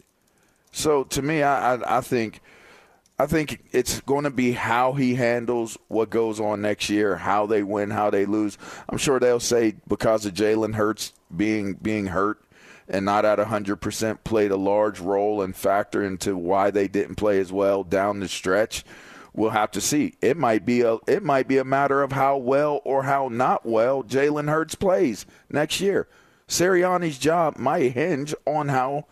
So 0.70 1.04
to 1.04 1.22
me, 1.22 1.42
I, 1.42 1.74
I, 1.74 1.98
I 1.98 2.00
think. 2.00 2.40
I 3.22 3.26
think 3.26 3.62
it's 3.70 4.00
going 4.00 4.24
to 4.24 4.30
be 4.30 4.50
how 4.50 4.94
he 4.94 5.14
handles 5.14 5.78
what 5.86 6.10
goes 6.10 6.40
on 6.40 6.60
next 6.60 6.90
year, 6.90 7.14
how 7.14 7.46
they 7.46 7.62
win, 7.62 7.90
how 7.90 8.10
they 8.10 8.26
lose. 8.26 8.58
I'm 8.88 8.98
sure 8.98 9.20
they'll 9.20 9.38
say 9.38 9.76
because 9.86 10.26
of 10.26 10.34
Jalen 10.34 10.74
Hurts 10.74 11.12
being 11.34 11.74
being 11.74 12.06
hurt 12.06 12.42
and 12.88 13.04
not 13.04 13.24
at 13.24 13.38
100% 13.38 14.24
played 14.24 14.50
a 14.50 14.56
large 14.56 14.98
role 14.98 15.40
and 15.40 15.54
factor 15.54 16.02
into 16.02 16.36
why 16.36 16.72
they 16.72 16.88
didn't 16.88 17.14
play 17.14 17.38
as 17.38 17.52
well 17.52 17.84
down 17.84 18.18
the 18.18 18.26
stretch. 18.26 18.82
We'll 19.32 19.50
have 19.50 19.70
to 19.70 19.80
see. 19.80 20.14
It 20.20 20.36
might 20.36 20.66
be 20.66 20.80
a 20.80 20.96
it 21.06 21.22
might 21.22 21.46
be 21.46 21.58
a 21.58 21.64
matter 21.64 22.02
of 22.02 22.10
how 22.10 22.38
well 22.38 22.80
or 22.84 23.04
how 23.04 23.28
not 23.28 23.64
well 23.64 24.02
Jalen 24.02 24.50
Hurts 24.50 24.74
plays 24.74 25.26
next 25.48 25.80
year. 25.80 26.08
Sirianni's 26.48 27.18
job 27.18 27.56
might 27.56 27.92
hinge 27.92 28.34
on 28.48 28.66
how 28.66 29.06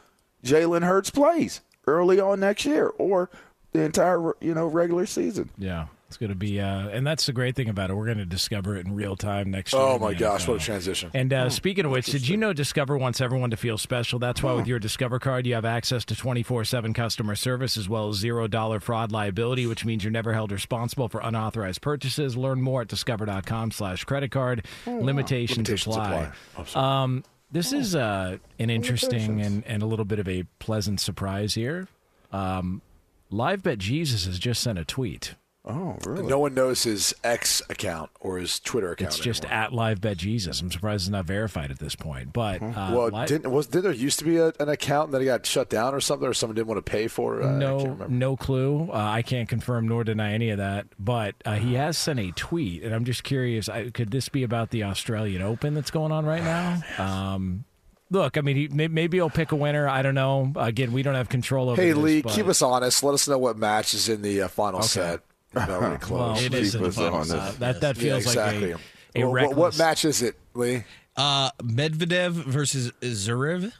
Jalen 0.45 0.83
Hurts 0.85 1.11
plays 1.11 1.61
early 1.87 2.19
on 2.19 2.41
next 2.41 2.65
year 2.65 2.89
or 2.89 3.31
the 3.73 3.83
entire 3.83 4.35
you 4.41 4.55
know 4.55 4.66
regular 4.66 5.07
season. 5.07 5.51
Yeah. 5.59 5.87
It's 6.09 6.16
going 6.16 6.31
to 6.31 6.35
be, 6.35 6.59
uh, 6.61 6.89
and 6.89 7.07
that's 7.07 7.27
the 7.27 7.33
great 7.33 7.55
thing 7.55 7.68
about 7.68 7.91
it. 7.91 7.95
We're 7.95 8.07
going 8.07 8.18
to 8.18 8.25
discover 8.25 8.77
it 8.77 8.85
in 8.85 8.97
real 8.97 9.14
time 9.14 9.49
next 9.53 9.73
year. 9.73 9.81
Oh 9.81 9.97
my 9.97 10.12
gosh, 10.12 10.45
NFL. 10.45 10.49
what 10.49 10.57
a 10.61 10.64
transition! 10.64 11.11
And 11.14 11.33
uh, 11.33 11.51
speaking 11.51 11.85
of 11.85 11.93
which, 11.93 12.07
did 12.07 12.27
you 12.27 12.37
know 12.37 12.53
Discover 12.53 12.99
wants 12.99 13.21
everyone 13.21 13.51
to 13.51 13.57
feel 13.57 13.79
special? 13.79 14.18
That's 14.18 14.43
why 14.43 14.55
with 14.55 14.66
your 14.66 14.81
Discover 14.81 15.21
card, 15.21 15.47
you 15.47 15.55
have 15.55 15.64
access 15.64 16.05
to 16.07 16.16
24 16.16 16.64
7 16.64 16.93
customer 16.95 17.37
service 17.37 17.77
as 17.77 17.89
well 17.89 18.09
as 18.09 18.21
$0 18.21 18.83
fraud 18.83 19.12
liability, 19.12 19.68
which 19.68 19.85
means 19.85 20.03
you're 20.03 20.11
never 20.11 20.33
held 20.33 20.51
responsible 20.51 21.09
for 21.09 21.21
unauthorized 21.21 21.81
purchases. 21.81 22.37
Learn 22.37 22.61
more 22.61 22.83
at 22.83 22.89
discover.com 22.89 23.71
slash 23.71 24.03
credit 24.03 24.33
card. 24.33 24.66
Limitations, 24.89 25.68
Limitations 25.68 25.95
apply. 25.95 26.33
apply. 26.57 27.03
Um, 27.05 27.25
this 27.53 27.73
is 27.73 27.95
uh, 27.95 28.39
an 28.59 28.68
interesting 28.68 29.41
and, 29.41 29.64
and 29.64 29.81
a 29.81 29.87
little 29.87 30.05
bit 30.05 30.18
of 30.18 30.29
a 30.29 30.43
pleasant 30.59 30.99
surprise 30.99 31.55
here. 31.55 31.87
Um, 32.33 32.83
Live 33.31 33.62
Bet 33.62 33.78
Jesus 33.78 34.26
has 34.26 34.39
just 34.39 34.62
sent 34.62 34.78
a 34.78 34.85
tweet. 34.85 35.35
Oh, 35.64 35.99
really? 36.07 36.26
No 36.26 36.39
one 36.39 36.55
knows 36.55 36.85
his 36.85 37.14
X 37.22 37.61
account 37.68 38.11
or 38.18 38.39
his 38.39 38.59
Twitter 38.59 38.93
account. 38.93 39.09
It's 39.12 39.18
just 39.18 39.45
anymore. 39.45 39.62
at 39.62 39.72
Live 39.74 40.01
Bet 40.01 40.16
Jesus. 40.16 40.61
I'm 40.61 40.72
surprised 40.72 41.03
it's 41.03 41.11
not 41.11 41.26
verified 41.26 41.70
at 41.70 41.78
this 41.78 41.95
point. 41.95 42.33
But 42.33 42.62
uh, 42.62 42.93
well, 42.93 43.09
Li- 43.09 43.26
didn't 43.26 43.53
was 43.53 43.66
did 43.66 43.83
there 43.83 43.93
used 43.93 44.18
to 44.20 44.24
be 44.24 44.39
a, 44.39 44.53
an 44.59 44.70
account 44.70 45.12
that 45.12 45.20
he 45.20 45.26
got 45.26 45.45
shut 45.45 45.68
down 45.68 45.95
or 45.95 46.01
something, 46.01 46.26
or 46.26 46.33
someone 46.33 46.57
didn't 46.57 46.68
want 46.68 46.85
to 46.85 46.91
pay 46.91 47.09
for? 47.09 47.43
Uh, 47.43 47.45
I 47.45 47.49
can't 47.49 47.59
no, 47.59 47.76
remember. 47.78 48.09
no 48.09 48.37
clue. 48.37 48.89
Uh, 48.91 48.97
I 48.97 49.20
can't 49.20 49.49
confirm 49.49 49.87
nor 49.87 50.03
deny 50.03 50.33
any 50.33 50.49
of 50.49 50.59
that. 50.59 50.87
But 50.99 51.35
uh, 51.45 51.57
he 51.57 51.74
has 51.74 51.99
sent 51.99 52.18
a 52.18 52.33
tweet, 52.33 52.83
and 52.83 52.95
I'm 52.95 53.05
just 53.05 53.22
curious. 53.22 53.68
I, 53.68 53.91
could 53.91 54.11
this 54.11 54.31
be 54.31 54.43
about 54.43 54.70
the 54.70 54.85
Australian 54.85 55.43
Open 55.43 55.74
that's 55.74 55.91
going 55.91 56.11
on 56.11 56.24
right 56.24 56.43
now? 56.43 56.83
Um, 56.99 57.64
look, 58.11 58.37
I 58.37 58.41
mean, 58.43 58.57
he, 58.57 58.69
may, 58.69 58.89
maybe 58.89 59.17
he'll 59.19 59.31
pick 59.31 59.53
a 59.53 59.57
winner. 59.57 59.89
I 59.89 60.03
don't 60.03 60.15
know. 60.15 60.53
Again, 60.57 60.93
we 60.93 61.03
don't 61.03 61.15
have 61.15 61.29
control 61.29 61.71
over. 61.71 61.81
Hey 61.81 61.89
this, 61.93 61.99
Lee, 61.99 62.23
but- 62.23 62.33
keep 62.33 62.47
us 62.47 62.61
honest. 62.63 63.03
Let 63.03 63.15
us 63.15 63.27
know 63.29 63.39
what 63.39 63.57
match 63.57 63.95
is 63.95 64.09
in 64.09 64.23
the 64.23 64.43
uh, 64.43 64.49
final 64.49 64.83
set. 64.83 65.21
About 65.53 65.81
really 65.81 65.97
close. 66.01 66.37
Well, 66.37 66.45
it 66.45 66.55
is 66.55 66.75
in 66.75 66.83
the 66.83 66.93
finals. 66.93 67.33
Uh, 67.33 67.53
that 67.59 67.81
that 67.81 67.97
Yeah, 67.97 68.03
feels 68.03 68.27
exactly. 68.27 68.73
like 68.75 68.83
a, 69.17 69.21
a 69.23 69.29
Well, 69.29 69.49
what, 69.49 69.57
what 69.57 69.79
match 69.79 70.05
is 70.05 70.23
it, 70.23 70.37
Lee? 70.55 70.85
Uh, 71.17 71.51
Medvedev 71.63 72.31
versus 72.33 72.93
Zverev. 73.01 73.73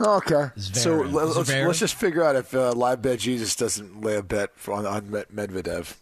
Okay. 0.00 0.50
So 0.56 0.98
Zverev. 1.02 1.12
let- 1.12 1.26
let's, 1.36 1.50
Zverev? 1.50 1.66
let's 1.66 1.78
just 1.78 1.94
figure 1.94 2.22
out 2.24 2.36
if 2.36 2.54
uh, 2.54 2.72
live 2.72 3.00
bet 3.00 3.20
Jesus 3.20 3.56
doesn't 3.56 4.02
lay 4.02 4.16
a 4.16 4.22
bet 4.22 4.50
on, 4.68 4.84
on 4.86 5.02
Medvedev. 5.08 5.96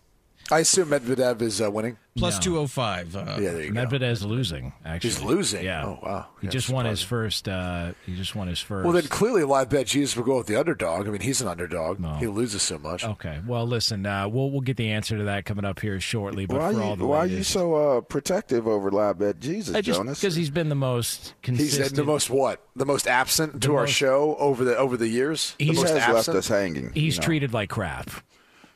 I 0.53 0.61
assume 0.61 0.91
Medvedev 0.91 1.41
is 1.41 1.63
uh, 1.63 1.71
winning. 1.71 1.97
Plus 2.15 2.35
No. 2.37 2.41
205. 2.43 3.17
Uh, 3.17 3.19
Yeah, 3.41 3.53
there 3.53 3.63
you 3.63 3.73
go. 3.73 4.27
Losing. 4.27 4.75
Actually, 4.85 5.11
He's 5.11 5.23
losing? 5.23 5.65
Yeah. 5.65 5.87
Oh, 5.87 5.99
wow. 6.03 6.27
He 6.43 6.47
Yeah, 6.47 6.51
just 6.51 6.69
won 6.69 6.85
his 6.85 7.01
first. 7.01 7.49
Uh, 7.49 7.93
he 8.05 8.15
just 8.15 8.37
won 8.37 8.49
his 8.49 8.61
first. 8.61 8.85
Well, 8.85 8.93
then 8.93 9.05
clearly 9.05 9.45
live 9.45 9.71
bet 9.71 9.87
Jesus 9.87 10.15
will 10.15 10.25
go 10.25 10.37
with 10.37 10.47
the 10.47 10.57
underdog. 10.57 11.09
I 11.09 11.11
mean, 11.11 11.23
he's 11.23 11.41
an 11.41 11.49
underdog. 11.49 12.05
He 12.19 12.27
loses 12.27 12.61
so 12.61 12.79
much. 12.79 13.03
Okay. 13.03 13.41
Well, 13.47 13.67
listen, 13.67 14.05
uh, 14.05 14.29
we'll 14.29 14.51
we'll 14.51 14.61
get 14.61 14.77
the 14.77 14.91
answer 14.91 15.17
to 15.17 15.25
that 15.25 15.47
coming 15.47 15.65
up 15.65 15.81
here 15.81 16.01
shortly. 16.01 16.45
But 16.45 16.59
Why 16.59 16.73
for 16.73 16.79
you, 16.79 16.85
all 16.85 16.97
the 16.97 17.07
why 17.07 17.19
are 17.19 17.27
you 17.27 17.43
so 17.43 17.75
uh, 17.75 18.01
protective 18.03 18.69
over 18.69 18.91
live 18.91 19.19
bet 19.19 19.41
Jesus, 19.41 19.75
I 19.75 19.81
just 19.81 19.99
Jonas? 19.99 20.21
because 20.21 20.35
he's 20.35 20.51
been 20.51 20.69
the 20.69 20.75
most 20.75 21.35
consistent. 21.43 21.83
He's 21.83 21.93
the 21.93 22.05
most 22.05 22.29
what? 22.29 22.61
The 22.77 22.87
most 22.87 23.09
absent 23.09 23.63
to 23.63 23.69
The 23.69 23.75
our 23.75 23.87
show 23.87 24.37
over 24.37 24.65
the 24.65 24.77
over 24.77 24.99
the 24.99 25.09
years. 25.09 25.55
The 25.59 25.65
he 25.67 25.73
most 25.73 25.89
has 25.95 26.15
left 26.15 26.29
us 26.29 26.49
hanging. 26.49 26.93
He's 26.93 27.17
you 27.17 27.21
know. 27.21 27.25
treated 27.25 27.55
like 27.55 27.71
crap. 27.71 28.11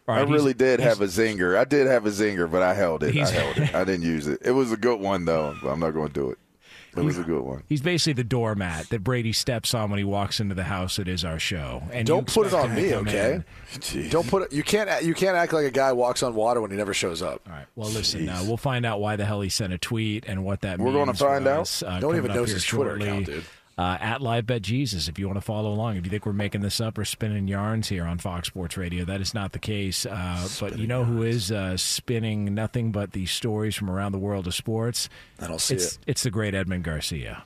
All 0.09 0.15
I 0.15 0.21
really 0.23 0.55
did 0.55 0.79
have 0.81 1.01
a 1.01 1.07
zinger. 1.07 1.59
I 1.59 1.65
did 1.65 1.87
have 1.89 2.07
a 2.07 2.11
zinger, 2.11 2.51
but 2.51 2.63
I 2.63 2.75
held 2.75 3.03
it. 3.03 3.17
I 3.17 3.29
held 3.31 3.57
it. 3.59 3.75
I 3.75 3.85
didn't 3.85 4.03
use 4.05 4.27
it. 4.29 4.41
It 4.45 4.53
was 4.53 4.71
a 4.73 4.77
good 4.77 5.01
one 5.01 5.25
though. 5.25 5.55
But 5.63 5.71
I'm 5.71 5.81
not 5.81 5.91
going 5.93 6.09
to 6.09 6.15
do 6.15 6.31
it. 6.31 6.39
It 6.97 7.05
was 7.05 7.19
a 7.19 7.25
good 7.25 7.43
one. 7.43 7.63
He's 7.69 7.83
basically 7.83 8.15
the 8.15 8.25
doormat 8.25 8.89
that 8.89 9.05
Brady 9.05 9.35
steps 9.35 9.75
on 9.75 9.91
when 9.91 9.99
he 9.99 10.05
walks 10.05 10.41
into 10.41 10.55
the 10.55 10.65
house. 10.65 10.99
It 10.99 11.09
is 11.09 11.27
our 11.27 11.39
show, 11.39 11.83
and 11.93 12.07
Don't 12.07 12.27
put 12.27 12.47
it 12.47 12.55
on 12.55 12.75
me, 12.75 12.95
okay? 12.95 13.43
Don't 14.09 14.27
put 14.27 14.45
it. 14.45 14.53
You 14.53 14.63
can't. 14.63 15.03
You 15.05 15.13
can't 15.13 15.37
act 15.37 15.53
like 15.53 15.67
a 15.67 15.71
guy 15.71 15.93
walks 15.93 16.23
on 16.23 16.35
water 16.35 16.63
when 16.63 16.71
he 16.71 16.77
never 16.79 16.95
shows 16.95 17.21
up. 17.21 17.43
All 17.47 17.53
right. 17.53 17.67
Well, 17.77 17.91
listen. 17.91 18.27
Uh, 18.29 18.43
we'll 18.47 18.57
find 18.57 18.87
out 18.87 19.01
why 19.01 19.17
the 19.17 19.27
hell 19.27 19.43
he 19.43 19.51
sent 19.51 19.75
a 19.75 19.79
tweet 19.79 20.25
and 20.27 20.43
what 20.43 20.63
that 20.63 20.79
We're 20.79 20.87
means. 20.87 20.97
gonna 20.97 21.13
for 21.15 21.19
find 21.35 21.47
out? 21.47 21.61
us, 21.63 21.83
Uh, 21.83 22.01
Don't 22.01 22.17
even 22.17 22.33
know 22.33 22.45
his 22.45 22.65
Twitter 22.65 22.91
shortly. 22.99 23.09
account, 23.09 23.27
dude. 23.27 23.45
Uh, 23.79 23.99
at 24.01 24.23
Live 24.23 24.47
Bet 24.47 24.63
Jesus, 24.63 25.07
if 25.07 25.19
you 25.19 25.27
want 25.27 25.37
to 25.37 25.43
follow 25.43 25.71
along, 25.71 25.97
if 25.97 26.05
you 26.07 26.11
think 26.11 26.25
we're 26.25 26.33
making 26.33 26.63
this 26.63 26.81
up 26.81 26.97
or 26.97 27.05
spinning 27.05 27.47
yarns 27.47 27.89
here 27.89 28.07
on 28.07 28.17
Fox 28.17 28.49
Sports 28.49 28.79
Radio, 28.79 29.05
that 29.05 29.21
is 29.21 29.35
not 29.35 29.53
the 29.53 29.59
case. 29.59 30.07
Uh, 30.07 30.49
but 30.61 30.79
you 30.79 30.87
know 30.87 31.05
who 31.05 31.23
is 31.23 31.53
uh, 31.53 31.77
spinning 31.77 32.55
nothing 32.55 32.91
but 32.91 33.13
the 33.13 33.27
stories 33.27 33.75
from 33.75 33.91
around 33.91 34.13
the 34.13 34.19
world 34.19 34.47
of 34.47 34.55
sports? 34.55 35.11
I 35.39 35.47
don't 35.47 35.61
see 35.61 35.75
it's, 35.75 35.97
it. 35.97 35.99
It's 36.07 36.23
the 36.23 36.31
great 36.31 36.55
Edmund 36.55 36.85
Garcia. 36.85 37.45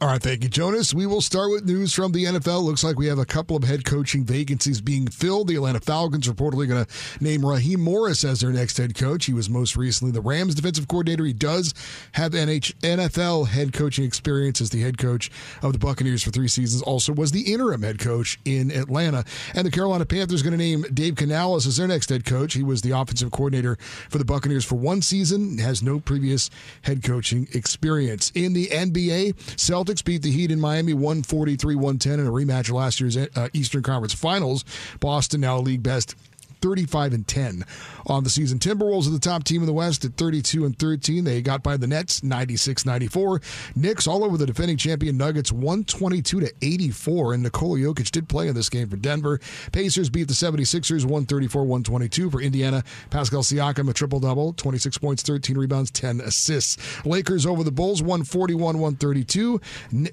All 0.00 0.06
right, 0.06 0.22
thank 0.22 0.44
you, 0.44 0.48
Jonas. 0.48 0.94
We 0.94 1.06
will 1.06 1.20
start 1.20 1.50
with 1.50 1.66
news 1.66 1.92
from 1.92 2.12
the 2.12 2.26
NFL. 2.26 2.62
Looks 2.62 2.84
like 2.84 3.00
we 3.00 3.08
have 3.08 3.18
a 3.18 3.24
couple 3.24 3.56
of 3.56 3.64
head 3.64 3.84
coaching 3.84 4.24
vacancies 4.24 4.80
being 4.80 5.08
filled. 5.08 5.48
The 5.48 5.56
Atlanta 5.56 5.80
Falcons 5.80 6.28
reportedly 6.28 6.68
going 6.68 6.84
to 6.84 6.86
name 7.20 7.44
Raheem 7.44 7.80
Morris 7.80 8.22
as 8.22 8.40
their 8.40 8.52
next 8.52 8.76
head 8.76 8.94
coach. 8.94 9.24
He 9.24 9.32
was 9.32 9.50
most 9.50 9.74
recently 9.74 10.12
the 10.12 10.20
Rams 10.20 10.54
defensive 10.54 10.86
coordinator. 10.86 11.24
He 11.24 11.32
does 11.32 11.74
have 12.12 12.30
NH- 12.30 12.74
NFL 12.74 13.48
head 13.48 13.72
coaching 13.72 14.04
experience 14.04 14.60
as 14.60 14.70
the 14.70 14.80
head 14.80 14.98
coach 14.98 15.32
of 15.62 15.72
the 15.72 15.80
Buccaneers 15.80 16.22
for 16.22 16.30
three 16.30 16.46
seasons. 16.46 16.80
Also 16.82 17.12
was 17.12 17.32
the 17.32 17.52
interim 17.52 17.82
head 17.82 17.98
coach 17.98 18.38
in 18.44 18.70
Atlanta. 18.70 19.24
And 19.52 19.66
the 19.66 19.70
Carolina 19.72 20.06
Panthers 20.06 20.42
going 20.42 20.52
to 20.52 20.58
name 20.58 20.82
Dave 20.94 21.16
Canales 21.16 21.66
as 21.66 21.76
their 21.76 21.88
next 21.88 22.08
head 22.08 22.24
coach. 22.24 22.54
He 22.54 22.62
was 22.62 22.82
the 22.82 22.92
offensive 22.92 23.32
coordinator 23.32 23.76
for 24.08 24.18
the 24.18 24.24
Buccaneers 24.24 24.64
for 24.64 24.76
one 24.76 25.02
season, 25.02 25.58
has 25.58 25.82
no 25.82 25.98
previous 25.98 26.50
head 26.82 27.02
coaching 27.02 27.48
experience. 27.52 28.30
In 28.36 28.52
the 28.52 28.68
NBA, 28.68 29.34
Celtics 29.56 29.87
beat 30.04 30.22
the 30.22 30.30
Heat 30.30 30.50
in 30.50 30.60
Miami 30.60 30.94
143 30.94 31.74
110 31.74 32.20
in 32.20 32.26
a 32.26 32.30
rematch 32.30 32.68
of 32.68 32.76
last 32.76 33.00
year's 33.00 33.16
uh, 33.16 33.48
Eastern 33.52 33.82
Conference 33.82 34.14
Finals. 34.14 34.64
Boston 35.00 35.40
now 35.40 35.58
league 35.58 35.82
best 35.82 36.14
35 36.60 37.12
and 37.12 37.26
10 37.26 37.64
on 38.06 38.24
the 38.24 38.30
season. 38.30 38.58
Timberwolves 38.58 39.06
are 39.06 39.10
the 39.10 39.18
top 39.18 39.44
team 39.44 39.62
in 39.62 39.66
the 39.66 39.72
West 39.72 40.04
at 40.04 40.14
32 40.14 40.64
and 40.64 40.78
13. 40.78 41.24
They 41.24 41.42
got 41.42 41.62
by 41.62 41.76
the 41.76 41.86
Nets 41.86 42.22
96 42.22 42.86
94. 42.86 43.40
Knicks 43.74 44.06
all 44.06 44.24
over 44.24 44.36
the 44.36 44.46
defending 44.46 44.76
champion 44.76 45.16
Nuggets 45.16 45.52
122 45.52 46.40
to 46.40 46.52
84. 46.62 47.34
And 47.34 47.42
Nikola 47.42 47.78
Jokic 47.78 48.10
did 48.10 48.28
play 48.28 48.48
in 48.48 48.54
this 48.54 48.68
game 48.68 48.88
for 48.88 48.96
Denver. 48.96 49.40
Pacers 49.72 50.10
beat 50.10 50.28
the 50.28 50.34
76ers 50.34 51.04
134 51.04 51.62
122 51.62 52.30
for 52.30 52.40
Indiana. 52.40 52.82
Pascal 53.10 53.42
Siakam 53.42 53.88
a 53.88 53.92
triple 53.92 54.20
double, 54.20 54.52
26 54.54 54.98
points, 54.98 55.22
13 55.22 55.56
rebounds, 55.56 55.90
10 55.90 56.20
assists. 56.20 56.76
Lakers 57.04 57.46
over 57.46 57.62
the 57.62 57.72
Bulls 57.72 58.02
141 58.02 58.78
132. 58.78 59.60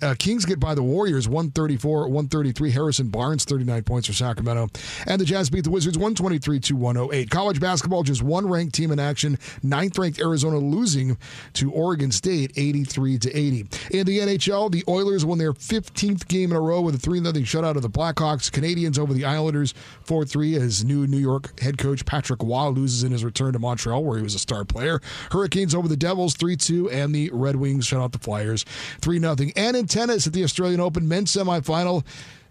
Uh, 0.01 0.15
Kings 0.17 0.45
get 0.45 0.59
by 0.59 0.75
the 0.75 0.83
Warriors 0.83 1.27
134 1.27 2.07
133. 2.07 2.71
Harrison 2.71 3.07
Barnes 3.07 3.45
39 3.45 3.83
points 3.83 4.07
for 4.07 4.13
Sacramento. 4.13 4.69
And 5.07 5.19
the 5.19 5.25
Jazz 5.25 5.49
beat 5.49 5.63
the 5.63 5.69
Wizards 5.69 5.97
120. 5.97 6.34
932-108. 6.39 7.29
College 7.29 7.59
basketball, 7.59 8.03
just 8.03 8.23
one 8.23 8.47
ranked 8.47 8.75
team 8.75 8.91
in 8.91 8.99
action. 8.99 9.37
Ninth-ranked 9.63 10.19
Arizona 10.19 10.57
losing 10.57 11.17
to 11.53 11.71
Oregon 11.71 12.11
State 12.11 12.51
83 12.55 13.17
to 13.19 13.35
80. 13.35 13.59
In 13.91 14.05
the 14.05 14.19
NHL, 14.19 14.71
the 14.71 14.83
Oilers 14.87 15.25
won 15.25 15.37
their 15.37 15.53
15th 15.53 16.27
game 16.27 16.51
in 16.51 16.57
a 16.57 16.61
row 16.61 16.81
with 16.81 16.95
a 16.95 16.97
3-0 16.97 17.23
shutout 17.43 17.75
of 17.75 17.81
the 17.81 17.89
Blackhawks. 17.89 18.49
Canadiens 18.51 18.99
over 18.99 19.13
the 19.13 19.25
Islanders 19.25 19.73
4-3 20.05 20.57
as 20.57 20.83
new 20.83 21.07
New 21.07 21.17
York 21.17 21.59
head 21.59 21.77
coach 21.77 22.05
Patrick 22.05 22.41
Roy 22.41 22.69
loses 22.69 23.03
in 23.03 23.11
his 23.11 23.23
return 23.23 23.53
to 23.53 23.59
Montreal 23.59 24.03
where 24.03 24.17
he 24.17 24.23
was 24.23 24.35
a 24.35 24.39
star 24.39 24.65
player. 24.65 25.01
Hurricanes 25.31 25.75
over 25.75 25.87
the 25.87 25.97
Devils 25.97 26.35
3-2 26.35 26.91
and 26.91 27.13
the 27.13 27.29
Red 27.33 27.55
Wings 27.55 27.85
shut 27.85 28.01
out 28.01 28.11
the 28.11 28.19
Flyers 28.19 28.65
3-0. 29.01 29.53
And 29.55 29.77
in 29.77 29.87
tennis 29.87 30.27
at 30.27 30.33
the 30.33 30.43
Australian 30.43 30.79
Open 30.79 31.07
men's 31.07 31.33
semifinal, 31.33 32.03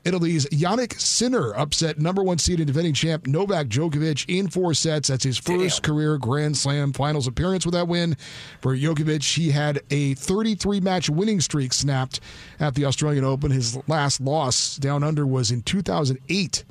Italy's 0.04 0.46
Jannik 0.46 0.98
Sinner 1.00 1.54
upset 1.54 1.98
number 1.98 2.22
one 2.22 2.38
seed 2.38 2.60
and 2.60 2.66
defending 2.66 2.92
champ 2.94 3.26
Novak 3.26 3.68
Djokovic 3.68 4.24
in 4.28 4.48
four 4.48 4.74
sets. 4.74 5.08
That's 5.08 5.24
his 5.24 5.38
first 5.38 5.82
career 5.82 6.18
Grand 6.18 6.56
Slam 6.56 6.92
finals 6.92 7.26
appearance 7.26 7.64
with 7.64 7.74
that 7.74 7.88
win. 7.88 8.16
For 8.60 8.76
Djokovic, 8.76 9.34
he 9.34 9.50
had 9.50 9.80
a 9.90 10.14
33 10.14 10.80
match 10.80 11.08
winning 11.08 11.40
streak 11.40 11.72
snapped 11.72 12.20
at 12.60 12.74
the 12.74 12.84
Australian 12.84 13.24
Open. 13.24 13.50
His 13.50 13.78
last 13.88 14.20
loss 14.20 14.76
down 14.76 15.02
under 15.02 15.26
was 15.26 15.50
in 15.50 15.62
2008. 15.62 16.64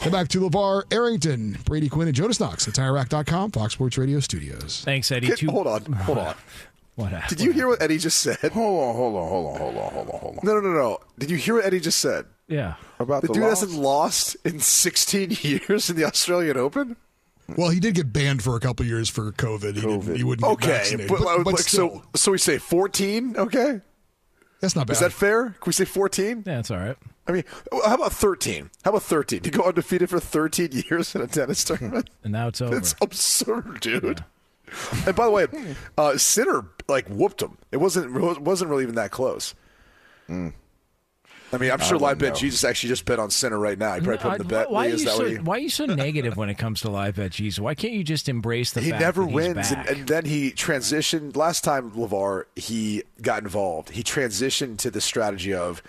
Then 0.00 0.12
back 0.12 0.28
to 0.28 0.40
LaVar 0.40 0.92
Arrington, 0.92 1.58
Brady 1.64 1.88
Quinn, 1.88 2.08
and 2.08 2.16
Jonas 2.16 2.40
Knox 2.40 2.66
at 2.68 2.74
TireRack.com, 2.74 3.52
Fox 3.52 3.74
Sports 3.74 3.96
Radio 3.96 4.20
Studios. 4.20 4.82
Thanks, 4.84 5.10
Eddie. 5.10 5.28
Kid, 5.28 5.48
hold 5.48 5.66
on, 5.66 5.84
hold 5.92 6.18
on. 6.18 6.34
What 6.96 7.10
happened? 7.10 7.38
Did 7.38 7.44
you 7.44 7.50
hear 7.52 7.66
what 7.66 7.82
Eddie 7.82 7.98
just 7.98 8.20
said? 8.20 8.38
Hold 8.52 8.54
on, 8.54 8.94
hold 8.94 9.16
on, 9.16 9.28
hold 9.28 9.46
on, 9.54 9.58
hold 9.58 9.76
on, 9.76 9.92
hold 9.92 10.08
on, 10.10 10.20
hold 10.20 10.38
on. 10.38 10.40
No, 10.44 10.54
no, 10.54 10.60
no, 10.60 10.72
no. 10.74 10.98
Did 11.18 11.28
you 11.28 11.36
hear 11.36 11.54
what 11.54 11.64
Eddie 11.64 11.80
just 11.80 11.98
said? 11.98 12.24
Yeah. 12.48 12.74
About 12.98 13.22
The 13.22 13.28
the, 13.28 13.34
dude 13.34 13.42
loss? 13.44 13.60
hasn't 13.60 13.80
lost 13.80 14.36
in 14.44 14.60
16 14.60 15.36
years 15.42 15.88
in 15.90 15.96
the 15.96 16.04
Australian 16.04 16.56
Open. 16.56 16.96
Well, 17.56 17.70
he 17.70 17.78
did 17.80 17.94
get 17.94 18.12
banned 18.12 18.42
for 18.42 18.56
a 18.56 18.60
couple 18.60 18.86
years 18.86 19.10
for 19.10 19.30
COVID. 19.32 19.74
He, 19.74 19.80
didn't, 19.82 20.16
he 20.16 20.24
wouldn't 20.24 20.42
get 20.46 20.52
Okay, 20.52 20.66
vaccinated. 20.78 21.08
but, 21.10 21.20
but, 21.44 21.46
like, 21.46 21.58
so 21.58 22.02
so 22.14 22.32
we 22.32 22.38
say 22.38 22.56
14. 22.58 23.36
Okay, 23.36 23.80
that's 24.60 24.74
not 24.74 24.86
bad. 24.86 24.94
is 24.94 25.00
that 25.00 25.12
fair? 25.12 25.50
Can 25.50 25.66
we 25.66 25.72
say 25.72 25.84
14? 25.84 26.38
Yeah, 26.46 26.56
that's 26.56 26.70
all 26.70 26.78
right. 26.78 26.96
I 27.26 27.32
mean, 27.32 27.44
how 27.86 27.94
about 27.94 28.12
13? 28.12 28.70
How 28.84 28.90
about 28.90 29.02
13? 29.02 29.40
To 29.40 29.50
go 29.50 29.62
undefeated 29.64 30.08
for 30.10 30.20
13 30.20 30.70
years 30.90 31.14
in 31.14 31.20
a 31.22 31.26
tennis 31.26 31.64
tournament? 31.64 32.08
And 32.22 32.32
now 32.32 32.48
it's 32.48 32.60
over. 32.62 32.76
It's 32.76 32.94
absurd, 33.00 33.80
dude. 33.80 34.24
And 35.06 35.14
by 35.14 35.26
the 35.26 35.30
way, 35.30 35.46
uh, 35.96 36.16
Sinner 36.16 36.64
like 36.88 37.06
whooped 37.08 37.40
him. 37.42 37.58
It 37.70 37.76
wasn't 37.76 38.16
it 38.16 38.40
wasn't 38.40 38.70
really 38.70 38.82
even 38.82 38.96
that 38.96 39.10
close. 39.12 39.54
I 41.54 41.58
mean, 41.58 41.70
I'm 41.70 41.78
sure 41.80 41.98
live 41.98 42.18
bet 42.18 42.30
know. 42.30 42.38
Jesus 42.38 42.64
actually 42.64 42.88
just 42.88 43.04
bet 43.04 43.18
on 43.18 43.30
Sinner 43.30 43.58
right 43.58 43.78
now. 43.78 43.94
He 43.94 44.00
probably 44.00 44.18
put 44.18 44.32
in 44.32 44.38
the 44.38 44.44
bet. 44.44 44.70
Why, 44.70 44.86
Lee, 44.86 44.92
are 44.92 44.96
you 44.96 44.98
so, 44.98 45.18
what 45.30 45.42
why 45.42 45.56
are 45.56 45.60
you 45.60 45.70
so 45.70 45.86
negative 45.86 46.36
when 46.36 46.48
it 46.48 46.58
comes 46.58 46.80
to 46.82 46.90
live 46.90 47.16
bet 47.16 47.30
Jesus? 47.32 47.60
Why 47.60 47.74
can't 47.74 47.92
you 47.94 48.04
just 48.04 48.28
embrace 48.28 48.72
the 48.72 48.80
he 48.80 48.90
fact 48.90 49.00
never 49.00 49.22
that 49.24 49.32
wins, 49.32 49.70
and, 49.70 49.76
back? 49.76 49.90
and 49.90 50.06
then 50.08 50.24
he 50.24 50.50
transitioned. 50.50 51.36
Last 51.36 51.64
time 51.64 51.92
LaVar 51.92 52.44
he 52.56 53.04
got 53.22 53.42
involved, 53.42 53.90
he 53.90 54.02
transitioned 54.02 54.78
to 54.78 54.90
the 54.90 55.00
strategy 55.00 55.54
of 55.54 55.82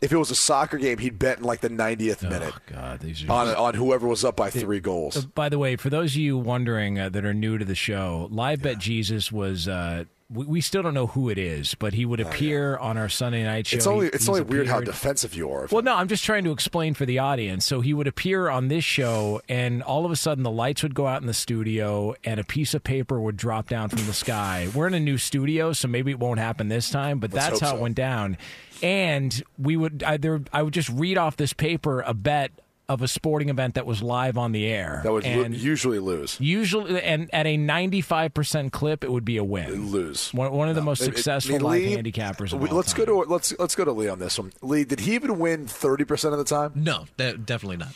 if 0.00 0.12
it 0.12 0.16
was 0.16 0.30
a 0.30 0.34
soccer 0.34 0.78
game, 0.78 0.98
he'd 0.98 1.18
bet 1.18 1.38
in 1.38 1.44
like 1.44 1.60
the 1.60 1.68
90th 1.68 2.22
minute 2.22 2.54
Oh, 2.54 2.58
God, 2.66 3.00
these 3.00 3.22
are 3.24 3.30
on 3.30 3.48
on 3.48 3.74
whoever 3.74 4.06
was 4.06 4.24
up 4.24 4.36
by 4.36 4.50
three 4.50 4.80
goals. 4.80 5.16
Uh, 5.16 5.22
By 5.34 5.48
the 5.48 5.58
way, 5.58 5.76
for 5.76 5.90
those 5.90 6.12
of 6.12 6.20
you 6.20 6.38
wondering 6.38 6.98
uh, 6.98 7.08
that 7.10 7.24
are 7.24 7.34
new 7.34 7.58
to 7.58 7.64
the 7.64 7.74
show, 7.74 8.28
Live 8.30 8.62
Bet 8.62 8.78
Jesus 8.78 9.30
was. 9.30 9.68
Uh, 9.68 10.04
we, 10.32 10.44
we 10.46 10.60
still 10.60 10.82
don't 10.82 10.94
know 10.94 11.08
who 11.08 11.28
it 11.28 11.38
is, 11.38 11.74
but 11.74 11.94
he 11.94 12.04
would 12.06 12.20
oh, 12.20 12.26
appear 12.28 12.76
on 12.76 12.96
our 12.96 13.08
Sunday 13.08 13.42
night 13.42 13.66
show. 13.66 13.74
Oh, 13.74 13.78
It's 13.78 13.86
only 13.86 14.06
He- 14.06 14.12
it's 14.12 14.28
only 14.28 14.42
weird 14.42 14.68
how 14.68 14.80
defensive 14.80 15.34
you 15.34 15.50
are. 15.50 15.66
Well, 15.70 15.82
no, 15.82 15.94
I'm 15.94 16.08
just 16.08 16.24
trying 16.24 16.44
to 16.44 16.52
explain 16.52 16.94
for 16.94 17.04
the 17.04 17.18
audience. 17.18 17.66
So 17.66 17.80
he 17.80 17.92
would 17.92 18.06
appear 18.06 18.48
on 18.48 18.68
this 18.68 18.84
show, 18.84 19.40
and 19.48 19.82
all 19.82 20.04
of 20.06 20.12
a 20.12 20.16
sudden 20.16 20.44
the 20.44 20.50
lights 20.50 20.82
would 20.82 20.94
go 20.94 21.06
out 21.06 21.20
in 21.20 21.26
the 21.26 21.34
studio, 21.34 22.14
and 22.24 22.38
a 22.38 22.44
piece 22.44 22.74
of 22.74 22.84
paper 22.84 23.20
would 23.20 23.36
drop 23.36 23.68
down 23.68 23.88
from 23.88 24.06
the 24.06 24.12
sky. 24.12 24.68
We're 24.74 24.86
in 24.86 24.94
a 24.94 25.00
new 25.00 25.18
studio, 25.18 25.72
so 25.72 25.88
maybe 25.88 26.10
it 26.10 26.18
won't 26.18 26.38
happen 26.38 26.68
this 26.68 26.90
time, 26.90 27.18
but 27.18 27.32
Let's 27.32 27.46
that's 27.46 27.60
how 27.60 27.70
so. 27.70 27.76
it 27.76 27.80
went 27.80 27.96
down. 27.96 28.36
And 28.82 29.42
we 29.58 29.76
would 29.76 30.02
either 30.02 30.42
I 30.52 30.62
would 30.62 30.72
just 30.74 30.88
read 30.88 31.18
off 31.18 31.36
this 31.36 31.52
paper 31.52 32.00
a 32.00 32.14
bet 32.14 32.50
of 32.90 33.00
a 33.02 33.08
sporting 33.08 33.48
event 33.48 33.74
that 33.76 33.86
was 33.86 34.02
live 34.02 34.36
on 34.36 34.52
the 34.52 34.66
air. 34.66 35.00
that 35.04 35.12
would 35.12 35.24
lo- 35.24 35.42
and 35.44 35.54
usually 35.54 35.98
lose. 36.00 36.36
Usually, 36.40 37.00
and 37.02 37.30
at 37.32 37.46
a 37.46 37.56
95% 37.56 38.72
clip, 38.72 39.04
it 39.04 39.10
would 39.12 39.24
be 39.24 39.36
a 39.36 39.44
win. 39.44 39.90
Lose. 39.90 40.34
One, 40.34 40.50
one 40.52 40.68
of 40.68 40.74
the 40.74 40.82
most 40.82 41.00
It- 41.00 41.04
it- 41.04 41.14
successful 41.14 41.60
live 41.60 41.80
Lee- 41.82 41.96
handicappers 41.96 42.52
of 42.52 42.60
we- 42.60 42.68
let's 42.68 42.92
time. 42.92 43.04
go 43.06 43.24
to 43.24 43.30
let's 43.30 43.54
let's 43.58 43.74
go 43.76 43.84
to 43.84 43.92
Lee 43.92 44.08
on 44.08 44.18
this 44.18 44.38
one. 44.38 44.52
Lee, 44.60 44.84
did 44.84 45.00
he 45.00 45.14
even 45.14 45.38
win 45.38 45.66
thirty 45.66 46.04
percent 46.04 46.32
of 46.34 46.38
the 46.38 46.44
time? 46.44 46.72
No, 46.74 47.06
de- 47.16 47.38
definitely 47.38 47.76
not. 47.78 47.92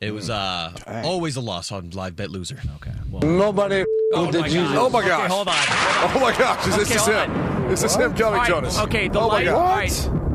It 0.00 0.12
was 0.14 0.30
uh, 0.30 0.72
always 1.04 1.36
a 1.36 1.42
loss 1.42 1.70
on 1.72 1.90
live 1.90 2.16
bet 2.16 2.30
loser. 2.30 2.58
Okay. 2.76 2.92
Well, 3.10 3.20
Nobody 3.22 3.84
Oh 4.14 4.26
with 4.26 4.36
my 4.40 4.48
Jesus. 4.48 4.68
God. 4.72 4.76
Oh 4.78 4.88
my 4.88 4.98
Okay, 5.00 5.08
gosh. 5.08 5.30
hold 5.30 5.48
on. 5.48 5.54
Oh 5.58 6.18
my 6.22 6.38
gosh, 6.38 6.66
is 6.68 6.76
this 6.76 6.88
Okay, 6.88 6.94
is 6.94 7.02
hold 7.06 7.16
him? 7.16 7.36
on. 7.64 7.68
This 7.68 7.82
is 7.82 7.94
him 7.96 8.14
coming, 8.14 8.22
All 8.24 8.32
right, 8.32 8.48
Jonas. 8.48 8.78
Okay, 8.78 9.08
the 9.08 9.20
oh 9.20 9.28
my 9.28 9.42
light. 9.42 9.44
God. 9.46 10.29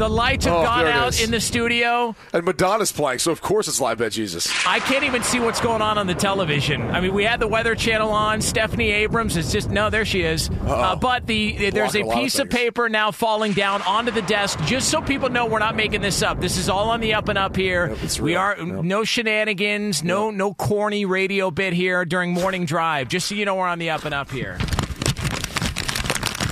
The 0.00 0.08
lights 0.08 0.46
have 0.46 0.54
Oh, 0.54 0.62
gone 0.64 0.86
out 0.86 1.20
in 1.22 1.30
the 1.30 1.42
studio. 1.42 2.16
And 2.32 2.46
Madonna's 2.46 2.90
playing, 2.90 3.18
so 3.18 3.32
of 3.32 3.42
course 3.42 3.68
it's 3.68 3.82
live 3.82 3.98
bet 3.98 4.12
Jesus. 4.12 4.50
I 4.66 4.78
can't 4.80 5.04
even 5.04 5.22
see 5.22 5.40
what's 5.40 5.60
going 5.60 5.82
on 5.82 5.98
on 5.98 6.06
the 6.06 6.14
television. 6.14 6.80
I 6.90 7.02
mean, 7.02 7.12
we 7.12 7.22
had 7.22 7.38
the 7.38 7.46
Weather 7.46 7.74
Channel 7.74 8.08
on. 8.10 8.40
Stephanie 8.40 8.90
Abrams 8.92 9.36
is 9.36 9.52
just 9.52 9.68
no, 9.68 9.90
there 9.90 10.06
she 10.06 10.22
is. 10.22 10.48
Uh, 10.64 10.96
but 10.96 11.26
the 11.26 11.68
there's 11.68 11.94
a 11.94 12.00
a 12.00 12.04
lot 12.06 12.16
of 12.16 12.22
piece 12.22 12.38
of 12.38 12.48
paper 12.48 12.88
now 12.88 13.10
falling 13.10 13.52
down 13.52 13.82
onto 13.82 14.10
the 14.10 14.22
desk, 14.22 14.58
just 14.64 14.88
so 14.88 15.02
people 15.02 15.28
know 15.28 15.44
we're 15.44 15.58
not 15.58 15.76
making 15.76 16.00
this 16.00 16.22
up. 16.22 16.40
This 16.40 16.56
is 16.56 16.70
all 16.70 16.88
on 16.88 17.00
the 17.00 17.12
up 17.12 17.28
and 17.28 17.36
up 17.36 17.54
here. 17.54 17.94
Yep, 18.02 18.20
we 18.20 18.36
are 18.36 18.56
Yep. 18.56 18.82
no 18.82 19.04
shenanigans, 19.04 20.02
no 20.02 20.30
no 20.30 20.54
corny 20.54 21.04
radio 21.04 21.50
bit 21.50 21.74
here 21.74 22.06
during 22.06 22.32
morning 22.32 22.64
drive. 22.64 23.08
Just 23.08 23.28
so 23.28 23.34
you 23.34 23.44
know, 23.44 23.54
we're 23.56 23.68
on 23.68 23.78
the 23.78 23.90
up 23.90 24.06
and 24.06 24.14
up 24.14 24.30
here. 24.30 24.56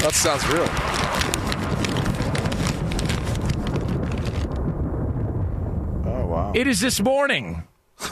That 0.02 0.12
sounds 0.12 0.46
real. 0.48 0.68
Oh 6.06 6.26
wow. 6.48 6.52
It 6.54 6.66
is 6.66 6.80
this 6.80 7.00
morning 7.00 7.64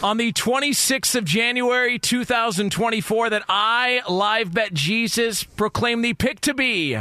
on 0.02 0.16
the 0.16 0.32
26th 0.32 1.14
of 1.14 1.24
January 1.24 1.98
2024 1.98 3.30
that 3.30 3.44
I, 3.48 4.02
Live 4.08 4.52
Bet 4.52 4.72
Jesus, 4.74 5.44
proclaim 5.44 6.02
the 6.02 6.14
pick 6.14 6.40
to 6.42 6.54
be 6.54 6.98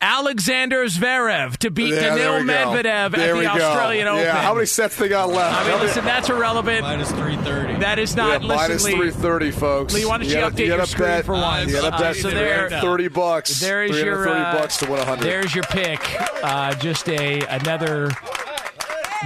Alexander 0.00 0.84
Zverev 0.84 1.56
to 1.58 1.70
beat 1.70 1.94
Yeah, 1.94 2.14
there 2.14 2.38
Daniil. 2.38 2.44
Medvedev 2.44 3.12
There 3.16 3.30
at 3.34 3.38
we 3.38 3.46
the 3.46 3.54
go. 3.58 3.64
Australian 3.70 4.06
Open. 4.08 4.22
Yeah, 4.22 4.36
how 4.42 4.52
many 4.52 4.66
sets 4.66 4.96
they 4.96 5.08
got 5.08 5.30
left? 5.30 5.38
I 5.38 5.56
How 5.56 5.60
mean, 5.62 5.70
many- 5.76 5.86
listen, 5.86 6.04
that's 6.04 6.28
irrelevant. 6.28 6.82
Minus 6.82 7.10
330. 7.12 7.80
That 7.80 7.98
is 7.98 8.14
yeah, 8.14 8.22
not. 8.24 8.42
listen, 8.42 8.56
minus 8.56 8.84
Lee, 8.84 8.92
three 8.96 9.10
thirty, 9.12 9.50
folks. 9.50 9.94
Lee, 9.94 10.04
why 10.04 10.18
don't 10.18 10.26
you 10.28 10.34
gotta- 10.34 10.54
update 10.54 10.66
gotta 10.68 10.76
your 10.80 10.86
screen 10.86 11.08
bet, 11.08 11.24
for 11.24 11.32
once? 11.32 11.70
You 11.72 11.80
gotta 11.80 12.04
Uh, 12.06 12.12
so 12.12 12.28
there- 12.30 12.68
thirty 12.68 13.08
bucks. 13.08 13.60
There 13.60 13.82
is 13.84 13.92
your 13.92 14.16
330 14.24 14.40
uh, 14.40 14.52
bucks 14.60 14.76
to 14.78 14.90
win 14.90 15.06
hundred. 15.06 15.24
There's 15.24 15.54
your 15.54 15.64
pick. 15.64 16.00
Uh, 16.42 16.74
just 16.74 17.08
a 17.08 17.40
another 17.48 18.10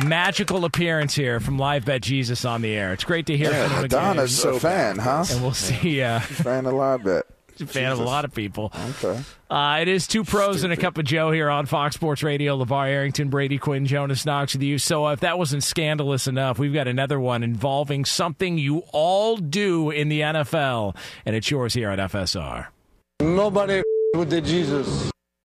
magical 0.05 0.65
appearance 0.65 1.15
here 1.15 1.41
from 1.41 1.59
Live 1.59 1.85
Bet 1.85 2.03
Jesus 2.03 2.45
on 2.45 2.63
the 2.63 2.75
air. 2.75 2.93
It's 2.93 3.05
great 3.05 3.27
to 3.27 3.37
hear 3.37 3.51
Yeah, 3.51 3.69
from 3.69 3.77
him 3.79 3.85
again. 3.85 4.29
So 4.29 4.55
a 4.57 4.61
fan, 4.61 4.99
huh? 4.99 5.25
And 5.31 5.43
we'll 5.43 5.53
see. 5.53 6.03
Uh, 6.03 6.21
Fan 6.21 6.67
of 6.67 6.75
live 6.75 7.05
bet. 7.05 7.27
a 7.61 7.67
fan 7.67 7.91
of 7.91 7.99
a 7.99 8.05
lot 8.05 8.25
of 8.25 8.33
people. 8.33 8.73
Okay. 9.03 9.21
Uh, 9.51 9.79
it 9.81 9.89
is 9.89 10.07
two 10.07 10.23
pros 10.23 10.63
and 10.63 10.73
a 10.73 10.77
cup 10.77 10.97
of 10.97 11.05
Joe 11.05 11.33
here 11.33 11.51
on 11.51 11.67
Fox 11.67 11.97
Sports 11.97 12.23
Radio. 12.23 12.57
LaVar 12.57 12.87
Arrington, 12.89 13.31
Brady 13.31 13.59
Quinn, 13.59 13.85
Jonas 13.85 14.25
Knox 14.25 14.53
with 14.53 14.63
you. 14.63 14.79
So 14.79 15.09
if 15.09 15.21
that 15.21 15.39
wasn't 15.39 15.65
scandalous 15.65 16.29
enough, 16.29 16.59
we've 16.61 16.73
got 16.73 16.87
another 16.87 17.19
one 17.19 17.43
involving 17.43 18.05
something 18.05 18.59
you 18.59 18.85
all 18.93 19.37
do 19.37 19.91
in 19.91 20.09
the 20.09 20.21
NFL, 20.21 20.95
and 21.27 21.35
it's 21.35 21.51
yours 21.51 21.75
here 21.75 21.91
at 21.91 21.99
FSR. 21.99 22.67
Nobody 23.21 23.83
with 24.15 24.31
the 24.31 24.41
Jesus. 24.41 25.11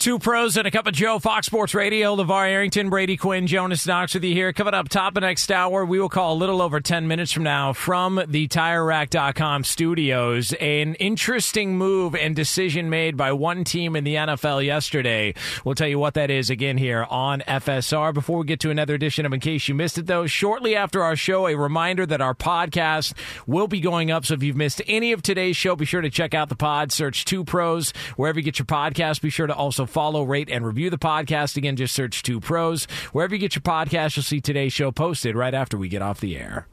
Two 0.00 0.18
pros 0.18 0.56
and 0.56 0.66
a 0.66 0.70
cup 0.70 0.86
of 0.86 0.94
Joe, 0.94 1.18
Fox 1.18 1.44
Sports 1.44 1.74
Radio, 1.74 2.16
LaVar 2.16 2.48
Arrington, 2.48 2.88
Brady 2.88 3.18
Quinn, 3.18 3.46
Jonas 3.46 3.86
Knox 3.86 4.14
with 4.14 4.24
you 4.24 4.32
here. 4.32 4.50
Coming 4.50 4.72
up 4.72 4.88
top 4.88 5.14
of 5.14 5.20
next 5.20 5.52
hour, 5.52 5.84
we 5.84 6.00
will 6.00 6.08
call 6.08 6.32
a 6.32 6.38
little 6.38 6.62
over 6.62 6.80
10 6.80 7.06
minutes 7.06 7.32
from 7.32 7.42
now 7.42 7.74
from 7.74 8.18
the 8.26 8.48
TireRack.com 8.48 9.62
studios. 9.62 10.54
An 10.54 10.94
interesting 10.94 11.76
move 11.76 12.14
and 12.14 12.34
decision 12.34 12.88
made 12.88 13.18
by 13.18 13.32
one 13.32 13.62
team 13.62 13.94
in 13.94 14.04
the 14.04 14.14
NFL 14.14 14.64
yesterday. 14.64 15.34
We'll 15.66 15.74
tell 15.74 15.86
you 15.86 15.98
what 15.98 16.14
that 16.14 16.30
is 16.30 16.48
again 16.48 16.78
here 16.78 17.06
on 17.10 17.40
FSR. 17.40 18.14
Before 18.14 18.38
we 18.38 18.46
get 18.46 18.60
to 18.60 18.70
another 18.70 18.94
edition 18.94 19.26
of 19.26 19.34
In 19.34 19.40
Case 19.40 19.68
You 19.68 19.74
Missed 19.74 19.98
It, 19.98 20.06
though, 20.06 20.26
shortly 20.26 20.74
after 20.74 21.02
our 21.02 21.14
show, 21.14 21.46
a 21.46 21.54
reminder 21.54 22.06
that 22.06 22.22
our 22.22 22.34
podcast 22.34 23.12
will 23.46 23.68
be 23.68 23.80
going 23.80 24.10
up. 24.10 24.24
So 24.24 24.32
if 24.32 24.42
you've 24.42 24.56
missed 24.56 24.80
any 24.86 25.12
of 25.12 25.20
today's 25.20 25.58
show, 25.58 25.76
be 25.76 25.84
sure 25.84 26.00
to 26.00 26.08
check 26.08 26.32
out 26.32 26.48
the 26.48 26.56
pod. 26.56 26.90
Search 26.90 27.26
Two 27.26 27.44
Pros 27.44 27.92
wherever 28.16 28.38
you 28.38 28.42
get 28.42 28.58
your 28.58 28.64
podcast. 28.64 29.20
Be 29.20 29.28
sure 29.28 29.46
to 29.46 29.54
also 29.54 29.84
follow, 29.90 30.22
rate, 30.22 30.48
and 30.50 30.64
review 30.64 30.88
the 30.88 30.98
podcast. 30.98 31.56
Again, 31.56 31.76
just 31.76 31.94
search 31.94 32.22
Two 32.22 32.40
Pros. 32.40 32.84
Wherever 33.12 33.34
you 33.34 33.40
get 33.40 33.54
your 33.54 33.62
podcast, 33.62 34.16
you'll 34.16 34.22
see 34.22 34.40
today's 34.40 34.72
show 34.72 34.90
posted 34.92 35.36
right 35.36 35.52
after 35.54 35.76
we 35.76 35.88
get 35.88 36.02
off 36.02 36.20
the 36.20 36.38
air. 36.38 36.66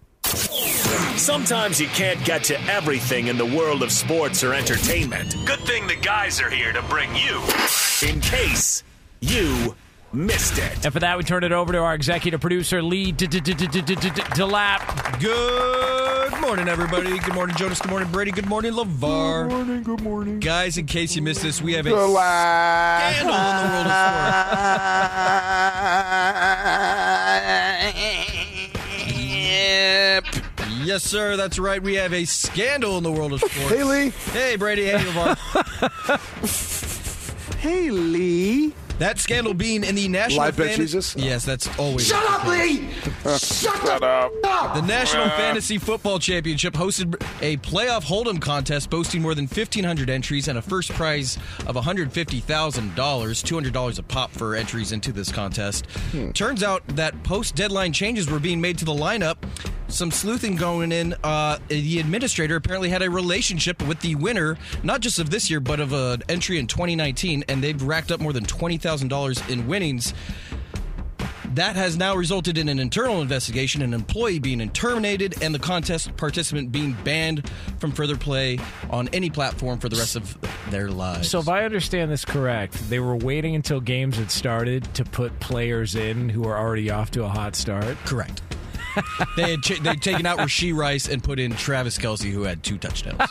Sometimes 1.18 1.82
you 1.82 1.88
can't 1.88 2.24
get 2.24 2.44
to 2.46 2.62
everything 2.66 3.28
in 3.28 3.38
the 3.38 3.46
world 3.46 3.82
of 3.82 3.92
sports 3.92 4.44
or 4.44 4.54
entertainment. 4.54 5.36
Good 5.46 5.60
thing 5.62 5.88
the 5.88 5.96
guys 5.96 6.40
are 6.40 6.50
here 6.50 6.72
to 6.72 6.82
bring 6.84 7.10
you 7.16 7.42
in 8.08 8.22
case 8.22 8.84
you 9.20 9.76
missed 10.18 10.58
it. 10.58 10.84
And 10.86 10.92
for 10.94 11.00
that, 11.00 11.18
we 11.18 11.24
turn 11.24 11.44
it 11.44 11.52
over 11.52 11.72
to 11.74 11.80
our 11.80 11.94
executive 11.94 12.42
producer, 12.42 12.82
Lee 12.82 13.12
Delap. 13.14 14.82
Good 15.20 16.42
morning, 16.42 16.68
everybody. 16.68 17.18
Good 17.20 17.34
morning, 17.36 17.56
Jonas. 17.56 17.80
Good 17.82 17.90
morning, 17.92 18.12
Brady. 18.12 18.32
Good 18.32 18.48
morning, 18.48 18.74
LaVar. 18.74 19.48
Good 19.48 19.52
morning, 19.56 19.84
good 19.84 20.02
morning. 20.02 20.40
Guys, 20.40 20.78
in 20.78 20.86
case 20.86 21.16
you 21.16 21.22
missed 21.22 21.42
this, 21.44 21.62
we 21.62 21.74
have 21.74 21.86
a 21.86 21.90
The 21.92 22.08
last- 22.08 23.18
scandal 23.20 23.36
in 23.36 23.56
the 23.58 23.70
world 23.74 23.86
of 23.88 23.92
sport. 30.68 30.84
Yes, 30.84 31.04
sir. 31.04 31.36
That's 31.36 31.60
right. 31.60 31.82
We 31.84 31.96
have 31.96 32.14
a 32.14 32.24
scandal 32.26 32.98
in 32.98 33.04
the 33.04 33.12
world 33.12 33.34
of 33.34 33.40
sports. 33.42 33.70
Hey, 33.70 33.84
Lee. 33.84 34.10
Hey, 34.32 34.56
Brady. 34.56 34.86
Hey, 34.86 34.98
LaVar. 35.00 35.38
Hey, 37.60 37.90
Lee. 37.90 38.72
That 39.00 39.20
scandal 39.20 39.54
being 39.54 39.84
in 39.84 39.96
the 39.96 40.08
national. 40.08 40.40
Live 40.40 40.58
bet 40.58 40.68
Fan- 40.70 40.78
Jesus? 40.78 41.16
Yes, 41.16 41.46
that's 41.46 41.68
always. 41.78 42.08
Shut 42.08 42.24
up, 42.30 42.48
Lee! 42.48 42.90
Shut 43.38 44.04
up. 44.04 44.32
The 44.74 44.82
National 44.82 45.30
Fantasy 45.30 45.78
Football 45.78 46.20
Championship 46.20 46.74
hosted 46.74 47.16
a 47.42 47.58
playoff 47.58 48.04
hold'em 48.04 48.42
contest 48.42 48.90
boasting 48.90 49.22
more 49.22 49.36
than 49.36 49.46
1,500 49.46 50.10
entries 50.10 50.48
and 50.48 50.58
a 50.58 50.62
first 50.62 50.92
prize 50.94 51.38
of 51.68 51.76
$150,000, 51.76 52.42
$200 52.96 54.00
a 54.00 54.04
pop 54.04 54.32
for 54.32 54.56
entries 54.56 54.92
into 54.92 55.12
this 55.12 55.32
contest. 55.32 55.86
Turns 56.34 56.64
out 56.64 56.86
that 56.90 57.22
post 57.24 57.56
deadline 57.56 57.94
changes 57.94 58.30
were 58.30 58.40
being 58.40 58.60
made 58.62 58.78
to 58.80 58.86
the 58.86 58.94
lineup. 58.94 59.38
Some 59.90 60.12
sleuthing 60.12 60.58
going 60.58 60.92
in. 60.92 61.16
Uh, 61.24 61.60
the 61.70 62.00
administrator 62.00 62.58
apparently 62.58 62.90
had 62.90 63.02
a 63.02 63.10
relationship 63.10 63.82
with 63.88 64.02
the 64.02 64.16
winner, 64.16 64.58
not 64.84 65.00
just 65.00 65.18
of 65.18 65.30
this 65.30 65.50
year, 65.50 65.62
but 65.62 65.80
of 65.80 65.94
an 65.94 66.24
entry 66.28 66.60
in 66.60 66.68
2019, 66.68 67.46
and 67.48 67.64
they've 67.64 67.82
racked 67.82 68.12
up 68.12 68.20
more 68.20 68.34
than 68.34 68.44
$20,000 68.46 68.87
in 69.50 69.68
winnings. 69.68 70.14
That 71.56 71.76
has 71.76 71.98
now 71.98 72.16
resulted 72.16 72.58
in 72.58 72.70
an 72.70 72.78
internal 72.78 73.22
investigation, 73.22 73.82
an 73.82 73.94
employee 73.94 74.38
being 74.38 74.70
terminated, 74.70 75.42
and 75.42 75.56
the 75.56 75.60
contest 75.60 76.16
participant 76.16 76.72
being 76.72 76.96
banned 77.04 77.50
from 77.80 77.92
further 77.92 78.16
play 78.16 78.60
on 78.92 79.08
any 79.10 79.30
platform 79.32 79.80
for 79.80 79.90
the 79.90 79.96
rest 79.96 80.16
of 80.16 80.38
their 80.70 80.90
lives. 80.92 81.30
So, 81.30 81.40
if 81.40 81.50
I 81.50 81.64
understand 81.66 82.12
this 82.12 82.26
correct, 82.26 82.90
they 82.90 83.00
were 83.00 83.16
waiting 83.16 83.56
until 83.56 83.80
games 83.80 84.18
had 84.18 84.30
started 84.30 84.94
to 84.96 85.04
put 85.04 85.40
players 85.40 85.96
in 85.96 86.30
who 86.30 86.46
are 86.48 86.58
already 86.58 86.92
off 86.92 87.10
to 87.12 87.24
a 87.24 87.28
hot 87.28 87.56
start. 87.56 87.98
Correct. 88.06 88.42
they 89.36 89.52
had 89.52 89.62
ch- 89.64 89.80
they'd 89.80 90.02
taken 90.02 90.26
out 90.26 90.38
Rashee 90.40 90.76
Rice 90.76 91.08
and 91.08 91.24
put 91.24 91.40
in 91.40 91.54
Travis 91.56 91.98
Kelce, 91.98 92.32
who 92.32 92.44
had 92.44 92.62
two 92.64 92.78
touchdowns. 92.78 93.22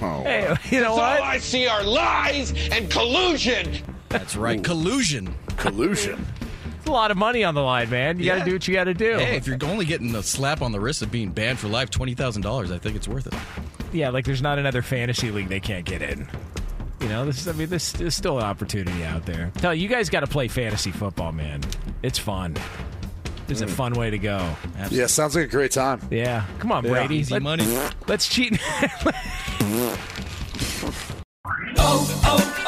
Oh, 0.00 0.22
Hey, 0.24 0.54
you 0.70 0.80
know 0.80 0.94
So 0.94 1.02
what? 1.02 1.22
I 1.22 1.38
see 1.38 1.66
are 1.66 1.82
lies 1.82 2.52
and 2.70 2.88
collusion. 2.90 3.82
That's 4.08 4.36
right, 4.36 4.62
collusion. 4.62 5.34
collusion. 5.56 6.26
It's 6.78 6.86
a 6.86 6.92
lot 6.92 7.10
of 7.10 7.16
money 7.16 7.44
on 7.44 7.54
the 7.54 7.62
line, 7.62 7.90
man. 7.90 8.18
You 8.18 8.26
got 8.26 8.38
to 8.38 8.44
do 8.44 8.52
what 8.52 8.66
you 8.66 8.74
got 8.74 8.84
to 8.84 8.94
do. 8.94 9.18
Hey, 9.18 9.36
if 9.36 9.46
you're 9.46 9.58
only 9.64 9.84
getting 9.84 10.14
a 10.14 10.22
slap 10.22 10.62
on 10.62 10.72
the 10.72 10.80
wrist 10.80 11.02
of 11.02 11.10
being 11.10 11.30
banned 11.30 11.58
for 11.58 11.68
life, 11.68 11.90
twenty 11.90 12.14
thousand 12.14 12.42
dollars, 12.42 12.70
I 12.70 12.78
think 12.78 12.96
it's 12.96 13.08
worth 13.08 13.26
it. 13.26 13.34
Yeah, 13.92 14.10
like 14.10 14.24
there's 14.24 14.42
not 14.42 14.58
another 14.58 14.82
fantasy 14.82 15.30
league 15.30 15.48
they 15.48 15.60
can't 15.60 15.84
get 15.84 16.02
in. 16.02 16.28
You 17.00 17.08
know, 17.08 17.24
this 17.24 17.38
is, 17.40 17.48
I 17.48 17.52
mean, 17.52 17.68
this 17.68 18.00
is 18.00 18.16
still 18.16 18.38
an 18.38 18.44
opportunity 18.44 19.04
out 19.04 19.24
there. 19.24 19.52
Tell 19.58 19.72
you, 19.72 19.82
you 19.82 19.88
guys 19.88 20.10
got 20.10 20.20
to 20.20 20.26
play 20.26 20.48
fantasy 20.48 20.90
football, 20.90 21.30
man. 21.32 21.62
It's 22.02 22.18
fun. 22.18 22.56
It's 23.44 23.60
is 23.60 23.62
a 23.62 23.66
mm. 23.66 23.70
fun 23.70 23.92
way 23.94 24.10
to 24.10 24.18
go. 24.18 24.54
Yeah, 24.90 25.06
sounds 25.06 25.34
like 25.34 25.44
a 25.44 25.48
great 25.48 25.70
time. 25.70 26.00
Yeah. 26.10 26.44
Come 26.58 26.72
on, 26.72 26.84
Yeah. 26.84 26.90
Brady. 26.90 27.16
Easy 27.16 27.34
Let- 27.34 27.42
money. 27.42 27.64
Let's 28.08 28.28
cheat. 28.28 28.58
O'Reilly. 29.62 29.96
Oh, 31.80 32.20
oh, 32.24 32.67